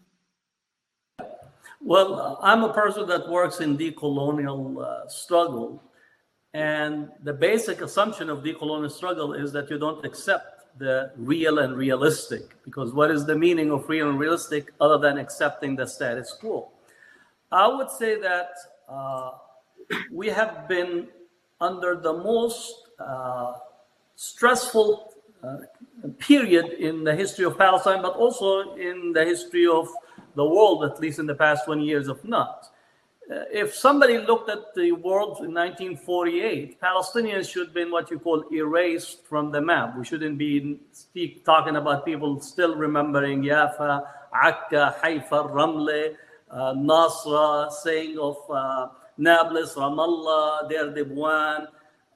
Well, 1.81 2.39
I'm 2.43 2.63
a 2.63 2.73
person 2.73 3.07
that 3.09 3.29
works 3.29 3.61
in 3.61 3.79
decolonial 3.79 4.85
uh, 4.85 5.09
struggle. 5.09 5.83
And 6.53 7.09
the 7.23 7.33
basic 7.33 7.81
assumption 7.81 8.29
of 8.29 8.43
decolonial 8.43 8.91
struggle 8.91 9.35
is 9.35 9.53
that 9.53 9.71
you 9.71 9.79
don't 9.79 10.05
accept 10.05 10.79
the 10.79 11.13
real 11.17 11.59
and 11.59 11.77
realistic, 11.77 12.57
because 12.65 12.93
what 12.93 13.11
is 13.11 13.27
the 13.27 13.37
meaning 13.37 13.71
of 13.71 13.89
real 13.89 14.09
and 14.09 14.19
realistic 14.19 14.73
other 14.81 14.99
than 14.99 15.19
accepting 15.19 15.77
the 15.77 15.87
status 15.87 16.33
quo? 16.41 16.71
I 17.53 17.67
would 17.67 17.91
say 17.91 18.21
that 18.21 18.51
uh, 18.89 19.33
we 20.13 20.29
have 20.29 20.69
been 20.69 21.09
under 21.61 21.97
the 21.97 22.13
most 22.13 22.89
uh, 22.99 23.55
stressful 24.17 25.10
period 26.19 26.67
in 26.79 27.05
the 27.05 27.15
history 27.15 27.45
of 27.45 27.57
Palestine, 27.59 28.03
but 28.03 28.15
also 28.15 28.75
in 28.77 29.13
the 29.13 29.25
history 29.25 29.67
of 29.67 29.89
the 30.35 30.45
world, 30.45 30.85
at 30.85 31.01
least 31.01 31.19
in 31.19 31.27
the 31.27 31.35
past 31.35 31.65
20 31.65 31.85
years, 31.85 32.09
of 32.09 32.25
not. 32.25 32.67
uh, 33.31 33.45
if 33.53 33.75
somebody 33.75 34.19
looked 34.19 34.51
at 34.51 34.75
the 34.75 34.91
world 34.93 35.39
in 35.45 35.55
1948, 35.55 36.81
Palestinians 36.81 37.49
should 37.51 37.69
have 37.69 37.75
been 37.75 37.91
what 37.91 38.11
you 38.11 38.19
call 38.19 38.45
erased 38.53 39.25
from 39.27 39.53
the 39.53 39.61
map. 39.61 39.97
We 39.97 40.05
shouldn't 40.05 40.37
be 40.37 40.81
speak, 40.91 41.45
talking 41.45 41.77
about 41.77 42.05
people 42.05 42.41
still 42.41 42.75
remembering 42.75 43.43
Yafa, 43.43 44.03
Akka, 44.35 44.97
Haifa, 45.01 45.45
Ramle, 45.45 46.17
uh, 46.51 46.75
Nasra, 46.75 47.71
saying 47.71 48.19
of 48.19 48.37
uh, 48.51 48.89
Nablus, 49.17 49.75
Ramallah, 49.75 50.69
Deir 50.69 50.91
Dibwan. 50.93 51.69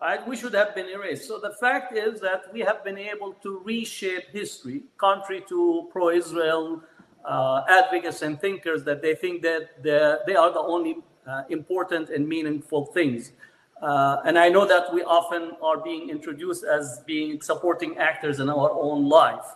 Right? 0.04 0.28
We 0.28 0.36
should 0.36 0.52
have 0.52 0.74
been 0.74 0.90
erased. 0.90 1.26
So 1.26 1.38
the 1.38 1.54
fact 1.54 1.96
is 1.96 2.20
that 2.20 2.52
we 2.52 2.60
have 2.60 2.84
been 2.84 2.98
able 2.98 3.32
to 3.42 3.62
reshape 3.64 4.28
history, 4.32 4.82
contrary 4.98 5.42
to 5.48 5.88
pro-Israel 5.90 6.82
uh, 7.24 7.62
advocates 7.70 8.20
and 8.20 8.38
thinkers 8.38 8.84
that 8.84 9.00
they 9.00 9.14
think 9.14 9.40
that 9.40 9.82
they 9.82 10.36
are 10.36 10.52
the 10.52 10.60
only 10.60 10.98
uh, 11.26 11.44
important 11.48 12.10
and 12.10 12.28
meaningful 12.28 12.84
things. 12.84 13.32
Uh, 13.80 14.18
and 14.26 14.38
I 14.38 14.50
know 14.50 14.66
that 14.66 14.92
we 14.92 15.02
often 15.04 15.52
are 15.62 15.78
being 15.78 16.10
introduced 16.10 16.64
as 16.64 17.00
being 17.06 17.40
supporting 17.40 17.96
actors 17.96 18.40
in 18.40 18.50
our 18.50 18.72
own 18.72 19.08
life. 19.08 19.46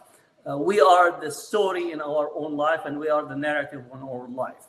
Uh, 0.48 0.56
we 0.56 0.80
are 0.80 1.20
the 1.20 1.30
story 1.30 1.92
in 1.92 2.00
our 2.00 2.30
own 2.34 2.56
life 2.56 2.86
and 2.86 2.98
we 2.98 3.10
are 3.10 3.26
the 3.26 3.36
narrative 3.36 3.82
in 3.92 4.00
our 4.00 4.26
life. 4.28 4.64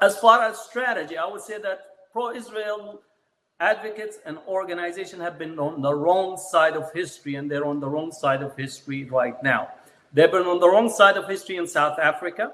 As 0.00 0.16
far 0.16 0.42
as 0.42 0.58
strategy, 0.58 1.18
I 1.18 1.26
would 1.26 1.42
say 1.42 1.58
that 1.58 1.80
pro 2.14 2.30
Israel 2.30 3.02
advocates 3.60 4.18
and 4.24 4.38
organizations 4.46 5.20
have 5.20 5.38
been 5.38 5.58
on 5.58 5.82
the 5.82 5.92
wrong 5.92 6.36
side 6.36 6.76
of 6.76 6.92
history 6.92 7.34
and 7.34 7.50
they're 7.50 7.66
on 7.66 7.80
the 7.80 7.88
wrong 7.88 8.12
side 8.12 8.42
of 8.42 8.56
history 8.56 9.04
right 9.04 9.42
now. 9.42 9.68
They've 10.12 10.30
been 10.30 10.46
on 10.46 10.60
the 10.60 10.68
wrong 10.68 10.88
side 10.88 11.16
of 11.16 11.28
history 11.28 11.56
in 11.56 11.66
South 11.66 11.98
Africa. 11.98 12.52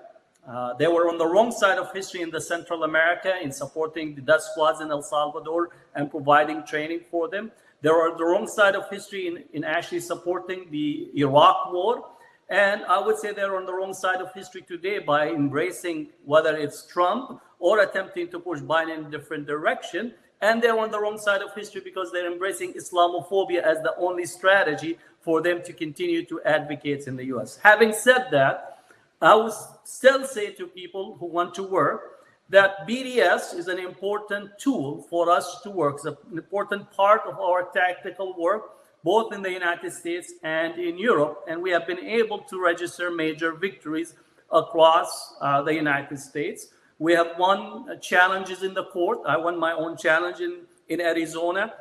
Uh, 0.49 0.75
they 0.75 0.87
were 0.87 1.09
on 1.09 1.19
the 1.19 1.27
wrong 1.27 1.53
side 1.53 1.79
of 1.79 1.93
history 1.93 2.23
in 2.23 2.31
the 2.31 2.41
Central 2.41 2.85
America 2.85 3.35
in 3.43 3.53
supporting 3.53 4.15
the 4.15 4.23
death 4.23 4.43
squads 4.43 4.81
in 4.81 4.91
El 4.91 5.03
Salvador 5.03 5.71
and 5.95 6.11
providing 6.11 6.65
training 6.65 7.01
for 7.11 7.29
them. 7.29 7.53
They 7.83 7.91
were 7.91 8.11
on 8.11 8.17
the 8.17 8.25
wrong 8.25 8.47
side 8.47 8.75
of 8.75 8.89
history 8.89 9.27
in, 9.27 9.45
in 9.53 9.63
actually 9.63 10.01
supporting 10.01 10.71
the 10.71 11.11
Iraq 11.15 11.71
war. 11.73 12.09
And 12.49 12.83
I 12.85 12.99
would 12.99 13.19
say 13.19 13.33
they're 13.33 13.57
on 13.57 13.67
the 13.67 13.75
wrong 13.75 13.95
side 13.95 14.21
of 14.21 14.33
history 14.33 14.63
today 14.63 14.99
by 15.01 15.29
embracing 15.29 16.09
whether 16.25 16.57
it's 16.57 16.87
Trump 16.87 17.41
or 17.59 17.81
attempting 17.81 18.29
to 18.29 18.39
push 18.39 18.61
Biden 18.61 18.99
in 18.99 19.05
a 19.07 19.11
different 19.11 19.47
direction. 19.47 20.15
And 20.45 20.63
they're 20.63 20.79
on 20.79 20.91
the 20.91 21.01
wrong 21.01 21.17
side 21.17 21.41
of 21.41 21.55
history 21.55 21.81
because 21.81 22.13
they're 22.13 22.31
embracing 22.31 22.75
Islamophobia 22.75 23.63
as 23.63 23.79
the 23.81 23.95
only 23.97 24.27
strategy 24.27 24.99
for 25.23 25.41
them 25.41 25.63
to 25.63 25.73
continue 25.73 26.23
to 26.27 26.43
advocate 26.43 27.07
in 27.07 27.17
the 27.17 27.25
US. 27.35 27.59
Having 27.63 27.95
said 27.95 28.27
that, 28.31 28.81
I 29.23 29.35
would 29.37 29.55
still 29.85 30.27
say 30.27 30.51
to 30.53 30.67
people 30.67 31.17
who 31.19 31.25
want 31.25 31.55
to 31.55 31.63
work 31.63 32.27
that 32.51 32.87
BDS 32.87 33.55
is 33.55 33.69
an 33.69 33.79
important 33.79 34.51
tool 34.59 35.07
for 35.09 35.31
us 35.31 35.63
to 35.63 35.71
work. 35.71 35.95
It's 35.95 36.05
an 36.05 36.17
important 36.37 36.91
part 36.91 37.23
of 37.27 37.41
our 37.41 37.71
tactical 37.73 38.35
work, 38.39 38.65
both 39.03 39.33
in 39.33 39.41
the 39.41 39.51
United 39.51 39.95
States 39.95 40.35
and 40.43 40.79
in 40.79 40.99
Europe. 40.99 41.43
And 41.49 41.63
we 41.63 41.71
have 41.71 41.87
been 41.87 42.05
able 42.21 42.41
to 42.51 42.63
register 42.63 43.11
major 43.11 43.53
victories 43.53 44.13
across 44.53 45.37
uh, 45.41 45.63
the 45.63 45.73
United 45.73 46.19
States. 46.19 46.67
We 46.99 47.13
have 47.15 47.39
won 47.39 48.01
challenges 48.01 48.63
in 48.63 48.75
the 48.75 48.85
court. 48.85 49.21
I 49.27 49.37
won 49.37 49.59
my 49.59 49.73
own 49.73 49.97
challenge 49.97 50.41
in, 50.41 50.63
in 50.89 51.01
Arizona 51.01 51.75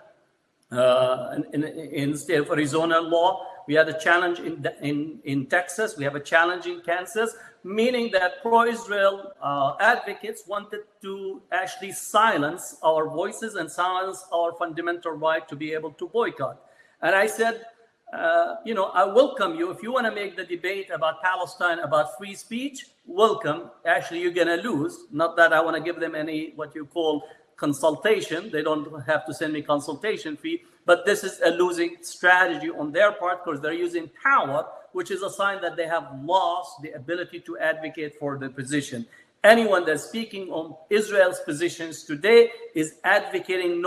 uh, 0.73 1.39
in, 1.53 1.63
in 1.63 2.17
state 2.17 2.39
of 2.39 2.49
Arizona 2.49 2.99
law. 2.99 3.45
We 3.67 3.75
had 3.75 3.87
a 3.87 3.97
challenge 3.97 4.39
in, 4.39 4.67
in, 4.81 5.19
in 5.23 5.45
Texas. 5.45 5.95
We 5.97 6.03
have 6.03 6.15
a 6.15 6.19
challenge 6.19 6.65
in 6.65 6.81
Kansas, 6.81 7.35
meaning 7.63 8.11
that 8.11 8.41
pro 8.41 8.63
Israel 8.65 9.33
uh, 9.41 9.75
advocates 9.79 10.43
wanted 10.47 10.81
to 11.01 11.41
actually 11.51 11.91
silence 11.93 12.75
our 12.83 13.07
voices 13.07 13.55
and 13.55 13.71
silence 13.71 14.25
our 14.33 14.53
fundamental 14.53 15.11
right 15.11 15.47
to 15.47 15.55
be 15.55 15.73
able 15.73 15.91
to 15.91 16.07
boycott. 16.07 16.59
And 17.01 17.15
I 17.15 17.27
said, 17.27 17.65
uh, 18.13 18.57
you 18.63 18.75
know, 18.75 18.85
I 18.85 19.05
welcome 19.05 19.55
you. 19.55 19.71
If 19.71 19.81
you 19.81 19.91
want 19.91 20.05
to 20.05 20.11
make 20.11 20.35
the 20.35 20.43
debate 20.43 20.91
about 20.91 21.21
Palestine, 21.21 21.79
about 21.79 22.17
free 22.17 22.35
speech, 22.35 22.85
welcome. 23.05 23.71
Actually, 23.85 24.21
you're 24.21 24.31
going 24.31 24.47
to 24.47 24.69
lose. 24.69 25.05
Not 25.11 25.35
that 25.37 25.51
I 25.51 25.61
want 25.61 25.75
to 25.77 25.81
give 25.81 25.99
them 25.99 26.13
any 26.13 26.53
what 26.55 26.75
you 26.75 26.85
call 26.85 27.23
consultation. 27.55 28.51
They 28.51 28.61
don't 28.61 29.03
have 29.05 29.25
to 29.25 29.33
send 29.33 29.53
me 29.53 29.63
consultation 29.63 30.37
fee, 30.37 30.63
but 30.85 31.05
this 31.05 31.23
is 31.23 31.39
a 31.43 31.49
losing 31.49 31.97
strategy 32.01 32.69
on 32.69 32.91
their 32.91 33.13
part 33.13 33.43
because 33.43 33.61
they're 33.61 33.73
using 33.73 34.09
power, 34.21 34.65
which 34.91 35.09
is 35.09 35.23
a 35.23 35.29
sign 35.29 35.61
that 35.61 35.75
they 35.75 35.87
have 35.87 36.07
lost 36.21 36.81
the 36.83 36.91
ability 36.91 37.39
to 37.41 37.57
advocate 37.57 38.19
for 38.19 38.37
the 38.37 38.49
position. 38.49 39.05
Anyone 39.43 39.85
that's 39.85 40.03
speaking 40.03 40.49
on 40.51 40.73
Israel's 40.89 41.41
positions 41.41 42.05
today 42.05 42.49
is 42.75 42.95
advocating 43.03 43.83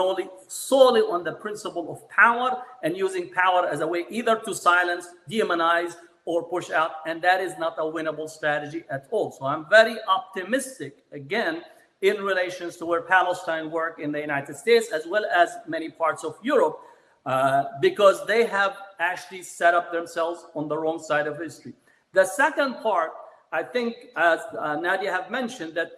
solely 0.49 1.01
on 1.01 1.25
the 1.25 1.33
principle 1.33 1.91
of 1.91 2.07
power 2.11 2.63
and 2.83 2.95
using 2.95 3.31
power 3.31 3.67
as 3.67 3.81
a 3.81 3.87
way 3.87 4.05
either 4.11 4.37
to 4.41 4.55
silence, 4.55 5.09
demonize, 5.31 5.97
or 6.27 6.43
push 6.43 6.71
out. 6.71 6.91
And 7.07 7.23
that 7.23 7.41
is 7.41 7.57
not 7.57 7.77
a 7.79 7.83
winnable 7.83 8.29
strategy 8.29 8.85
at 8.91 9.07
all. 9.11 9.31
So 9.31 9.47
I'm 9.47 9.67
very 9.71 9.97
optimistic, 10.09 11.05
again, 11.13 11.63
in 12.03 12.17
relations 12.19 12.77
to 12.77 12.85
where 12.85 13.03
Palestine 13.03 13.71
work 13.71 13.99
in 13.99 14.13
the 14.13 14.21
United 14.21 14.57
States 14.57 14.93
as 14.93 15.07
well 15.07 15.25
as 15.35 15.49
many 15.67 15.89
parts 15.89 16.23
of 16.23 16.37
Europe, 16.43 16.79
uh, 17.25 17.65
because 17.81 18.27
they 18.27 18.45
have 18.45 18.77
actually 19.01 19.43
set 19.43 19.73
up 19.73 19.91
themselves 19.91 20.45
on 20.55 20.69
the 20.69 20.77
wrong 20.77 20.99
side 20.99 21.27
of 21.27 21.39
history. 21.39 21.73
The 22.13 22.27
second 22.27 22.75
part, 22.83 23.13
I 23.53 23.63
think, 23.63 23.97
as 24.17 24.41
uh, 24.59 24.77
Nadia 24.77 25.11
have 25.13 25.31
mentioned, 25.31 25.75
that 25.75 25.93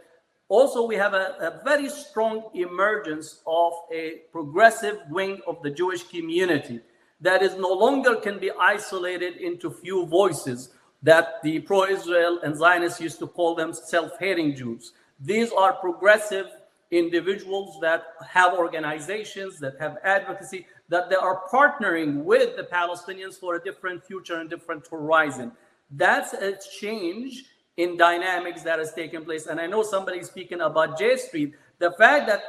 also 0.48 0.86
we 0.86 0.96
have 0.96 1.14
a, 1.14 1.36
a 1.40 1.64
very 1.64 1.88
strong 1.88 2.50
emergence 2.54 3.42
of 3.46 3.72
a 3.92 4.22
progressive 4.32 4.98
wing 5.10 5.40
of 5.46 5.62
the 5.62 5.70
Jewish 5.70 6.02
community 6.04 6.80
that 7.20 7.42
is 7.42 7.56
no 7.56 7.72
longer 7.72 8.16
can 8.16 8.38
be 8.38 8.50
isolated 8.52 9.36
into 9.36 9.70
few 9.70 10.06
voices 10.06 10.70
that 11.02 11.42
the 11.42 11.60
pro-Israel 11.60 12.40
and 12.42 12.56
Zionists 12.56 13.00
used 13.00 13.18
to 13.18 13.26
call 13.26 13.54
them 13.54 13.72
self-hating 13.72 14.56
Jews. 14.56 14.92
These 15.20 15.52
are 15.52 15.72
progressive 15.72 16.46
individuals 16.90 17.78
that 17.80 18.04
have 18.26 18.54
organizations, 18.54 19.58
that 19.60 19.74
have 19.78 19.98
advocacy, 20.04 20.66
that 20.88 21.10
they 21.10 21.16
are 21.16 21.42
partnering 21.52 22.24
with 22.24 22.56
the 22.56 22.62
Palestinians 22.62 23.34
for 23.34 23.56
a 23.56 23.62
different 23.62 24.02
future 24.04 24.36
and 24.36 24.48
different 24.48 24.86
horizon. 24.88 25.52
That's 25.90 26.32
a 26.34 26.56
change 26.80 27.44
in 27.76 27.96
dynamics 27.96 28.62
that 28.62 28.78
has 28.78 28.92
taken 28.92 29.24
place. 29.24 29.46
And 29.46 29.60
I 29.60 29.66
know 29.66 29.82
somebody 29.82 30.22
speaking 30.22 30.60
about 30.60 30.98
J 30.98 31.16
Street. 31.16 31.54
The 31.78 31.92
fact 31.92 32.26
that 32.26 32.42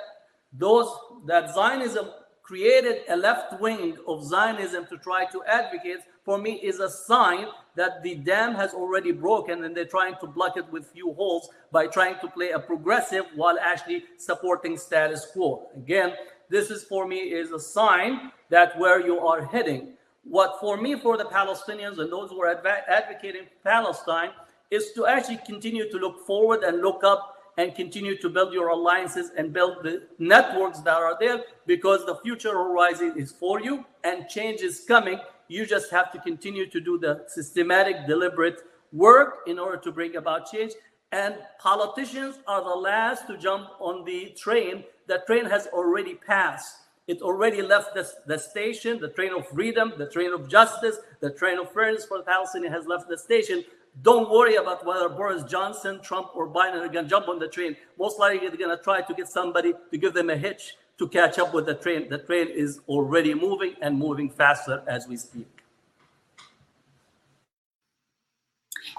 those 0.52 0.88
that 1.28 1.54
Zionism 1.54 2.10
created 2.42 3.04
a 3.08 3.16
left 3.16 3.62
wing 3.62 3.96
of 4.08 4.26
Zionism 4.26 4.88
to 4.88 4.98
try 4.98 5.24
to 5.26 5.44
advocate 5.44 6.00
for 6.26 6.40
me 6.40 6.54
is 6.54 6.80
a 6.80 6.90
sign 6.90 7.46
that 7.76 8.02
the 8.02 8.16
dam 8.16 8.56
has 8.56 8.74
already 8.74 9.12
broken 9.12 9.64
and 9.64 9.78
they're 9.78 9.86
trying 9.86 10.16
to 10.20 10.26
block 10.26 10.58
it 10.58 10.66
with 10.72 10.88
few 10.88 11.14
holes 11.14 11.48
by 11.72 11.86
trying 11.86 12.16
to 12.22 12.28
play 12.28 12.50
a 12.50 12.60
progressive 12.60 13.26
while 13.36 13.58
actually 13.62 14.04
supporting 14.18 14.78
status 14.78 15.28
quo. 15.32 15.70
Again, 15.78 16.14
this 16.50 16.72
is 16.72 16.84
for 16.84 17.08
me 17.08 17.18
is 17.18 17.52
a 17.52 17.60
sign 17.60 18.32
that 18.50 18.78
where 18.80 19.00
you 19.00 19.20
are 19.20 19.46
heading. 19.46 19.94
What 20.24 20.60
for 20.60 20.78
me, 20.78 20.96
for 20.96 21.18
the 21.18 21.26
Palestinians 21.26 22.00
and 22.00 22.12
those 22.12 22.30
who 22.30 22.42
are 22.42 22.50
adv- 22.50 22.84
advocating 22.88 23.48
Palestine, 23.64 24.32
is 24.70 24.92
to 24.94 25.08
actually 25.08 25.40
continue 25.46 25.90
to 25.90 25.98
look 25.98 26.26
forward 26.28 26.64
and 26.64 26.82
look 26.82 27.04
up 27.04 27.36
and 27.58 27.76
continue 27.76 28.18
to 28.18 28.30
build 28.30 28.54
your 28.54 28.70
alliances 28.70 29.32
and 29.38 29.52
build 29.52 29.84
the 29.84 30.04
networks 30.20 30.80
that 30.82 30.96
are 30.96 31.18
there 31.20 31.44
because 31.66 32.06
the 32.06 32.16
future 32.18 32.54
horizon 32.54 33.14
is 33.18 33.32
for 33.32 33.60
you 33.60 33.84
and 34.04 34.30
change 34.30 34.62
is 34.62 34.86
coming 34.88 35.20
you 35.50 35.66
just 35.66 35.90
have 35.92 36.12
to 36.12 36.20
continue 36.20 36.68
to 36.68 36.80
do 36.80 36.98
the 36.98 37.26
systematic, 37.28 38.06
deliberate 38.08 38.62
work 38.94 39.40
in 39.48 39.60
order 39.60 39.78
to 39.78 39.92
bring 39.92 40.16
about 40.16 40.50
change. 40.50 40.74
And 41.12 41.36
politicians 41.60 42.40
are 42.48 42.64
the 42.64 42.70
last 42.70 43.26
to 43.28 43.38
jump 43.38 43.70
on 43.80 44.06
the 44.06 44.34
train. 44.38 44.84
The 45.08 45.24
train 45.26 45.46
has 45.46 45.66
already 45.74 46.14
passed. 46.14 46.76
It 47.10 47.24
already 47.24 47.64
left 47.64 47.96
the, 47.96 48.08
the 48.28 48.38
station. 48.38 49.00
The 49.00 49.08
train 49.10 49.34
of 49.34 49.48
freedom, 49.48 49.94
the 49.98 50.08
train 50.08 50.32
of 50.32 50.48
justice, 50.48 50.98
the 51.22 51.32
train 51.32 51.58
of 51.58 51.74
fairness 51.74 52.06
for 52.06 52.22
Palestinians 52.22 52.70
has 52.70 52.86
left 52.86 53.10
the 53.10 53.18
station. 53.18 53.64
Don't 54.04 54.30
worry 54.30 54.58
about 54.58 54.86
whether 54.86 55.10
Boris 55.10 55.44
Johnson, 55.46 56.02
Trump, 56.04 56.28
or 56.36 56.48
Biden 56.48 56.76
are 56.76 56.88
going 56.88 57.06
to 57.06 57.10
jump 57.10 57.28
on 57.28 57.40
the 57.40 57.48
train. 57.48 57.76
Most 57.98 58.20
likely, 58.20 58.48
they're 58.48 58.58
going 58.58 58.78
to 58.78 58.84
try 58.84 59.02
to 59.02 59.14
get 59.16 59.28
somebody 59.28 59.74
to 59.90 59.98
give 59.98 60.14
them 60.14 60.30
a 60.30 60.38
hitch 60.38 60.76
to 61.00 61.08
catch 61.08 61.40
up 61.40 61.52
with 61.52 61.66
the 61.66 61.74
train. 61.74 62.10
The 62.10 62.20
train 62.20 62.48
is 62.48 62.80
already 62.88 63.34
moving 63.34 63.74
and 63.82 63.98
moving 63.98 64.30
faster 64.30 64.84
as 64.88 65.08
we 65.08 65.18
speak. 65.18 65.48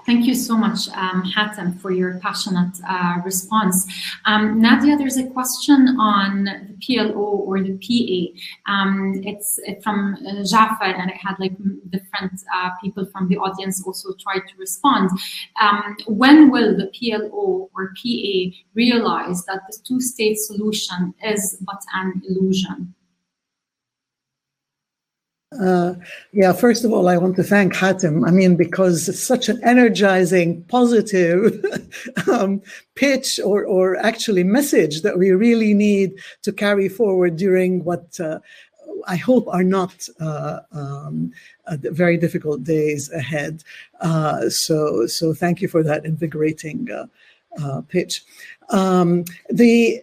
Thank 0.05 0.25
you 0.25 0.33
so 0.33 0.57
much, 0.57 0.89
um, 0.89 1.23
Hatem, 1.23 1.79
for 1.79 1.91
your 1.91 2.19
passionate 2.19 2.75
uh, 2.87 3.17
response. 3.23 3.85
Um, 4.25 4.59
Nadia, 4.59 4.97
there's 4.97 5.17
a 5.17 5.27
question 5.27 5.95
on 5.99 6.45
the 6.45 6.75
PLO 6.79 7.15
or 7.15 7.61
the 7.61 7.77
PA. 7.77 8.71
Um, 8.71 9.21
it's 9.23 9.59
from 9.83 10.17
uh, 10.27 10.43
Jafar, 10.43 10.95
and 10.95 11.11
it 11.11 11.17
had 11.17 11.35
like 11.39 11.53
different 11.89 12.33
uh, 12.55 12.71
people 12.81 13.05
from 13.05 13.27
the 13.27 13.37
audience 13.37 13.83
also 13.85 14.13
try 14.19 14.37
to 14.39 14.53
respond. 14.57 15.11
Um, 15.61 15.95
when 16.07 16.49
will 16.49 16.75
the 16.75 16.87
PLO 16.87 17.69
or 17.75 17.93
PA 17.95 18.57
realize 18.73 19.45
that 19.45 19.61
the 19.69 19.77
two-state 19.83 20.37
solution 20.39 21.13
is 21.23 21.57
but 21.61 21.81
an 21.93 22.21
illusion? 22.27 22.95
Uh, 25.59 25.95
yeah, 26.31 26.53
first 26.53 26.85
of 26.85 26.93
all, 26.93 27.09
I 27.09 27.17
want 27.17 27.35
to 27.35 27.43
thank 27.43 27.73
Hatem. 27.73 28.25
I 28.25 28.31
mean, 28.31 28.55
because 28.55 29.09
it's 29.09 29.21
such 29.21 29.49
an 29.49 29.61
energizing, 29.63 30.63
positive 30.63 31.63
um, 32.31 32.61
pitch 32.95 33.37
or, 33.43 33.65
or 33.65 33.97
actually 33.97 34.45
message 34.45 35.01
that 35.01 35.19
we 35.19 35.31
really 35.31 35.73
need 35.73 36.13
to 36.43 36.53
carry 36.53 36.87
forward 36.87 37.35
during 37.35 37.83
what 37.83 38.17
uh, 38.19 38.39
I 39.07 39.17
hope 39.17 39.47
are 39.49 39.63
not 39.63 40.07
uh, 40.19 40.59
um, 40.71 41.33
uh, 41.67 41.77
very 41.81 42.17
difficult 42.17 42.63
days 42.63 43.11
ahead. 43.11 43.63
Uh, 43.99 44.49
so, 44.49 45.05
so 45.07 45.33
thank 45.33 45.61
you 45.61 45.67
for 45.67 45.83
that 45.83 46.05
invigorating 46.05 46.87
uh, 47.59 47.81
pitch. 47.87 48.23
Um, 48.69 49.25
the 49.49 50.01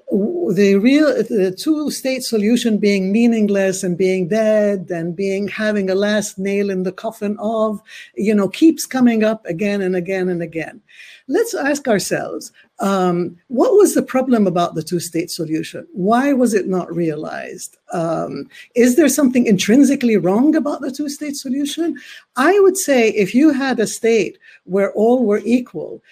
the 0.52 0.76
real 0.76 1.06
the 1.06 1.54
two 1.58 1.90
state 1.90 2.22
solution 2.22 2.76
being 2.76 3.10
meaningless 3.10 3.82
and 3.82 3.96
being 3.96 4.28
dead 4.28 4.90
and 4.90 5.16
being 5.16 5.48
having 5.48 5.88
a 5.88 5.94
last 5.94 6.38
nail 6.38 6.68
in 6.68 6.82
the 6.82 6.92
coffin 6.92 7.36
of 7.38 7.80
you 8.14 8.34
know 8.34 8.48
keeps 8.48 8.84
coming 8.84 9.24
up 9.24 9.46
again 9.46 9.80
and 9.80 9.96
again 9.96 10.28
and 10.28 10.42
again. 10.42 10.82
Let's 11.28 11.54
ask 11.54 11.88
ourselves 11.88 12.52
um, 12.80 13.36
what 13.48 13.72
was 13.72 13.94
the 13.94 14.02
problem 14.02 14.46
about 14.46 14.74
the 14.74 14.82
two 14.82 15.00
state 15.00 15.30
solution? 15.30 15.86
Why 15.92 16.32
was 16.32 16.54
it 16.54 16.68
not 16.68 16.94
realized? 16.94 17.76
Um, 17.92 18.48
is 18.74 18.96
there 18.96 19.08
something 19.08 19.46
intrinsically 19.46 20.16
wrong 20.16 20.54
about 20.54 20.80
the 20.82 20.90
two 20.90 21.08
state 21.08 21.36
solution? 21.36 21.96
I 22.36 22.58
would 22.60 22.76
say 22.76 23.10
if 23.10 23.34
you 23.34 23.50
had 23.50 23.80
a 23.80 23.86
state 23.86 24.38
where 24.64 24.92
all 24.92 25.24
were 25.24 25.42
equal, 25.44 26.02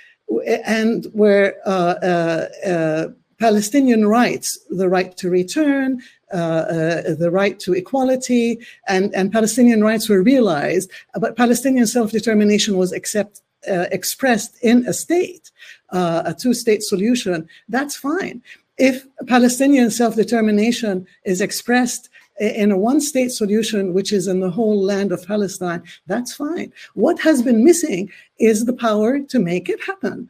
and 0.66 1.06
where 1.12 1.56
uh, 1.66 1.94
uh, 2.02 2.48
uh, 2.66 3.08
Palestinian 3.38 4.06
rights, 4.06 4.58
the 4.70 4.88
right 4.88 5.16
to 5.16 5.30
return, 5.30 6.02
uh, 6.32 6.36
uh, 6.36 7.14
the 7.14 7.30
right 7.30 7.60
to 7.60 7.72
equality, 7.74 8.58
and, 8.88 9.14
and 9.14 9.32
Palestinian 9.32 9.82
rights 9.84 10.08
were 10.08 10.22
realized, 10.22 10.90
but 11.20 11.36
Palestinian 11.36 11.86
self-determination 11.86 12.76
was 12.76 12.92
accept, 12.92 13.42
uh, 13.70 13.86
expressed 13.92 14.56
in 14.62 14.86
a 14.86 14.92
state, 14.92 15.50
a 15.90 16.34
two-state 16.36 16.82
solution, 16.82 17.48
that's 17.68 17.96
fine. 17.96 18.42
If 18.78 19.06
Palestinian 19.26 19.90
self-determination 19.90 21.06
is 21.24 21.40
expressed 21.40 22.08
in 22.39 22.70
a 22.70 22.78
one 22.78 23.01
state 23.01 23.32
solution, 23.32 23.95
which 23.95 24.12
is 24.12 24.26
in 24.26 24.41
the 24.41 24.51
whole 24.51 24.80
land 24.82 25.12
of 25.12 25.26
Palestine, 25.26 25.82
that's 26.07 26.34
fine. 26.34 26.72
What 26.95 27.18
has 27.20 27.43
been 27.43 27.64
missing 27.64 28.11
is 28.39 28.64
the 28.64 28.72
power 28.72 29.20
to 29.20 29.39
make 29.39 29.68
it 29.68 29.82
happen. 29.82 30.28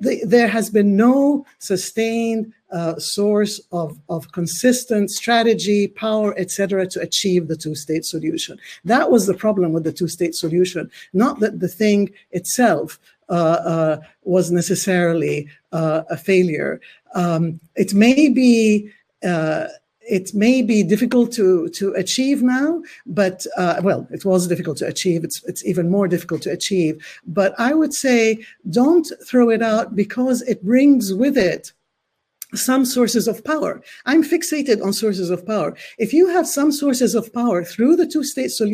The, 0.00 0.24
there 0.24 0.48
has 0.48 0.70
been 0.70 0.96
no 0.96 1.46
sustained 1.60 2.52
uh, 2.72 2.98
source 2.98 3.60
of, 3.70 3.96
of 4.08 4.32
consistent 4.32 5.10
strategy, 5.12 5.86
power, 5.86 6.36
etc., 6.36 6.88
to 6.88 7.00
achieve 7.00 7.46
the 7.46 7.56
two 7.56 7.76
state 7.76 8.04
solution. 8.04 8.58
That 8.84 9.12
was 9.12 9.26
the 9.26 9.34
problem 9.34 9.72
with 9.72 9.84
the 9.84 9.92
two 9.92 10.08
state 10.08 10.34
solution, 10.34 10.90
not 11.12 11.38
that 11.38 11.60
the 11.60 11.68
thing 11.68 12.10
itself 12.32 12.98
uh, 13.28 13.32
uh, 13.32 14.00
was 14.24 14.50
necessarily 14.50 15.48
uh, 15.70 16.02
a 16.10 16.16
failure. 16.16 16.80
Um, 17.14 17.60
it 17.76 17.94
may 17.94 18.28
be 18.28 18.90
uh, 19.24 19.68
it 20.08 20.34
may 20.34 20.62
be 20.62 20.82
difficult 20.82 21.32
to 21.32 21.68
to 21.70 21.92
achieve 21.94 22.42
now, 22.42 22.82
but 23.06 23.46
uh, 23.56 23.80
well, 23.82 24.06
it 24.10 24.24
was 24.24 24.46
difficult 24.48 24.78
to 24.78 24.86
achieve. 24.86 25.24
It's 25.24 25.42
it's 25.44 25.64
even 25.64 25.90
more 25.90 26.08
difficult 26.08 26.42
to 26.42 26.50
achieve. 26.50 27.04
But 27.26 27.54
I 27.58 27.74
would 27.74 27.94
say 27.94 28.44
don't 28.70 29.10
throw 29.26 29.50
it 29.50 29.62
out 29.62 29.96
because 29.96 30.42
it 30.42 30.64
brings 30.64 31.14
with 31.14 31.36
it 31.36 31.72
some 32.54 32.84
sources 32.84 33.28
of 33.28 33.44
power. 33.44 33.82
I'm 34.06 34.22
fixated 34.22 34.82
on 34.82 34.92
sources 34.92 35.30
of 35.30 35.46
power. 35.46 35.76
If 35.98 36.12
you 36.12 36.28
have 36.28 36.46
some 36.46 36.72
sources 36.72 37.14
of 37.14 37.32
power 37.32 37.64
through 37.64 37.96
the 37.96 38.06
two 38.06 38.24
states, 38.24 38.58
so 38.58 38.70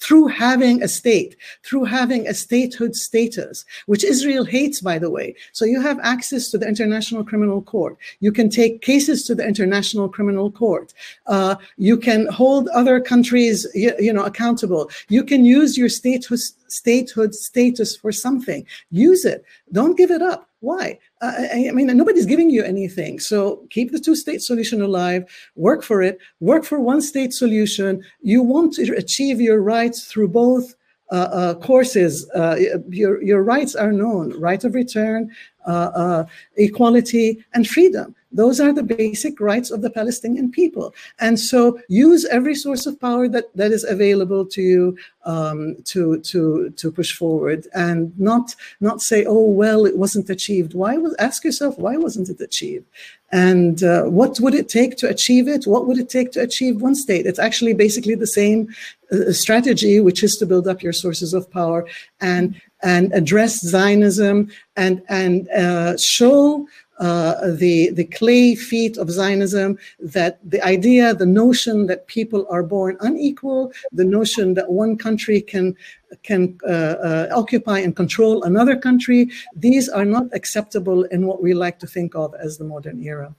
through 0.00 0.28
having 0.28 0.82
a 0.82 0.88
state, 0.88 1.36
through 1.64 1.84
having 1.84 2.26
a 2.26 2.34
statehood 2.34 2.94
status, 2.94 3.64
which 3.86 4.04
Israel 4.04 4.44
hates, 4.44 4.80
by 4.80 4.98
the 4.98 5.10
way. 5.10 5.34
So 5.52 5.64
you 5.64 5.80
have 5.80 5.98
access 6.02 6.50
to 6.50 6.58
the 6.58 6.68
International 6.68 7.24
Criminal 7.24 7.62
Court. 7.62 7.96
You 8.20 8.32
can 8.32 8.48
take 8.48 8.82
cases 8.82 9.24
to 9.26 9.34
the 9.34 9.46
International 9.46 10.08
Criminal 10.08 10.50
Court. 10.50 10.92
Uh, 11.26 11.56
you 11.76 11.96
can 11.96 12.26
hold 12.26 12.68
other 12.68 13.00
countries, 13.00 13.66
you, 13.74 13.92
you 13.98 14.12
know, 14.12 14.24
accountable. 14.24 14.90
You 15.08 15.24
can 15.24 15.44
use 15.44 15.76
your 15.76 15.88
statehood 15.88 16.40
statehood 16.68 17.34
status 17.34 17.96
for 17.96 18.12
something. 18.12 18.66
Use 18.90 19.24
it. 19.24 19.44
Don't 19.72 19.96
give 19.96 20.10
it 20.10 20.22
up. 20.22 20.48
Why? 20.66 20.98
Uh, 21.20 21.32
I, 21.54 21.68
I, 21.68 21.70
mean, 21.70 21.86
nobody's 21.96 22.26
giving 22.26 22.50
you 22.50 22.64
anything. 22.64 23.20
So 23.20 23.64
keep 23.70 23.92
the 23.92 24.00
two 24.00 24.16
state 24.16 24.42
solution 24.42 24.82
alive, 24.82 25.22
work 25.54 25.84
for 25.84 26.02
it, 26.02 26.18
work 26.40 26.64
for 26.64 26.80
one 26.80 27.00
state 27.00 27.32
solution. 27.32 28.02
You 28.20 28.42
want 28.42 28.74
to 28.74 28.82
achieve 28.96 29.40
your 29.40 29.60
rights 29.62 30.06
through 30.10 30.28
both 30.28 30.74
uh, 31.12 31.28
uh, 31.40 31.54
courses. 31.54 32.28
Uh, 32.34 32.56
your, 32.88 33.22
your 33.22 33.44
rights 33.44 33.76
are 33.76 33.92
known 33.92 34.34
right 34.40 34.64
of 34.64 34.74
return, 34.74 35.30
uh, 35.68 35.90
uh, 35.94 36.26
equality, 36.56 37.44
and 37.54 37.68
freedom. 37.68 38.15
Those 38.32 38.60
are 38.60 38.72
the 38.72 38.82
basic 38.82 39.40
rights 39.40 39.70
of 39.70 39.82
the 39.82 39.90
Palestinian 39.90 40.50
people. 40.50 40.94
And 41.18 41.38
so 41.38 41.80
use 41.88 42.24
every 42.26 42.54
source 42.54 42.86
of 42.86 43.00
power 43.00 43.28
that, 43.28 43.54
that 43.56 43.72
is 43.72 43.84
available 43.84 44.44
to 44.46 44.62
you 44.62 44.98
um, 45.24 45.76
to, 45.84 46.20
to, 46.20 46.70
to 46.70 46.92
push 46.92 47.12
forward 47.12 47.66
and 47.74 48.18
not, 48.18 48.54
not 48.80 49.00
say, 49.00 49.24
oh, 49.24 49.42
well, 49.42 49.86
it 49.86 49.96
wasn't 49.96 50.28
achieved. 50.30 50.74
Why 50.74 50.96
was, 50.96 51.14
ask 51.18 51.44
yourself, 51.44 51.78
why 51.78 51.96
wasn't 51.96 52.28
it 52.28 52.40
achieved? 52.40 52.86
And 53.32 53.82
uh, 53.82 54.04
what 54.04 54.38
would 54.38 54.54
it 54.54 54.68
take 54.68 54.96
to 54.98 55.08
achieve 55.08 55.48
it? 55.48 55.66
What 55.66 55.86
would 55.86 55.98
it 55.98 56.08
take 56.08 56.30
to 56.32 56.42
achieve 56.42 56.80
one 56.80 56.94
state? 56.94 57.26
It's 57.26 57.40
actually 57.40 57.74
basically 57.74 58.14
the 58.14 58.26
same 58.26 58.68
uh, 59.10 59.32
strategy, 59.32 59.98
which 59.98 60.22
is 60.22 60.36
to 60.36 60.46
build 60.46 60.68
up 60.68 60.82
your 60.82 60.92
sources 60.92 61.34
of 61.34 61.50
power 61.50 61.86
and 62.20 62.60
and 62.82 63.12
address 63.14 63.60
Zionism 63.60 64.48
and 64.76 65.02
and 65.08 65.48
uh, 65.50 65.96
show 65.96 66.68
uh, 66.98 67.50
the 67.52 67.90
the 67.90 68.04
clay 68.04 68.54
feet 68.54 68.96
of 68.96 69.10
Zionism 69.10 69.78
that 69.98 70.38
the 70.48 70.62
idea, 70.64 71.14
the 71.14 71.26
notion 71.26 71.86
that 71.86 72.06
people 72.06 72.46
are 72.50 72.62
born 72.62 72.96
unequal, 73.00 73.72
the 73.92 74.04
notion 74.04 74.54
that 74.54 74.70
one 74.70 74.96
country 74.96 75.40
can 75.40 75.76
can 76.22 76.56
uh, 76.66 76.96
uh, 77.08 77.28
occupy 77.34 77.78
and 77.80 77.94
control 77.96 78.44
another 78.44 78.76
country, 78.76 79.28
these 79.54 79.88
are 79.88 80.04
not 80.04 80.26
acceptable 80.32 81.04
in 81.04 81.26
what 81.26 81.42
we 81.42 81.52
like 81.52 81.78
to 81.80 81.86
think 81.86 82.14
of 82.14 82.34
as 82.36 82.58
the 82.58 82.64
modern 82.64 83.02
era. 83.02 83.34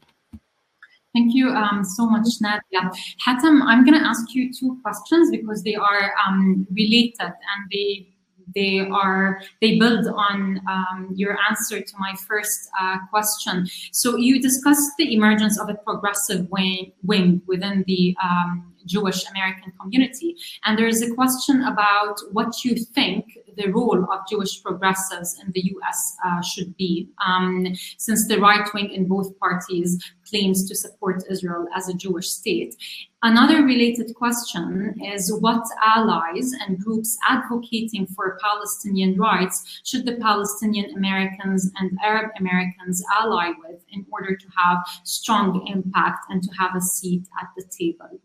Thank 1.14 1.34
you 1.34 1.50
um, 1.50 1.84
so 1.84 2.06
much, 2.06 2.28
Nadia. 2.42 2.92
Hatem, 3.26 3.64
I'm 3.64 3.84
going 3.84 4.00
to 4.00 4.06
ask 4.06 4.36
you 4.36 4.54
two 4.54 4.78
questions 4.84 5.32
because 5.32 5.64
they 5.64 5.74
are 5.74 6.14
um, 6.28 6.68
related 6.70 7.16
and 7.20 7.62
they 7.72 8.10
they 8.56 8.80
are 8.80 9.42
they 9.62 9.78
build 9.78 10.08
on 10.08 10.62
um, 10.68 11.10
your 11.16 11.38
answer 11.50 11.82
to 11.82 11.94
my 12.00 12.14
first 12.28 12.70
uh, 12.80 12.98
question. 13.10 13.68
So 13.92 14.18
you 14.18 14.42
discussed 14.42 14.92
the 14.98 15.14
emergence 15.14 15.60
of 15.60 15.70
a 15.70 15.76
progressive 15.76 16.50
wing, 16.50 16.92
wing 17.04 17.42
within 17.48 17.84
the 17.88 18.16
um, 18.24 18.74
Jewish 18.88 19.30
American 19.30 19.72
community, 19.80 20.36
and 20.66 20.78
there 20.78 20.88
is 20.88 21.02
a 21.02 21.14
question 21.14 21.62
about 21.64 22.16
what 22.32 22.64
you 22.64 22.76
think 22.76 23.26
the 23.58 23.72
role 23.72 24.04
of 24.04 24.20
Jewish 24.30 24.62
progressives 24.64 25.40
in 25.42 25.52
the 25.54 25.62
US 25.76 26.16
uh, 26.26 26.42
should 26.42 26.78
be, 26.78 27.10
um, 27.26 27.68
since 27.98 28.28
the 28.28 28.40
right 28.40 28.68
wing 28.74 28.92
in 28.92 29.08
both 29.08 29.38
parties 29.40 29.98
claims 30.30 30.68
to 30.68 30.76
support 30.76 31.24
Israel 31.30 31.66
as 31.76 31.90
a 31.90 31.94
Jewish 31.94 32.30
state. 32.30 32.76
Another 33.24 33.64
related 33.64 34.14
question 34.16 34.94
is 35.04 35.34
what 35.40 35.64
allies 35.84 36.52
and 36.62 36.80
groups 36.80 37.18
advocating 37.28 38.06
for 38.06 38.38
Palestinian 38.44 39.18
rights 39.18 39.82
should 39.84 40.06
the 40.06 40.18
Palestinian 40.18 40.96
Americans 40.96 41.72
and 41.80 41.98
Arab 42.04 42.30
Americans 42.40 43.04
ally 43.20 43.52
with 43.64 43.82
in 43.92 44.06
order 44.12 44.36
to 44.36 44.48
have 44.56 44.78
strong 45.04 45.66
impact 45.68 46.26
and 46.30 46.44
to 46.44 46.50
have 46.60 46.76
a 46.76 46.82
seat 46.82 47.24
at 47.42 47.48
the 47.58 47.64
table? 47.76 48.20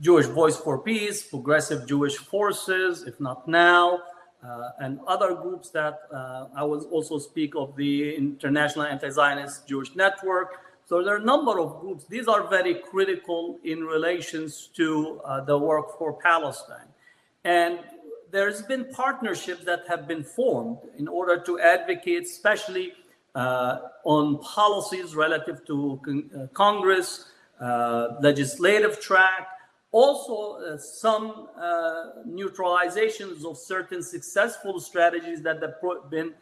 Jewish 0.00 0.26
Voice 0.26 0.56
for 0.56 0.78
Peace, 0.78 1.22
Progressive 1.22 1.86
Jewish 1.86 2.16
Forces, 2.16 3.04
IfNotNow, 3.04 3.98
uh, 4.44 4.70
and 4.78 5.00
other 5.08 5.34
groups 5.34 5.70
that 5.70 6.02
uh, 6.12 6.46
I 6.54 6.62
will 6.62 6.84
also 6.84 7.18
speak 7.18 7.56
of 7.56 7.74
the 7.74 8.14
International 8.14 8.84
Anti-Zionist 8.84 9.66
Jewish 9.66 9.96
Network. 9.96 10.60
So 10.86 11.02
there 11.02 11.14
are 11.14 11.18
a 11.18 11.24
number 11.24 11.58
of 11.58 11.80
groups. 11.80 12.04
These 12.08 12.28
are 12.28 12.46
very 12.46 12.74
critical 12.74 13.58
in 13.64 13.84
relations 13.84 14.68
to 14.76 15.20
uh, 15.24 15.40
the 15.44 15.58
work 15.58 15.98
for 15.98 16.12
Palestine. 16.12 16.86
And 17.44 17.80
there's 18.30 18.62
been 18.62 18.84
partnerships 18.92 19.64
that 19.64 19.84
have 19.88 20.06
been 20.06 20.22
formed 20.22 20.78
in 20.96 21.08
order 21.08 21.38
to 21.40 21.58
advocate, 21.58 22.22
especially 22.22 22.92
uh, 23.34 23.78
on 24.04 24.38
policies 24.38 25.14
relative 25.16 25.66
to 25.66 26.00
con- 26.04 26.30
uh, 26.34 26.46
Congress, 26.54 27.24
uh, 27.60 28.14
legislative 28.20 29.00
track, 29.00 29.48
also 29.90 30.58
uh, 30.60 30.78
some 30.78 31.48
uh, 31.56 32.22
neutralizations 32.26 33.44
of 33.44 33.56
certain 33.56 34.02
successful 34.02 34.80
strategies 34.80 35.40
that 35.42 35.62
have 35.62 36.10
been 36.10 36.34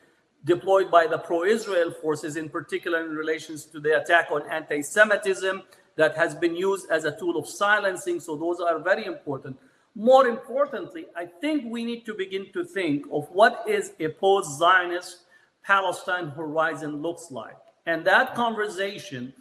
deployed 0.44 0.90
by 0.90 1.06
the 1.06 1.18
pro-Israel 1.18 1.90
forces, 1.90 2.36
in 2.36 2.48
particular 2.48 3.04
in 3.04 3.10
relations 3.10 3.64
to 3.66 3.80
the 3.80 4.00
attack 4.00 4.30
on 4.30 4.42
anti-Semitism 4.50 5.62
that 5.96 6.16
has 6.16 6.34
been 6.34 6.54
used 6.54 6.90
as 6.90 7.04
a 7.04 7.16
tool 7.18 7.36
of 7.36 7.48
silencing. 7.48 8.20
So 8.20 8.36
those 8.36 8.60
are 8.60 8.78
very 8.78 9.06
important. 9.06 9.58
More 9.94 10.26
importantly, 10.26 11.06
I 11.16 11.26
think 11.26 11.64
we 11.70 11.84
need 11.84 12.04
to 12.04 12.14
begin 12.14 12.52
to 12.52 12.64
think 12.64 13.06
of 13.10 13.28
what 13.32 13.64
is 13.66 13.92
a 13.98 14.08
post-Zionist 14.08 15.20
Palestine 15.64 16.28
horizon 16.28 17.00
looks 17.00 17.30
like. 17.30 17.56
And 17.86 18.04
that 18.04 18.34
conversation 18.34 19.32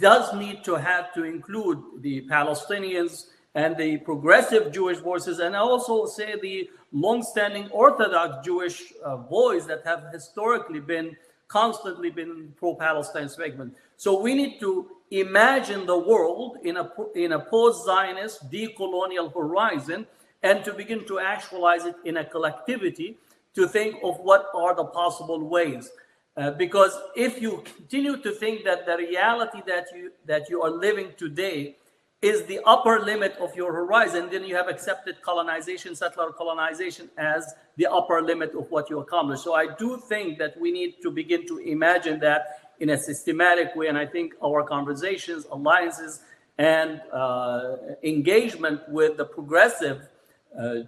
does 0.00 0.34
need 0.34 0.64
to 0.64 0.74
have 0.74 1.12
to 1.14 1.24
include 1.24 1.78
the 2.00 2.26
Palestinians 2.28 3.26
and 3.54 3.76
the 3.76 3.98
progressive 3.98 4.72
Jewish 4.72 4.98
voices, 4.98 5.38
and 5.38 5.54
also 5.54 6.06
say 6.06 6.34
the 6.40 6.70
long-standing 6.92 7.68
Orthodox 7.70 8.44
Jewish 8.44 8.92
uh, 9.04 9.16
voice 9.16 9.64
that 9.66 9.82
have 9.84 10.04
historically 10.12 10.80
been 10.80 11.16
constantly 11.48 12.08
been 12.08 12.52
pro-Palestine 12.56 13.28
segment. 13.28 13.74
So 13.98 14.20
we 14.20 14.34
need 14.34 14.58
to 14.60 14.88
imagine 15.10 15.84
the 15.84 15.98
world 15.98 16.56
in 16.64 16.78
a 16.78 16.90
in 17.14 17.32
a 17.32 17.40
post-Zionist 17.40 18.50
decolonial 18.50 19.32
horizon, 19.32 20.06
and 20.42 20.64
to 20.64 20.72
begin 20.72 21.04
to 21.06 21.18
actualize 21.18 21.84
it 21.84 21.96
in 22.04 22.16
a 22.16 22.24
collectivity 22.24 23.18
to 23.54 23.68
think 23.68 23.96
of 24.02 24.18
what 24.20 24.48
are 24.54 24.74
the 24.74 24.86
possible 24.86 25.46
ways. 25.46 25.90
Uh, 26.34 26.50
because 26.52 26.98
if 27.14 27.42
you 27.42 27.62
continue 27.76 28.16
to 28.16 28.32
think 28.32 28.64
that 28.64 28.86
the 28.86 28.96
reality 28.96 29.60
that 29.66 29.86
you 29.94 30.10
that 30.24 30.48
you 30.48 30.62
are 30.62 30.70
living 30.70 31.10
today 31.18 31.76
is 32.22 32.44
the 32.44 32.60
upper 32.64 33.00
limit 33.00 33.34
of 33.38 33.54
your 33.56 33.72
horizon, 33.72 34.28
then 34.30 34.44
you 34.44 34.54
have 34.54 34.68
accepted 34.68 35.20
colonization, 35.22 35.94
settler 35.94 36.30
colonization 36.30 37.10
as 37.18 37.52
the 37.76 37.86
upper 37.86 38.22
limit 38.22 38.54
of 38.54 38.70
what 38.70 38.88
you 38.88 39.00
accomplish. 39.00 39.40
So 39.40 39.54
I 39.54 39.74
do 39.74 40.00
think 40.08 40.38
that 40.38 40.58
we 40.58 40.70
need 40.70 41.02
to 41.02 41.10
begin 41.10 41.46
to 41.48 41.58
imagine 41.58 42.20
that 42.20 42.72
in 42.78 42.90
a 42.90 42.96
systematic 42.96 43.74
way. 43.74 43.88
And 43.88 43.98
I 43.98 44.06
think 44.06 44.34
our 44.42 44.62
conversations, 44.62 45.46
alliances, 45.50 46.20
and 46.58 47.00
uh, 47.12 47.76
engagement 48.04 48.88
with 48.88 49.16
the 49.16 49.24
progressive 49.24 50.08
uh, 50.56 50.62
uh, 50.62 50.82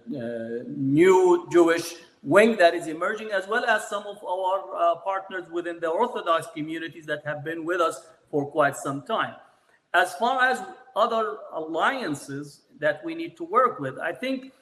new 0.68 1.48
Jewish 1.50 1.96
wing 2.24 2.56
that 2.56 2.74
is 2.74 2.88
emerging, 2.88 3.30
as 3.30 3.46
well 3.46 3.64
as 3.64 3.88
some 3.88 4.04
of 4.06 4.22
our 4.24 4.74
uh, 4.74 4.96
partners 4.96 5.44
within 5.50 5.78
the 5.78 5.88
Orthodox 5.88 6.48
communities 6.54 7.06
that 7.06 7.22
have 7.24 7.44
been 7.44 7.64
with 7.64 7.80
us 7.80 8.08
for 8.30 8.46
quite 8.50 8.76
some 8.76 9.02
time. 9.02 9.34
As 9.92 10.14
far 10.14 10.42
as 10.42 10.60
other 10.96 11.38
alliances 11.52 12.60
that 12.78 13.04
we 13.04 13.14
need 13.14 13.36
to 13.36 13.44
work 13.44 13.78
with. 13.78 13.98
I 13.98 14.12
think 14.12 14.52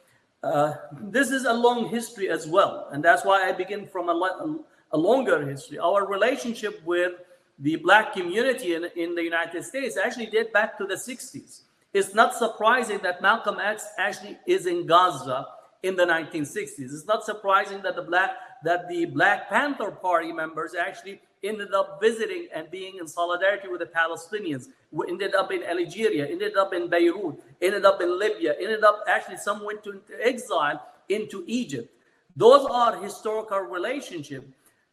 uh, 0.42 0.74
this 1.00 1.30
is 1.30 1.44
a 1.44 1.52
long 1.52 1.88
history 1.88 2.28
as 2.28 2.46
well. 2.46 2.88
And 2.92 3.02
that's 3.02 3.24
why 3.24 3.48
I 3.48 3.52
begin 3.52 3.86
from 3.86 4.08
a, 4.08 4.58
a 4.92 4.98
longer 4.98 5.46
history. 5.46 5.78
Our 5.78 6.06
relationship 6.06 6.82
with 6.84 7.12
the 7.58 7.76
Black 7.76 8.12
community 8.14 8.74
in, 8.74 8.86
in 8.96 9.14
the 9.14 9.22
United 9.22 9.64
States 9.64 9.96
actually 9.96 10.26
date 10.26 10.52
back 10.52 10.76
to 10.78 10.86
the 10.86 10.94
60s. 10.94 11.62
It's 11.92 12.14
not 12.14 12.34
surprising 12.34 12.98
that 13.02 13.20
Malcolm 13.20 13.58
X 13.60 13.86
actually 13.98 14.38
is 14.46 14.66
in 14.66 14.86
Gaza 14.86 15.46
in 15.82 15.96
the 15.96 16.04
1960s. 16.04 16.78
It's 16.78 17.06
not 17.06 17.24
surprising 17.24 17.82
that 17.82 17.96
the 17.96 18.02
Black 18.02 18.30
that 18.64 18.88
the 18.88 19.06
Black 19.06 19.48
Panther 19.48 19.90
Party 19.90 20.32
members 20.32 20.74
actually 20.74 21.20
ended 21.42 21.74
up 21.74 22.00
visiting 22.00 22.46
and 22.54 22.70
being 22.70 22.98
in 22.98 23.08
solidarity 23.08 23.66
with 23.66 23.80
the 23.80 23.86
Palestinians. 23.86 24.68
We 24.92 25.08
ended 25.08 25.34
up 25.34 25.50
in 25.50 25.64
Algeria, 25.64 26.26
ended 26.26 26.56
up 26.56 26.72
in 26.72 26.88
Beirut, 26.88 27.42
ended 27.60 27.84
up 27.84 28.00
in 28.00 28.16
Libya, 28.16 28.54
ended 28.60 28.84
up 28.84 29.02
actually 29.08 29.38
some 29.38 29.64
went 29.64 29.82
to 29.82 30.00
exile 30.22 30.80
into 31.08 31.42
Egypt. 31.48 31.92
Those 32.36 32.64
are 32.70 33.02
historical 33.02 33.58
relationships. 33.58 34.46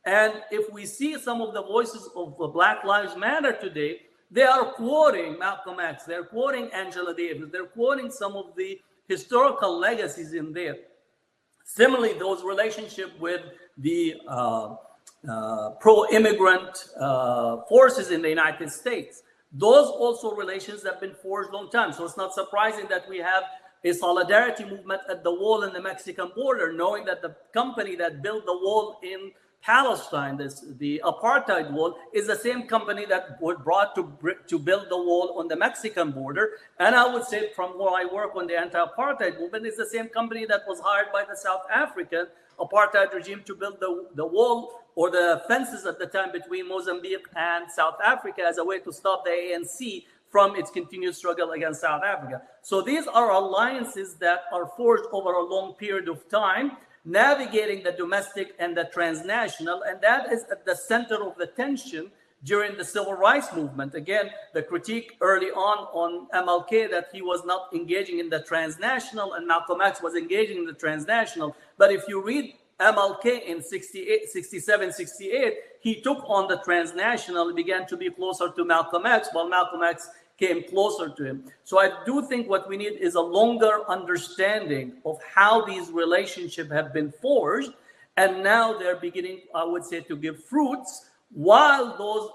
And 0.06 0.34
if 0.50 0.72
we 0.74 0.86
see 0.86 1.20
some 1.20 1.42
of 1.42 1.54
the 1.54 1.62
voices 1.62 2.10
of 2.16 2.38
Black 2.54 2.84
Lives 2.84 3.16
Matter 3.16 3.54
today, 3.54 4.02
they 4.32 4.44
are 4.44 4.66
quoting 4.74 5.38
Malcolm 5.38 5.80
X, 5.80 6.04
they're 6.04 6.24
quoting 6.24 6.70
Angela 6.72 7.14
Davis, 7.14 7.50
they're 7.52 7.66
quoting 7.66 8.12
some 8.12 8.36
of 8.36 8.56
the 8.56 8.80
historical 9.10 9.78
legacies 9.78 10.34
in 10.34 10.54
there. 10.54 10.78
Similarly, 11.66 12.14
those 12.18 12.44
relationships 12.44 13.12
with 13.20 13.42
the 13.78 14.16
uh, 14.28 14.76
uh, 15.30 15.72
pro-immigrant 15.82 16.90
uh, 16.98 17.58
forces 17.68 18.12
in 18.12 18.22
the 18.22 18.30
United 18.30 18.72
States. 18.72 19.24
Those 19.52 19.88
also 19.88 20.34
relations 20.36 20.84
have 20.84 21.02
been 21.02 21.16
forged 21.16 21.52
long 21.52 21.70
time. 21.70 21.92
So 21.92 22.06
it's 22.06 22.18
not 22.18 22.34
surprising 22.34 22.88
that 22.90 23.10
we 23.10 23.18
have 23.18 23.44
a 23.84 23.94
solidarity 23.94 24.66
movement 24.66 25.02
at 25.10 25.24
the 25.24 25.34
wall 25.34 25.64
in 25.64 25.74
the 25.74 25.82
Mexican 25.82 26.32
border, 26.36 26.72
knowing 26.72 27.06
that 27.06 27.22
the 27.22 27.36
company 27.54 27.96
that 27.96 28.22
built 28.22 28.46
the 28.46 28.54
wall 28.54 29.00
in 29.04 29.32
Palestine, 29.62 30.38
this 30.38 30.64
the 30.78 31.02
apartheid 31.04 31.72
wall, 31.72 31.98
is 32.14 32.28
the 32.28 32.36
same 32.36 32.64
company 32.64 33.06
that 33.06 33.42
was 33.42 33.58
brought 33.64 33.94
to 33.96 34.04
to 34.48 34.58
build 34.58 34.88
the 34.90 34.98
wall 34.98 35.36
on 35.38 35.48
the 35.48 35.56
Mexican 35.56 36.12
border. 36.12 36.52
And 36.80 36.96
I 36.96 37.14
would 37.14 37.26
say, 37.26 37.52
from 37.56 37.78
where 37.78 37.92
I 37.92 38.06
work 38.06 38.36
on 38.36 38.48
the 38.48 38.58
anti-apartheid 38.58 39.40
movement, 39.40 39.66
is 39.66 39.78
the 39.78 39.86
same 39.86 40.08
company 40.08 40.46
that 40.46 40.62
was 40.68 40.80
hired 40.80 41.12
by 41.12 41.26
the 41.30 41.36
South 41.36 41.64
African 41.74 42.28
apartheid 42.60 43.14
regime 43.14 43.42
to 43.46 43.56
build 43.56 43.80
the, 43.80 44.08
the 44.16 44.26
wall 44.26 44.82
or 44.96 45.10
the 45.10 45.42
fences 45.48 45.86
at 45.86 45.98
the 46.00 46.06
time 46.06 46.32
between 46.32 46.68
Mozambique 46.68 47.28
and 47.36 47.72
South 47.72 47.96
Africa 48.06 48.42
as 48.48 48.58
a 48.58 48.64
way 48.64 48.80
to 48.80 48.92
stop 48.92 49.24
the 49.24 49.32
ANC 49.32 50.04
from 50.30 50.56
its 50.56 50.70
continued 50.70 51.16
struggle 51.16 51.52
against 51.52 51.82
South 51.82 52.04
Africa. 52.04 52.42
So 52.62 52.82
these 52.82 53.08
are 53.08 53.32
alliances 53.32 54.16
that 54.16 54.42
are 54.52 54.68
forged 54.78 55.06
over 55.12 55.34
a 55.34 55.44
long 55.44 55.74
period 55.74 56.08
of 56.08 56.28
time, 56.30 56.78
navigating 57.06 57.84
the 57.84 57.92
domestic 57.92 58.56
and 58.60 58.76
the 58.76 58.90
transnational, 58.94 59.84
and 59.84 60.02
that 60.02 60.32
is 60.32 60.44
at 60.52 60.66
the 60.66 60.76
center 60.76 61.24
of 61.24 61.38
the 61.38 61.48
tension 61.48 62.12
during 62.44 62.78
the 62.78 62.86
civil 62.86 63.14
rights 63.14 63.54
movement. 63.54 63.94
Again, 63.96 64.30
the 64.54 64.62
critique 64.62 65.18
early 65.22 65.48
on 65.48 65.78
on 65.94 66.28
MLK 66.34 66.90
that 66.90 67.10
he 67.12 67.22
was 67.22 67.44
not 67.46 67.74
engaging 67.74 68.20
in 68.20 68.30
the 68.30 68.42
transnational 68.42 69.34
and 69.34 69.48
Malcolm 69.48 69.82
X 69.82 70.02
was 70.02 70.16
engaging 70.16 70.58
in 70.58 70.66
the 70.66 70.74
transnational. 70.74 71.56
But 71.78 71.92
if 71.92 72.08
you 72.08 72.24
read 72.24 72.54
MLK 72.80 73.44
in 73.46 73.62
68, 73.62 74.30
67, 74.30 74.94
68, 74.94 75.54
he 75.82 76.02
took 76.02 76.24
on 76.30 76.48
the 76.48 76.58
transnational, 76.60 77.54
began 77.54 77.86
to 77.88 77.98
be 77.98 78.10
closer 78.10 78.50
to 78.50 78.66
Malcolm 78.66 79.06
X, 79.06 79.30
while 79.34 79.50
Malcolm 79.50 79.84
X 79.84 80.10
came 80.40 80.64
closer 80.64 81.10
to 81.10 81.24
him. 81.24 81.44
So 81.66 81.80
I 81.80 81.92
do 82.06 82.26
think 82.28 82.50
what 82.50 82.70
we 82.70 82.78
need 82.78 82.94
is 82.94 83.16
a 83.16 83.22
longer 83.22 83.82
understanding 83.90 84.94
of 85.06 85.20
how 85.36 85.66
these 85.66 85.92
relationships 85.92 86.72
have 86.72 86.94
been 86.94 87.12
forged. 87.12 87.74
And 88.16 88.42
now 88.44 88.78
they're 88.78 88.96
beginning, 88.96 89.42
I 89.54 89.66
would 89.66 89.84
say, 89.84 90.00
to 90.02 90.16
give 90.16 90.44
fruits 90.46 91.10
while 91.32 91.98
those 91.98 92.30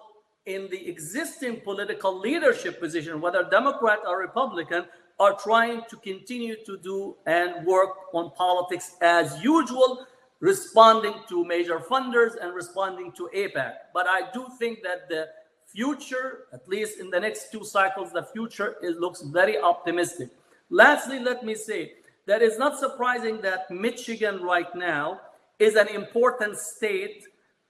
in 0.46 0.68
the 0.70 0.88
existing 0.88 1.60
political 1.60 2.18
leadership 2.18 2.78
position, 2.78 3.20
whether 3.20 3.44
Democrat 3.44 4.00
or 4.06 4.18
Republican, 4.18 4.84
are 5.18 5.34
trying 5.34 5.82
to 5.88 5.96
continue 5.96 6.56
to 6.64 6.76
do 6.76 7.16
and 7.24 7.64
work 7.66 7.90
on 8.12 8.30
politics 8.32 8.96
as 9.00 9.42
usual, 9.42 10.06
responding 10.40 11.14
to 11.28 11.44
major 11.44 11.78
funders 11.78 12.32
and 12.40 12.54
responding 12.54 13.12
to 13.12 13.30
AIPAC. 13.34 13.72
But 13.94 14.06
I 14.06 14.30
do 14.34 14.46
think 14.58 14.82
that 14.82 15.08
the 15.08 15.28
future, 15.74 16.44
at 16.52 16.66
least 16.68 17.00
in 17.00 17.10
the 17.10 17.18
next 17.18 17.50
two 17.50 17.64
cycles, 17.64 18.12
the 18.12 18.22
future 18.22 18.76
is, 18.82 18.96
looks 18.96 19.22
very 19.22 19.58
optimistic. 19.58 20.28
Lastly, 20.70 21.18
let 21.18 21.44
me 21.44 21.54
say 21.54 21.94
that 22.26 22.42
it's 22.42 22.58
not 22.58 22.78
surprising 22.78 23.40
that 23.40 23.70
Michigan 23.70 24.42
right 24.42 24.74
now 24.74 25.20
is 25.58 25.74
an 25.74 25.88
important 25.88 26.56
state 26.56 27.24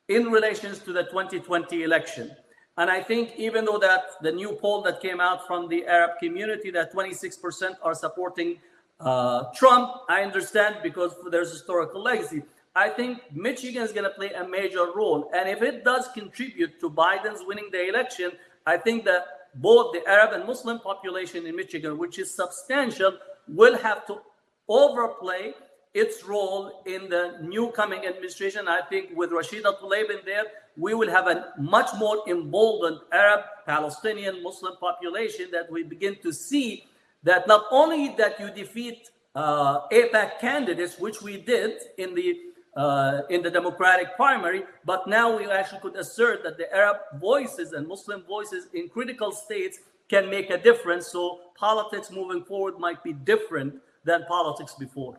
in 0.09 0.31
relations 0.31 0.79
to 0.81 0.93
the 0.93 1.05
2020 1.05 1.83
election. 1.83 2.31
And 2.77 2.91
I 2.91 3.03
think 3.03 3.33
even 3.37 3.65
though 3.65 3.79
that 3.79 4.03
the 4.21 4.33
new 4.33 4.53
poll 4.53 4.83
that 4.83 5.01
came 5.01 5.21
out 5.21 5.47
from 5.47 5.69
the 5.69 5.87
Arab 5.87 6.19
community 6.19 6.71
that 6.73 6.93
26% 6.93 7.77
are 7.83 7.95
supporting 7.95 8.59
uh, 9.01 9.45
Trump, 9.55 9.91
I 10.09 10.23
understand 10.23 10.77
because 10.83 11.15
there's 11.31 11.51
historical 11.53 12.03
legacy. 12.03 12.43
I 12.77 12.89
think 12.89 13.21
Michigan 13.33 13.83
is 13.83 13.93
going 13.93 14.05
to 14.05 14.11
play 14.11 14.33
a 14.33 14.47
major 14.47 14.87
role. 14.95 15.31
And 15.35 15.49
if 15.49 15.63
it 15.63 15.85
does 15.85 16.09
contribute 16.09 16.81
to 16.81 16.91
Biden's 16.91 17.43
winning 17.47 17.69
the 17.71 17.89
election, 17.89 18.33
I 18.67 18.79
think 18.79 19.05
that 19.05 19.23
both 19.55 19.93
the 19.93 20.05
Arab 20.09 20.33
and 20.33 20.45
Muslim 20.45 20.81
population 20.81 21.47
in 21.47 21.55
Michigan, 21.55 21.99
which 21.99 22.19
is 22.19 22.35
substantial, 22.35 23.17
will 23.47 23.79
have 23.79 24.07
to 24.07 24.21
overplay 24.69 25.55
its 25.93 26.25
role 26.25 26.83
in 26.87 27.09
the 27.09 27.39
new 27.41 27.71
coming 27.71 28.05
administration. 28.05 28.67
I 28.67 28.81
think 28.83 29.11
with 29.15 29.31
Rashida 29.31 29.81
Tlaib 29.81 30.11
in 30.11 30.19
there, 30.25 30.45
we 30.77 30.95
will 30.95 31.09
have 31.09 31.29
a 31.29 31.53
much 31.57 31.91
more 31.97 32.25
emboldened 32.27 32.99
Arab, 33.13 33.45
Palestinian, 33.65 34.43
Muslim 34.43 34.75
population 34.81 35.47
that 35.53 35.71
we 35.71 35.85
begin 35.85 36.17
to 36.23 36.33
see 36.33 36.89
that 37.23 37.47
not 37.47 37.67
only 37.71 38.17
that 38.17 38.41
you 38.41 38.51
defeat 38.51 39.09
uh, 39.37 39.87
AIPAC 39.89 40.41
candidates, 40.41 40.99
which 40.99 41.23
we 41.23 41.37
did 41.37 41.81
in 41.97 42.15
the 42.17 42.54
uh, 42.77 43.23
in 43.31 43.43
the 43.43 43.51
Democratic 43.51 44.17
primary, 44.17 44.65
but 44.85 45.07
now 45.07 45.37
we 45.37 45.51
actually 45.51 45.81
could 45.81 45.97
assert 45.97 46.43
that 46.43 46.57
the 46.59 46.73
Arab 46.75 46.97
voices 47.21 47.73
and 47.73 47.87
Muslim 47.87 48.23
voices 48.23 48.69
in 48.75 48.89
critical 48.89 49.31
states 49.33 49.79
can 50.09 50.29
make 50.29 50.51
a 50.51 50.59
difference. 50.59 51.07
So 51.09 51.41
politics 51.57 52.11
moving 52.11 52.45
forward 52.45 52.79
might 52.79 53.03
be 53.03 53.13
different 53.13 53.75
than 54.05 54.25
politics 54.27 54.75
before. 54.75 55.19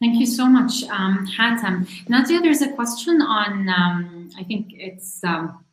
Thank 0.00 0.18
you 0.18 0.26
so 0.26 0.46
much, 0.46 0.82
um, 0.84 1.28
Hatem. 1.38 1.88
Nadia, 2.08 2.40
there's 2.40 2.60
a 2.60 2.72
question 2.72 3.22
on, 3.22 3.68
um, 3.68 4.30
I 4.36 4.42
think 4.42 4.72
it's 4.72 5.22
um, 5.22 5.64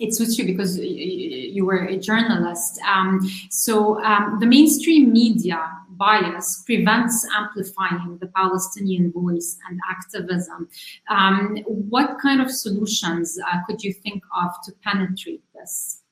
it 0.00 0.14
suits 0.14 0.38
you 0.38 0.44
because 0.44 0.78
you 0.78 1.64
were 1.64 1.84
a 1.84 1.96
journalist. 1.96 2.80
Um, 2.82 3.20
so 3.50 4.02
um, 4.02 4.38
the 4.40 4.46
mainstream 4.46 5.12
media 5.12 5.70
bias 5.98 6.62
prevents 6.64 7.26
amplifying 7.36 8.18
the 8.20 8.28
Palestinian 8.28 9.12
voice 9.12 9.58
and 9.68 9.78
activism. 9.90 10.68
Um, 11.10 11.56
what 11.66 12.18
kind 12.20 12.40
of 12.40 12.50
solutions 12.50 13.38
uh, 13.50 13.58
could 13.66 13.82
you 13.82 13.92
think 13.92 14.22
of 14.34 14.50
to 14.64 14.72
penetrate 14.84 15.42
this? 15.54 16.02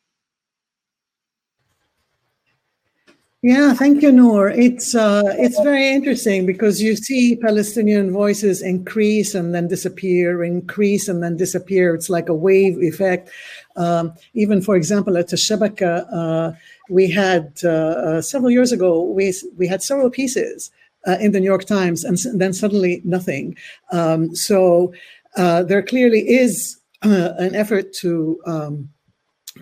Yeah, 3.43 3.75
thank 3.75 4.03
you, 4.03 4.11
Nur. 4.11 4.49
It's 4.49 4.97
uh, 4.97 5.23
it's 5.39 5.61
very 5.61 5.89
interesting 5.91 6.47
because 6.47 6.83
you 6.83 6.97
see 6.97 7.37
Palestinian 7.37 8.11
voices 8.11 8.61
increase 8.61 9.37
and 9.37 9.55
then 9.55 9.69
disappear, 9.69 10.43
increase 10.43 11.07
and 11.07 11.23
then 11.23 11.37
disappear. 11.37 11.95
It's 11.95 12.11
like 12.11 12.29
a 12.29 12.35
wave 12.35 12.83
effect. 12.83 13.31
Um, 13.77 14.15
even, 14.35 14.61
for 14.61 14.77
example, 14.77 15.17
Al-Shabaka, 15.17 16.07
uh, 16.13 16.53
we 16.89 17.11
had 17.11 17.53
uh, 17.65 17.69
uh, 17.69 18.23
several 18.23 18.51
years 18.51 18.73
ago, 18.73 19.03
we 19.03 19.33
we 19.57 19.67
had 19.67 19.83
several 19.83 20.11
pieces 20.11 20.71
uh, 21.07 21.17
in 21.21 21.33
the 21.33 21.41
New 21.41 21.47
York 21.47 21.65
Times, 21.65 22.05
and 22.05 22.19
then 22.41 22.53
suddenly 22.53 23.03
nothing. 23.05 23.57
Um, 23.93 24.35
so 24.35 24.93
uh, 25.37 25.63
there 25.63 25.83
clearly 25.83 26.21
is 26.21 26.81
an 27.03 27.55
effort 27.55 27.93
to 27.93 28.41
um, 28.47 28.89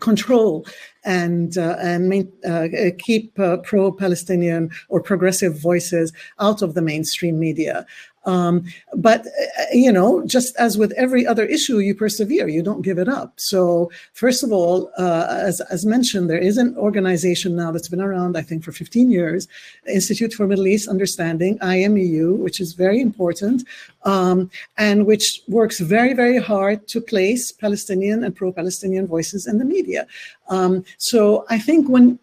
control 0.00 0.66
and 1.04 1.58
uh, 1.58 1.76
and 1.80 2.08
main, 2.08 2.32
uh, 2.48 2.68
keep 2.98 3.38
uh, 3.38 3.58
pro-Palestinian 3.58 4.70
or 4.88 5.00
progressive 5.00 5.58
voices 5.60 6.12
out 6.40 6.62
of 6.62 6.74
the 6.74 6.82
mainstream 6.82 7.38
media. 7.38 7.86
Um, 8.26 8.64
but, 8.94 9.26
uh, 9.26 9.64
you 9.72 9.92
know, 9.92 10.24
just 10.26 10.56
as 10.56 10.78
with 10.78 10.92
every 10.92 11.26
other 11.26 11.44
issue, 11.44 11.78
you 11.78 11.94
persevere, 11.94 12.48
you 12.48 12.62
don't 12.62 12.82
give 12.82 12.98
it 12.98 13.08
up. 13.08 13.34
So, 13.36 13.90
first 14.12 14.42
of 14.42 14.52
all, 14.52 14.90
uh, 14.96 15.26
as, 15.30 15.60
as 15.62 15.84
mentioned, 15.84 16.30
there 16.30 16.38
is 16.38 16.56
an 16.56 16.76
organization 16.76 17.54
now 17.56 17.70
that's 17.70 17.88
been 17.88 18.00
around, 18.00 18.36
I 18.36 18.42
think, 18.42 18.64
for 18.64 18.72
15 18.72 19.10
years, 19.10 19.46
Institute 19.86 20.32
for 20.32 20.46
Middle 20.46 20.66
East 20.66 20.88
Understanding, 20.88 21.58
IMEU, 21.58 22.38
which 22.38 22.60
is 22.60 22.72
very 22.72 23.00
important, 23.00 23.64
um, 24.04 24.50
and 24.78 25.06
which 25.06 25.42
works 25.48 25.80
very, 25.80 26.14
very 26.14 26.38
hard 26.38 26.88
to 26.88 27.00
place 27.00 27.52
Palestinian 27.52 28.24
and 28.24 28.34
pro 28.34 28.52
Palestinian 28.52 29.06
voices 29.06 29.46
in 29.46 29.58
the 29.58 29.64
media. 29.64 30.06
Um, 30.48 30.84
so, 30.98 31.44
I 31.50 31.58
think 31.58 31.88
when 31.88 32.18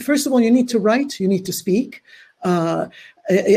first 0.00 0.26
of 0.26 0.32
all, 0.32 0.40
you 0.40 0.50
need 0.50 0.68
to 0.70 0.78
write, 0.78 1.20
you 1.20 1.28
need 1.28 1.44
to 1.44 1.52
speak. 1.52 2.02
Uh, 2.42 2.88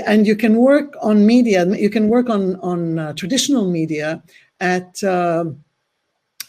and 0.06 0.28
you 0.28 0.36
can 0.36 0.56
work 0.58 0.96
on 1.02 1.26
media. 1.26 1.66
You 1.76 1.90
can 1.90 2.08
work 2.08 2.30
on 2.30 2.56
on 2.58 3.00
uh, 3.00 3.14
traditional 3.14 3.70
media 3.70 4.22
at 4.60 5.04
uh, 5.04 5.46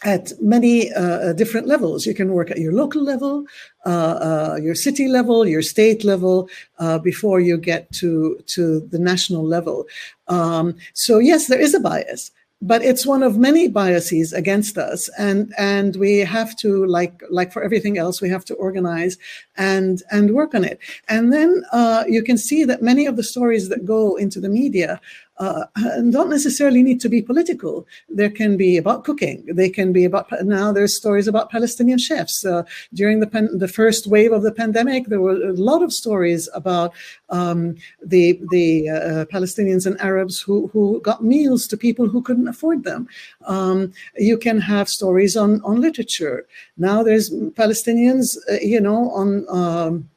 at 0.03 0.31
many 0.39 0.93
uh, 0.93 1.33
different 1.33 1.67
levels. 1.67 2.05
You 2.05 2.13
can 2.13 2.31
work 2.31 2.51
at 2.51 2.59
your 2.59 2.73
local 2.73 3.03
level, 3.03 3.45
uh, 3.85 3.89
uh, 3.89 4.59
your 4.61 4.75
city 4.75 5.07
level, 5.07 5.47
your 5.47 5.63
state 5.63 6.03
level, 6.03 6.49
uh, 6.77 6.99
before 6.99 7.39
you 7.39 7.57
get 7.57 7.91
to 7.93 8.39
to 8.47 8.81
the 8.91 8.99
national 8.99 9.43
level. 9.43 9.85
Um, 10.27 10.75
so 10.93 11.17
yes, 11.17 11.47
there 11.47 11.59
is 11.59 11.73
a 11.73 11.79
bias 11.79 12.31
but 12.61 12.81
it's 12.81 13.05
one 13.05 13.21
of 13.21 13.37
many 13.37 13.67
biases 13.67 14.33
against 14.33 14.77
us 14.77 15.09
and 15.17 15.53
and 15.57 15.95
we 15.97 16.17
have 16.19 16.55
to 16.55 16.85
like 16.87 17.21
like 17.29 17.51
for 17.51 17.61
everything 17.61 17.97
else 17.97 18.19
we 18.19 18.29
have 18.29 18.43
to 18.43 18.55
organize 18.55 19.17
and 19.57 20.01
and 20.11 20.33
work 20.33 20.55
on 20.55 20.63
it. 20.63 20.79
And 21.07 21.31
then 21.31 21.63
uh, 21.71 22.03
you 22.07 22.23
can 22.23 22.37
see 22.37 22.63
that 22.65 22.81
many 22.81 23.05
of 23.05 23.15
the 23.15 23.23
stories 23.23 23.69
that 23.69 23.85
go 23.85 24.15
into 24.15 24.39
the 24.39 24.49
media 24.49 24.99
uh, 25.39 25.65
don't 26.09 26.29
necessarily 26.29 26.81
need 26.83 26.99
to 27.01 27.09
be 27.09 27.21
political. 27.21 27.85
There 28.09 28.29
can 28.29 28.57
be 28.57 28.77
about 28.77 29.03
cooking. 29.03 29.45
They 29.47 29.69
can 29.69 29.93
be 29.93 30.03
about 30.03 30.31
now. 30.43 30.71
There's 30.71 30.95
stories 30.95 31.27
about 31.27 31.51
Palestinian 31.51 31.99
chefs. 31.99 32.45
Uh, 32.45 32.63
during 32.93 33.19
the 33.19 33.27
the 33.53 33.67
first 33.67 34.07
wave 34.07 34.31
of 34.31 34.43
the 34.43 34.51
pandemic, 34.51 35.05
there 35.07 35.21
were 35.21 35.35
a 35.49 35.53
lot 35.53 35.83
of 35.83 35.93
stories 35.93 36.49
about 36.53 36.93
um, 37.29 37.75
the 38.03 38.39
the 38.51 38.89
uh, 38.89 39.25
Palestinians 39.25 39.85
and 39.85 39.99
Arabs 40.01 40.41
who 40.41 40.67
who 40.73 40.99
got 41.01 41.23
meals 41.23 41.67
to 41.67 41.77
people 41.77 42.07
who 42.07 42.21
couldn't 42.21 42.47
afford 42.47 42.83
them. 42.83 43.07
Um, 43.45 43.93
you 44.17 44.37
can 44.37 44.59
have 44.59 44.89
stories 44.89 45.37
on 45.37 45.61
on 45.61 45.81
literature. 45.81 46.47
Now 46.77 47.03
there's 47.03 47.29
Palestinians, 47.29 48.37
uh, 48.49 48.59
you 48.61 48.81
know, 48.81 49.11
on. 49.11 49.45
Um, 49.49 50.09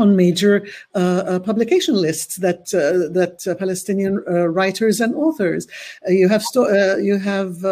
on 0.00 0.16
major 0.16 0.66
uh, 0.94 1.22
uh, 1.26 1.38
publication 1.40 1.94
lists 1.94 2.36
that 2.36 2.72
uh, 2.74 3.12
that 3.12 3.46
uh, 3.46 3.54
Palestinian 3.54 4.16
writers 4.26 5.00
and 5.00 5.14
authors. 5.14 5.66
You 6.06 6.28
have 6.28 6.44
you 7.00 7.18
have 7.18 7.62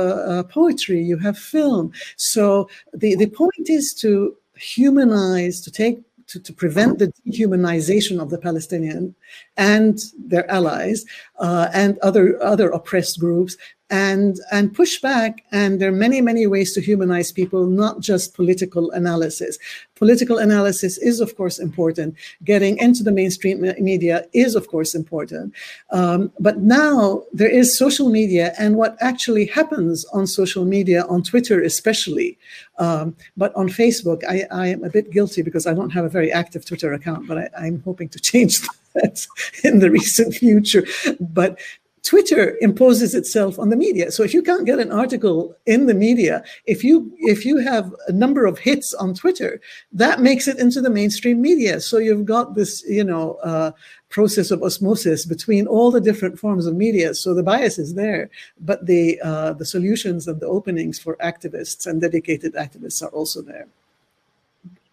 poetry, 0.48 1.02
you 1.02 1.18
have 1.18 1.38
film. 1.38 1.92
So 2.16 2.68
the 2.92 3.14
the 3.16 3.26
point 3.26 3.68
is 3.68 3.94
to 4.00 4.36
humanize, 4.56 5.60
to 5.62 5.70
take 5.70 5.98
to, 6.28 6.40
to 6.40 6.52
prevent 6.52 6.98
the 6.98 7.12
dehumanization 7.26 8.20
of 8.20 8.30
the 8.30 8.38
Palestinian 8.38 9.14
and 9.56 10.00
their 10.18 10.50
allies 10.50 11.04
uh, 11.38 11.68
and 11.72 11.98
other 11.98 12.42
other 12.42 12.68
oppressed 12.70 13.20
groups 13.20 13.56
and 13.90 14.38
and 14.50 14.74
push 14.74 15.00
back. 15.00 15.44
And 15.52 15.80
there 15.80 15.88
are 15.88 16.00
many 16.06 16.20
many 16.20 16.46
ways 16.46 16.72
to 16.74 16.80
humanize 16.80 17.32
people 17.32 17.66
not 17.66 18.00
just 18.00 18.34
political 18.34 18.90
analysis. 18.90 19.58
Political 19.94 20.38
analysis 20.38 20.98
is 20.98 21.20
of 21.20 21.36
course 21.36 21.58
important. 21.58 22.14
Getting 22.44 22.78
into 22.78 23.02
the 23.02 23.12
mainstream 23.12 23.60
media 23.78 24.26
is 24.32 24.54
of 24.54 24.68
course 24.68 24.94
important. 24.94 25.54
Um, 25.90 26.32
but 26.40 26.58
now 26.58 27.22
there 27.32 27.48
is 27.48 27.76
social 27.76 28.08
media 28.08 28.54
and 28.58 28.76
what 28.76 28.96
actually 29.00 29.46
happens 29.46 30.04
on 30.06 30.26
social 30.26 30.64
media 30.64 31.04
on 31.06 31.22
twitter 31.22 31.62
especially 31.62 32.38
um, 32.78 33.14
but 33.36 33.54
on 33.54 33.68
facebook 33.68 34.22
I, 34.28 34.46
I, 34.50 34.68
am 34.68 34.84
a 34.84 34.90
bit 34.90 35.10
guilty 35.10 35.42
because 35.42 35.66
i 35.66 35.74
don't 35.74 35.90
have 35.90 36.04
a 36.04 36.08
very 36.08 36.32
active 36.32 36.64
twitter 36.64 36.92
account 36.92 37.26
but 37.26 37.38
I, 37.38 37.48
i'm 37.58 37.82
hoping 37.82 38.08
to 38.10 38.20
change 38.30 38.60
that 38.96 39.26
in 39.62 39.78
the 39.78 39.90
recent 39.90 40.34
future. 40.34 40.84
But 41.20 41.58
Twitter 42.06 42.56
imposes 42.60 43.16
itself 43.16 43.58
on 43.58 43.68
the 43.70 43.76
media. 43.76 44.12
So 44.12 44.22
if 44.22 44.32
you 44.32 44.40
can't 44.40 44.64
get 44.64 44.78
an 44.78 44.92
article 44.92 45.56
in 45.66 45.86
the 45.86 45.94
media, 45.94 46.44
if 46.64 46.84
you 46.84 47.12
if 47.18 47.44
you 47.44 47.56
have 47.58 47.92
a 48.06 48.12
number 48.12 48.46
of 48.46 48.58
hits 48.58 48.94
on 48.94 49.12
Twitter, 49.12 49.60
that 49.92 50.20
makes 50.20 50.46
it 50.46 50.58
into 50.58 50.80
the 50.80 50.88
mainstream 50.88 51.42
media. 51.42 51.80
So 51.80 51.98
you've 51.98 52.24
got 52.24 52.54
this, 52.54 52.84
you 52.88 53.02
know, 53.02 53.34
uh, 53.42 53.72
process 54.08 54.52
of 54.52 54.62
osmosis 54.62 55.26
between 55.26 55.66
all 55.66 55.90
the 55.90 56.00
different 56.00 56.38
forms 56.38 56.64
of 56.66 56.76
media. 56.76 57.12
So 57.12 57.34
the 57.34 57.42
bias 57.42 57.76
is 57.76 57.94
there, 57.94 58.30
but 58.60 58.86
the 58.86 59.20
uh, 59.20 59.54
the 59.54 59.66
solutions 59.66 60.28
and 60.28 60.38
the 60.38 60.46
openings 60.46 61.00
for 61.00 61.16
activists 61.16 61.88
and 61.88 62.00
dedicated 62.00 62.54
activists 62.54 63.02
are 63.02 63.10
also 63.18 63.42
there. 63.42 63.66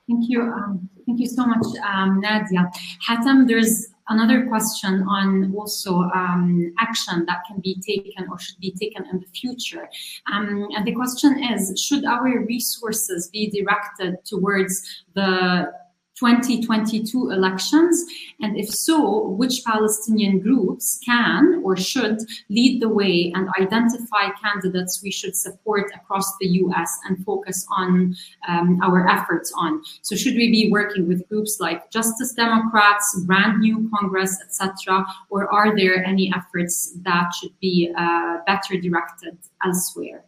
Thank 0.09 0.29
you. 0.29 0.41
Um, 0.41 0.89
thank 1.05 1.19
you 1.19 1.27
so 1.27 1.45
much, 1.45 1.65
um, 1.85 2.19
Nadia. 2.19 2.71
Hatem, 3.07 3.47
there's 3.47 3.92
another 4.09 4.45
question 4.47 5.03
on 5.07 5.53
also 5.55 6.01
um, 6.15 6.73
action 6.79 7.25
that 7.27 7.43
can 7.47 7.59
be 7.61 7.79
taken 7.81 8.27
or 8.29 8.39
should 8.39 8.59
be 8.59 8.71
taken 8.71 9.05
in 9.11 9.19
the 9.19 9.27
future. 9.27 9.89
Um, 10.31 10.67
and 10.75 10.85
the 10.85 10.93
question 10.93 11.43
is, 11.43 11.79
should 11.79 12.05
our 12.05 12.45
resources 12.45 13.29
be 13.29 13.49
directed 13.49 14.23
towards 14.25 15.03
the 15.15 15.71
2022 16.15 17.31
elections? 17.31 18.05
And 18.41 18.57
if 18.57 18.69
so, 18.69 19.27
which 19.29 19.63
Palestinian 19.65 20.39
groups 20.39 20.99
can 21.05 21.61
or 21.63 21.75
should 21.75 22.19
lead 22.49 22.81
the 22.81 22.89
way 22.89 23.31
and 23.35 23.49
identify 23.59 24.29
candidates 24.41 25.01
we 25.03 25.11
should 25.11 25.35
support 25.35 25.91
across 25.95 26.25
the 26.39 26.47
US 26.47 26.89
and 27.07 27.23
focus 27.25 27.65
on 27.75 28.15
um, 28.47 28.79
our 28.81 29.07
efforts 29.07 29.51
on? 29.57 29.81
So, 30.01 30.15
should 30.15 30.35
we 30.35 30.51
be 30.51 30.69
working 30.71 31.07
with 31.07 31.27
groups 31.29 31.57
like 31.59 31.89
Justice 31.89 32.33
Democrats, 32.33 33.19
Brand 33.25 33.59
New 33.59 33.89
Congress, 33.93 34.39
etc., 34.41 35.05
or 35.29 35.51
are 35.53 35.75
there 35.75 36.03
any 36.03 36.31
efforts 36.35 36.95
that 37.03 37.31
should 37.39 37.57
be 37.59 37.91
uh, 37.97 38.37
better 38.45 38.79
directed 38.79 39.37
elsewhere? 39.65 40.25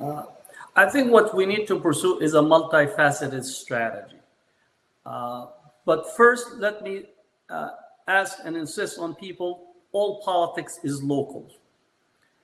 Uh, 0.00 0.24
I 0.76 0.86
think 0.86 1.12
what 1.12 1.34
we 1.34 1.46
need 1.46 1.66
to 1.68 1.78
pursue 1.78 2.18
is 2.18 2.34
a 2.34 2.40
multifaceted 2.40 3.44
strategy. 3.44 4.13
Uh, 5.04 5.46
but 5.84 6.16
first, 6.16 6.54
let 6.56 6.82
me 6.82 7.04
uh, 7.50 7.70
ask 8.08 8.38
and 8.44 8.56
insist 8.56 8.98
on 8.98 9.14
people 9.14 9.74
all 9.92 10.22
politics 10.22 10.80
is 10.82 11.02
local, 11.02 11.50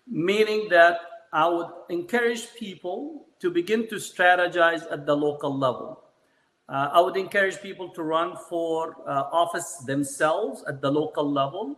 meaning 0.07 0.69
that 0.71 1.01
I 1.33 1.49
would 1.49 1.69
encourage 1.89 2.55
people 2.55 3.27
to 3.41 3.51
begin 3.51 3.89
to 3.89 3.97
strategize 3.97 4.83
at 4.91 5.07
the 5.07 5.17
local 5.17 5.57
level. 5.57 6.05
Uh, 6.69 6.91
I 6.93 7.01
would 7.01 7.17
encourage 7.17 7.61
people 7.61 7.89
to 7.91 8.03
run 8.03 8.37
for 8.49 8.97
uh, 9.07 9.25
office 9.33 9.83
themselves 9.87 10.63
at 10.69 10.81
the 10.81 10.91
local 10.91 11.29
level. 11.31 11.77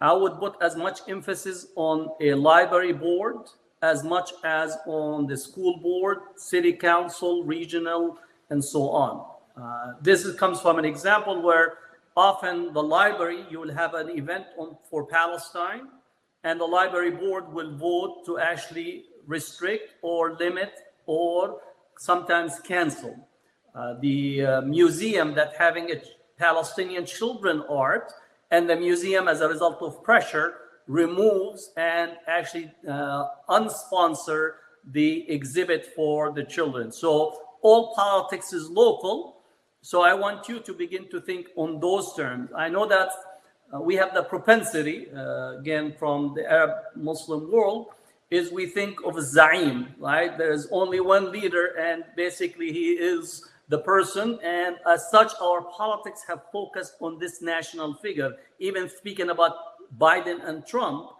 I 0.00 0.12
would 0.12 0.38
put 0.38 0.54
as 0.62 0.76
much 0.76 1.00
emphasis 1.08 1.66
on 1.74 2.10
a 2.20 2.34
library 2.34 2.92
board 2.92 3.48
as 3.82 4.04
much 4.04 4.32
as 4.44 4.76
on 4.86 5.26
the 5.26 5.36
school 5.36 5.78
board, 5.78 6.18
city 6.36 6.72
council, 6.72 7.44
regional, 7.44 8.18
and 8.50 8.62
so 8.62 8.90
on. 8.90 9.29
Uh, 9.60 9.92
this 10.00 10.24
is, 10.24 10.34
comes 10.36 10.60
from 10.60 10.78
an 10.78 10.84
example 10.84 11.42
where 11.42 11.78
often 12.16 12.72
the 12.72 12.82
library, 12.82 13.44
you 13.50 13.60
will 13.60 13.72
have 13.72 13.94
an 13.94 14.08
event 14.10 14.46
on, 14.56 14.76
for 14.88 15.04
Palestine, 15.06 15.88
and 16.44 16.58
the 16.58 16.64
library 16.64 17.10
board 17.10 17.52
will 17.52 17.76
vote 17.76 18.24
to 18.24 18.38
actually 18.38 19.04
restrict 19.26 19.94
or 20.02 20.34
limit 20.36 20.72
or 21.06 21.60
sometimes 21.98 22.58
cancel. 22.60 23.14
Uh, 23.74 23.94
the 24.00 24.44
uh, 24.44 24.60
museum 24.62 25.34
that 25.34 25.54
having 25.56 25.90
a 25.90 26.00
Palestinian 26.38 27.04
children 27.04 27.62
art 27.68 28.12
and 28.50 28.68
the 28.68 28.76
museum 28.76 29.28
as 29.28 29.42
a 29.42 29.48
result 29.48 29.80
of 29.82 30.02
pressure 30.02 30.54
removes 30.86 31.70
and 31.76 32.12
actually 32.26 32.72
uh, 32.88 33.26
unsponsor 33.50 34.54
the 34.92 35.30
exhibit 35.30 35.92
for 35.94 36.32
the 36.32 36.42
children. 36.42 36.90
So 36.90 37.38
all 37.60 37.94
politics 37.94 38.52
is 38.52 38.70
local. 38.70 39.39
So 39.82 40.02
I 40.02 40.12
want 40.12 40.48
you 40.48 40.60
to 40.60 40.72
begin 40.74 41.08
to 41.08 41.20
think 41.20 41.48
on 41.56 41.80
those 41.80 42.14
terms. 42.14 42.50
I 42.54 42.68
know 42.68 42.86
that 42.86 43.10
uh, 43.72 43.80
we 43.80 43.94
have 43.96 44.12
the 44.12 44.22
propensity, 44.22 45.06
uh, 45.10 45.58
again, 45.58 45.94
from 45.98 46.34
the 46.34 46.50
Arab 46.50 46.72
Muslim 46.96 47.50
world, 47.50 47.86
is 48.30 48.52
we 48.52 48.66
think 48.66 49.00
of 49.04 49.14
Zaim, 49.14 49.88
right? 49.98 50.36
There's 50.36 50.68
only 50.70 51.00
one 51.00 51.32
leader, 51.32 51.74
and 51.78 52.04
basically 52.14 52.72
he 52.72 52.90
is 52.90 53.48
the 53.68 53.78
person. 53.78 54.38
And 54.44 54.76
as 54.86 55.10
such, 55.10 55.32
our 55.40 55.62
politics 55.62 56.22
have 56.28 56.42
focused 56.52 56.94
on 57.00 57.18
this 57.18 57.40
national 57.40 57.94
figure. 57.94 58.36
Even 58.58 58.88
speaking 58.88 59.30
about 59.30 59.54
Biden 59.98 60.46
and 60.46 60.66
Trump, 60.66 61.10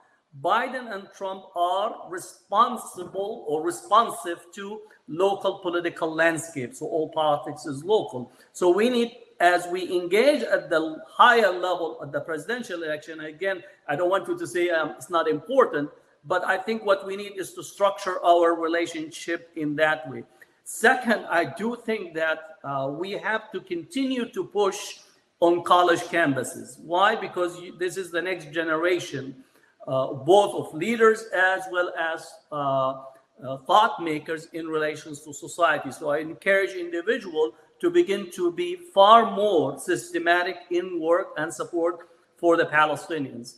Biden 0.43 0.95
and 0.95 1.09
Trump 1.17 1.45
are 1.57 2.09
responsible 2.09 3.45
or 3.49 3.63
responsive 3.63 4.47
to 4.55 4.81
local 5.09 5.59
political 5.59 6.15
landscape. 6.15 6.75
So 6.75 6.87
all 6.87 7.09
politics 7.09 7.67
is 7.67 7.83
local. 7.83 8.31
So 8.53 8.71
we 8.71 8.91
need, 8.91 9.17
as 9.41 9.67
we 9.67 9.91
engage 9.93 10.43
at 10.43 10.71
the 10.71 11.03
higher 11.09 11.51
level 11.51 11.99
at 12.03 12.13
the 12.13 12.21
presidential 12.21 12.85
election, 12.85 13.21
again, 13.21 13.63
I 13.89 13.97
don't 13.97 14.09
want 14.09 14.29
you 14.29 14.39
to 14.39 14.47
say 14.47 14.71
um, 14.71 14.91
it's 14.97 15.11
not 15.11 15.27
important, 15.29 15.91
but 16.25 16.45
I 16.45 16.59
think 16.59 16.85
what 16.85 17.05
we 17.05 17.17
need 17.17 17.37
is 17.37 17.53
to 17.55 17.63
structure 17.65 18.25
our 18.25 18.55
relationship 18.55 19.51
in 19.57 19.75
that 19.77 20.09
way. 20.09 20.23
Second, 20.63 21.27
I 21.29 21.47
do 21.47 21.77
think 21.85 22.15
that 22.15 22.59
uh, 22.63 22.89
we 22.93 23.13
have 23.13 23.51
to 23.51 23.61
continue 23.61 24.31
to 24.31 24.45
push 24.45 25.01
on 25.41 25.65
college 25.65 26.03
campuses. 26.03 26.79
Why? 26.79 27.17
Because 27.17 27.59
you, 27.59 27.77
this 27.77 27.97
is 27.97 28.13
the 28.13 28.23
next 28.23 28.53
generation, 28.53 29.43
both 29.87 30.55
of 30.55 30.75
leaders 30.75 31.25
as 31.35 31.63
well 31.71 31.93
as 31.99 32.29
uh, 32.53 33.03
uh, 33.43 33.57
thought 33.67 34.03
makers 34.03 34.49
in 34.53 34.67
relations 34.67 35.23
to 35.23 35.33
society. 35.33 35.91
So 35.91 36.11
I 36.11 36.19
encourage 36.19 36.71
individual 36.71 37.53
to 37.81 37.91
begin 37.91 38.31
to 38.33 38.53
be 38.53 38.77
far 38.95 39.35
more 39.35 39.79
systematic 39.79 40.57
in 40.71 41.01
work 41.01 41.29
and 41.39 41.53
support 41.53 42.09
for 42.39 42.57
the 42.57 42.67
Palestinians. 42.67 43.55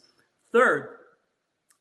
Third, 0.53 0.99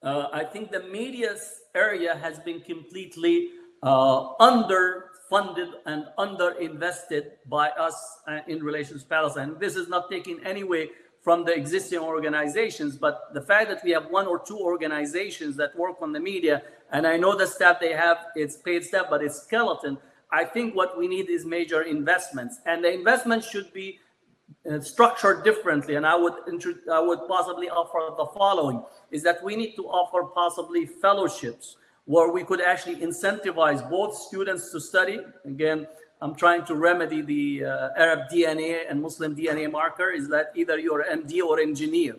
uh, 0.01 0.27
I 0.33 0.43
think 0.43 0.71
the 0.71 0.81
media 0.81 1.35
area 1.75 2.15
has 2.15 2.39
been 2.39 2.61
completely 2.61 3.49
uh, 3.83 4.33
underfunded 4.39 5.71
and 5.85 6.05
underinvested 6.17 7.23
by 7.47 7.69
us 7.69 7.95
uh, 8.27 8.39
in 8.47 8.63
relations 8.63 9.03
to 9.03 9.09
Palestine. 9.09 9.57
This 9.59 9.75
is 9.75 9.87
not 9.87 10.09
taking 10.09 10.39
any 10.43 10.63
way 10.63 10.89
from 11.21 11.45
the 11.45 11.53
existing 11.53 11.99
organizations, 11.99 12.97
but 12.97 13.33
the 13.33 13.41
fact 13.41 13.69
that 13.69 13.81
we 13.83 13.91
have 13.91 14.07
one 14.09 14.25
or 14.25 14.39
two 14.39 14.57
organizations 14.57 15.55
that 15.55 15.75
work 15.77 15.97
on 16.01 16.11
the 16.11 16.19
media, 16.19 16.63
and 16.91 17.05
I 17.05 17.15
know 17.17 17.35
the 17.35 17.45
staff 17.45 17.79
they 17.79 17.93
have, 17.93 18.17
it's 18.35 18.57
paid 18.57 18.83
staff, 18.83 19.05
but 19.09 19.23
it's 19.23 19.43
skeleton. 19.43 19.97
I 20.31 20.45
think 20.45 20.75
what 20.75 20.97
we 20.97 21.07
need 21.07 21.29
is 21.29 21.45
major 21.45 21.83
investments, 21.83 22.59
and 22.65 22.83
the 22.83 22.91
investment 22.91 23.43
should 23.43 23.71
be 23.71 23.99
uh, 24.69 24.79
structured 24.79 25.43
differently. 25.43 25.95
And 25.95 26.05
I 26.05 26.15
would 26.15 26.33
I 26.91 26.99
would 26.99 27.19
possibly 27.27 27.69
offer 27.69 28.15
the 28.17 28.25
following: 28.37 28.83
is 29.11 29.21
that 29.23 29.43
we 29.43 29.55
need 29.55 29.75
to 29.75 29.83
offer 29.83 30.23
possibly 30.23 30.85
fellowships 30.85 31.77
where 32.05 32.31
we 32.31 32.43
could 32.43 32.61
actually 32.61 32.95
incentivize 32.95 33.87
both 33.89 34.15
students 34.15 34.71
to 34.71 34.79
study. 34.79 35.19
Again, 35.45 35.87
I'm 36.21 36.35
trying 36.35 36.65
to 36.65 36.75
remedy 36.75 37.21
the 37.21 37.65
uh, 37.65 37.89
Arab 37.97 38.29
DNA 38.31 38.81
and 38.87 39.01
Muslim 39.01 39.35
DNA 39.35 39.71
marker 39.71 40.11
is 40.11 40.29
that 40.29 40.51
either 40.55 40.77
you're 40.77 41.03
MD 41.03 41.41
or 41.41 41.59
engineer. 41.59 42.15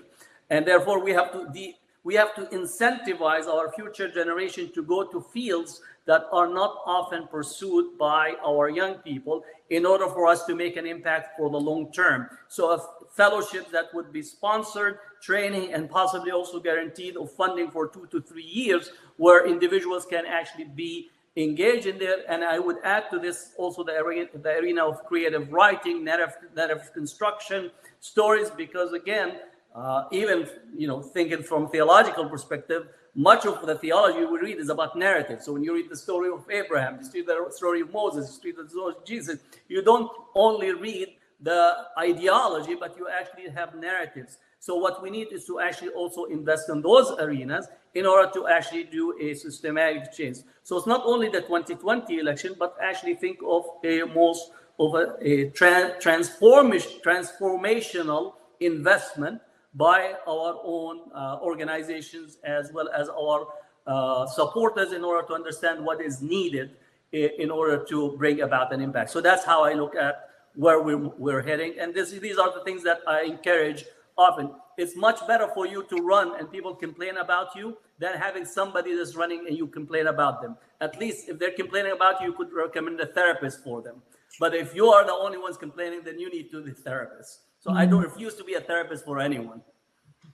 And 0.50 0.66
therefore 0.66 0.98
we 1.02 1.12
have 1.12 1.30
to 1.32 1.48
de- 1.52 1.76
we 2.04 2.14
have 2.16 2.34
to 2.34 2.42
incentivize 2.46 3.46
our 3.46 3.70
future 3.70 4.10
generation 4.10 4.72
to 4.74 4.82
go 4.82 5.04
to 5.04 5.20
fields 5.20 5.80
that 6.04 6.26
are 6.32 6.48
not 6.48 6.78
often 6.84 7.28
pursued 7.28 7.96
by 7.96 8.34
our 8.44 8.68
young 8.68 8.94
people 8.96 9.44
in 9.70 9.86
order 9.86 10.08
for 10.08 10.26
us 10.26 10.44
to 10.46 10.56
make 10.56 10.76
an 10.76 10.84
impact 10.84 11.36
for 11.36 11.48
the 11.48 11.56
long 11.56 11.92
term. 11.92 12.28
So 12.48 12.72
a 12.72 12.84
fellowship 13.14 13.70
that 13.70 13.94
would 13.94 14.12
be 14.12 14.20
sponsored, 14.20 14.98
training, 15.22 15.74
and 15.74 15.88
possibly 15.88 16.32
also 16.32 16.58
guaranteed 16.58 17.16
of 17.16 17.30
funding 17.30 17.70
for 17.70 17.86
two 17.86 18.06
to 18.06 18.20
three 18.20 18.42
years, 18.42 18.90
where 19.16 19.46
individuals 19.46 20.04
can 20.04 20.26
actually 20.26 20.64
be 20.64 21.08
engaged 21.36 21.86
in 21.86 21.98
there. 21.98 22.18
And 22.28 22.44
I 22.44 22.58
would 22.58 22.76
add 22.84 23.04
to 23.10 23.18
this 23.18 23.52
also 23.56 23.84
the 23.84 23.92
arena, 23.92 24.28
the 24.34 24.50
arena 24.50 24.84
of 24.84 25.04
creative 25.04 25.52
writing, 25.52 26.04
narrative, 26.04 26.36
narrative 26.54 26.90
construction, 26.92 27.70
stories, 28.00 28.50
because 28.50 28.92
again, 28.92 29.38
uh, 29.74 30.04
even 30.12 30.46
you 30.76 30.86
know 30.86 31.00
thinking 31.00 31.42
from 31.42 31.68
theological 31.68 32.28
perspective, 32.28 32.88
much 33.14 33.46
of 33.46 33.66
the 33.66 33.74
theology 33.76 34.24
we 34.24 34.38
read 34.38 34.58
is 34.58 34.68
about 34.68 34.96
narrative. 34.96 35.42
So 35.42 35.52
when 35.52 35.64
you 35.64 35.74
read 35.74 35.90
the 35.90 35.96
story 35.96 36.30
of 36.30 36.44
Abraham, 36.50 37.00
you 37.00 37.10
read 37.14 37.26
the 37.26 37.52
story 37.52 37.80
of 37.80 37.92
Moses, 37.92 38.38
you 38.42 38.50
read 38.50 38.66
the 38.66 38.70
story 38.70 38.94
of 38.98 39.04
Jesus, 39.04 39.38
you 39.68 39.82
don't 39.82 40.10
only 40.34 40.72
read 40.72 41.08
the 41.40 41.74
ideology, 41.98 42.74
but 42.74 42.96
you 42.96 43.08
actually 43.08 43.50
have 43.50 43.74
narratives. 43.74 44.38
So 44.62 44.76
what 44.76 45.02
we 45.02 45.10
need 45.10 45.32
is 45.32 45.44
to 45.46 45.58
actually 45.58 45.88
also 45.88 46.26
invest 46.26 46.68
in 46.68 46.82
those 46.82 47.10
arenas 47.18 47.66
in 47.94 48.06
order 48.06 48.30
to 48.34 48.46
actually 48.46 48.84
do 48.84 49.12
a 49.20 49.34
systematic 49.34 50.12
change. 50.12 50.36
So 50.62 50.76
it's 50.76 50.86
not 50.86 51.02
only 51.04 51.28
the 51.28 51.40
2020 51.40 52.20
election, 52.20 52.54
but 52.56 52.76
actually 52.80 53.16
think 53.16 53.40
of 53.44 53.64
a 53.82 54.04
most 54.04 54.52
of 54.78 54.94
a, 54.94 55.16
a 55.20 55.50
tra- 55.50 55.96
transformational 56.00 58.34
investment 58.60 59.40
by 59.74 60.14
our 60.28 60.60
own 60.62 61.10
uh, 61.12 61.40
organizations 61.42 62.38
as 62.44 62.70
well 62.72 62.88
as 62.96 63.08
our 63.08 63.48
uh, 63.88 64.26
supporters 64.26 64.92
in 64.92 65.02
order 65.02 65.26
to 65.26 65.34
understand 65.34 65.84
what 65.84 66.00
is 66.00 66.22
needed 66.22 66.76
in 67.10 67.50
order 67.50 67.84
to 67.88 68.16
bring 68.16 68.42
about 68.42 68.72
an 68.72 68.80
impact. 68.80 69.10
So 69.10 69.20
that's 69.20 69.44
how 69.44 69.64
I 69.64 69.72
look 69.72 69.96
at 69.96 70.28
where 70.54 70.80
we're, 70.80 70.98
we're 70.98 71.42
heading. 71.42 71.80
And 71.80 71.92
this, 71.92 72.12
these 72.12 72.38
are 72.38 72.54
the 72.54 72.62
things 72.62 72.84
that 72.84 73.00
I 73.08 73.22
encourage 73.22 73.86
often. 74.16 74.50
It's 74.78 74.96
much 74.96 75.26
better 75.26 75.48
for 75.54 75.66
you 75.66 75.84
to 75.84 75.96
run 75.96 76.38
and 76.38 76.50
people 76.50 76.74
complain 76.74 77.18
about 77.18 77.54
you 77.54 77.76
than 77.98 78.14
having 78.14 78.44
somebody 78.44 78.94
that's 78.96 79.14
running 79.16 79.46
and 79.46 79.56
you 79.56 79.66
complain 79.66 80.06
about 80.06 80.42
them. 80.42 80.56
At 80.80 80.98
least 80.98 81.28
if 81.28 81.38
they're 81.38 81.52
complaining 81.52 81.92
about 81.92 82.20
you, 82.20 82.28
you 82.28 82.32
could 82.32 82.52
recommend 82.52 83.00
a 83.00 83.06
therapist 83.06 83.62
for 83.62 83.82
them. 83.82 84.02
But 84.40 84.54
if 84.54 84.74
you 84.74 84.86
are 84.86 85.04
the 85.04 85.12
only 85.12 85.38
ones 85.38 85.56
complaining, 85.56 86.02
then 86.04 86.18
you 86.18 86.30
need 86.30 86.50
to 86.52 86.64
be 86.64 86.70
a 86.70 86.74
therapist. 86.74 87.40
So 87.60 87.70
mm-hmm. 87.70 87.78
I 87.78 87.86
don't 87.86 88.02
refuse 88.02 88.34
to 88.36 88.44
be 88.44 88.54
a 88.54 88.60
therapist 88.60 89.04
for 89.04 89.20
anyone. 89.20 89.62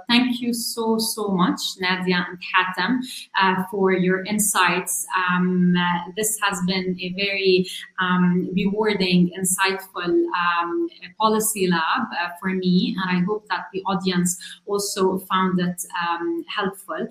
Thank 0.06 0.40
you 0.40 0.54
so, 0.54 0.96
so 0.98 1.28
much, 1.28 1.60
Nadia 1.80 2.26
and 2.28 2.38
Hatem, 2.38 2.98
uh, 3.40 3.64
for 3.70 3.92
your 3.92 4.24
insights. 4.24 5.06
Um, 5.16 5.74
uh, 5.76 6.12
this 6.16 6.38
has 6.42 6.60
been 6.66 6.96
a 7.00 7.12
very 7.14 7.66
um, 8.00 8.48
rewarding, 8.54 9.30
insightful 9.38 10.08
um, 10.08 10.88
policy 11.18 11.66
lab 11.66 12.06
uh, 12.12 12.28
for 12.40 12.50
me, 12.50 12.96
and 12.98 13.18
I 13.18 13.24
hope 13.24 13.46
that 13.48 13.66
the 13.72 13.82
audience 13.82 14.38
also 14.66 15.18
found 15.18 15.60
it 15.60 15.82
um, 16.08 16.44
helpful. 16.48 17.06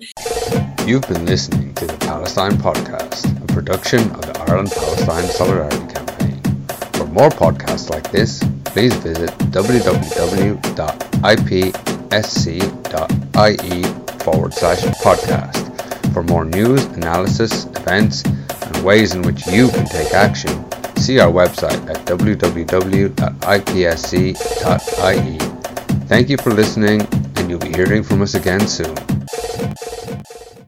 You've 0.86 1.06
been 1.08 1.26
listening 1.26 1.74
to 1.74 1.86
the 1.86 1.96
Palestine 1.98 2.52
Podcast, 2.52 3.26
a 3.42 3.46
production 3.52 4.10
of 4.12 4.22
the 4.22 4.38
Ireland 4.48 4.72
Palestine 4.72 5.24
Solidarity 5.24 5.94
Campaign. 5.94 6.40
For 6.94 7.06
more 7.06 7.28
podcasts 7.30 7.90
like 7.90 8.10
this, 8.10 8.42
please 8.64 8.94
visit 8.96 9.30
www.ip 9.52 10.58
sc.ie 12.12 13.82
forward 14.24 14.54
slash 14.54 14.82
podcast. 15.02 16.12
For 16.12 16.22
more 16.22 16.44
news, 16.44 16.84
analysis, 16.86 17.66
events, 17.66 18.24
and 18.24 18.84
ways 18.84 19.14
in 19.14 19.22
which 19.22 19.46
you 19.46 19.68
can 19.68 19.86
take 19.86 20.12
action, 20.12 20.64
see 20.96 21.18
our 21.20 21.30
website 21.30 21.88
at 21.88 22.04
www.ipsc.ie. 22.06 23.18
Thank 26.08 26.28
you 26.30 26.36
for 26.38 26.50
listening, 26.50 27.02
and 27.36 27.50
you'll 27.50 27.58
be 27.60 27.68
hearing 27.68 28.02
from 28.02 28.22
us 28.22 28.34
again 28.34 28.66
soon. 28.66 28.96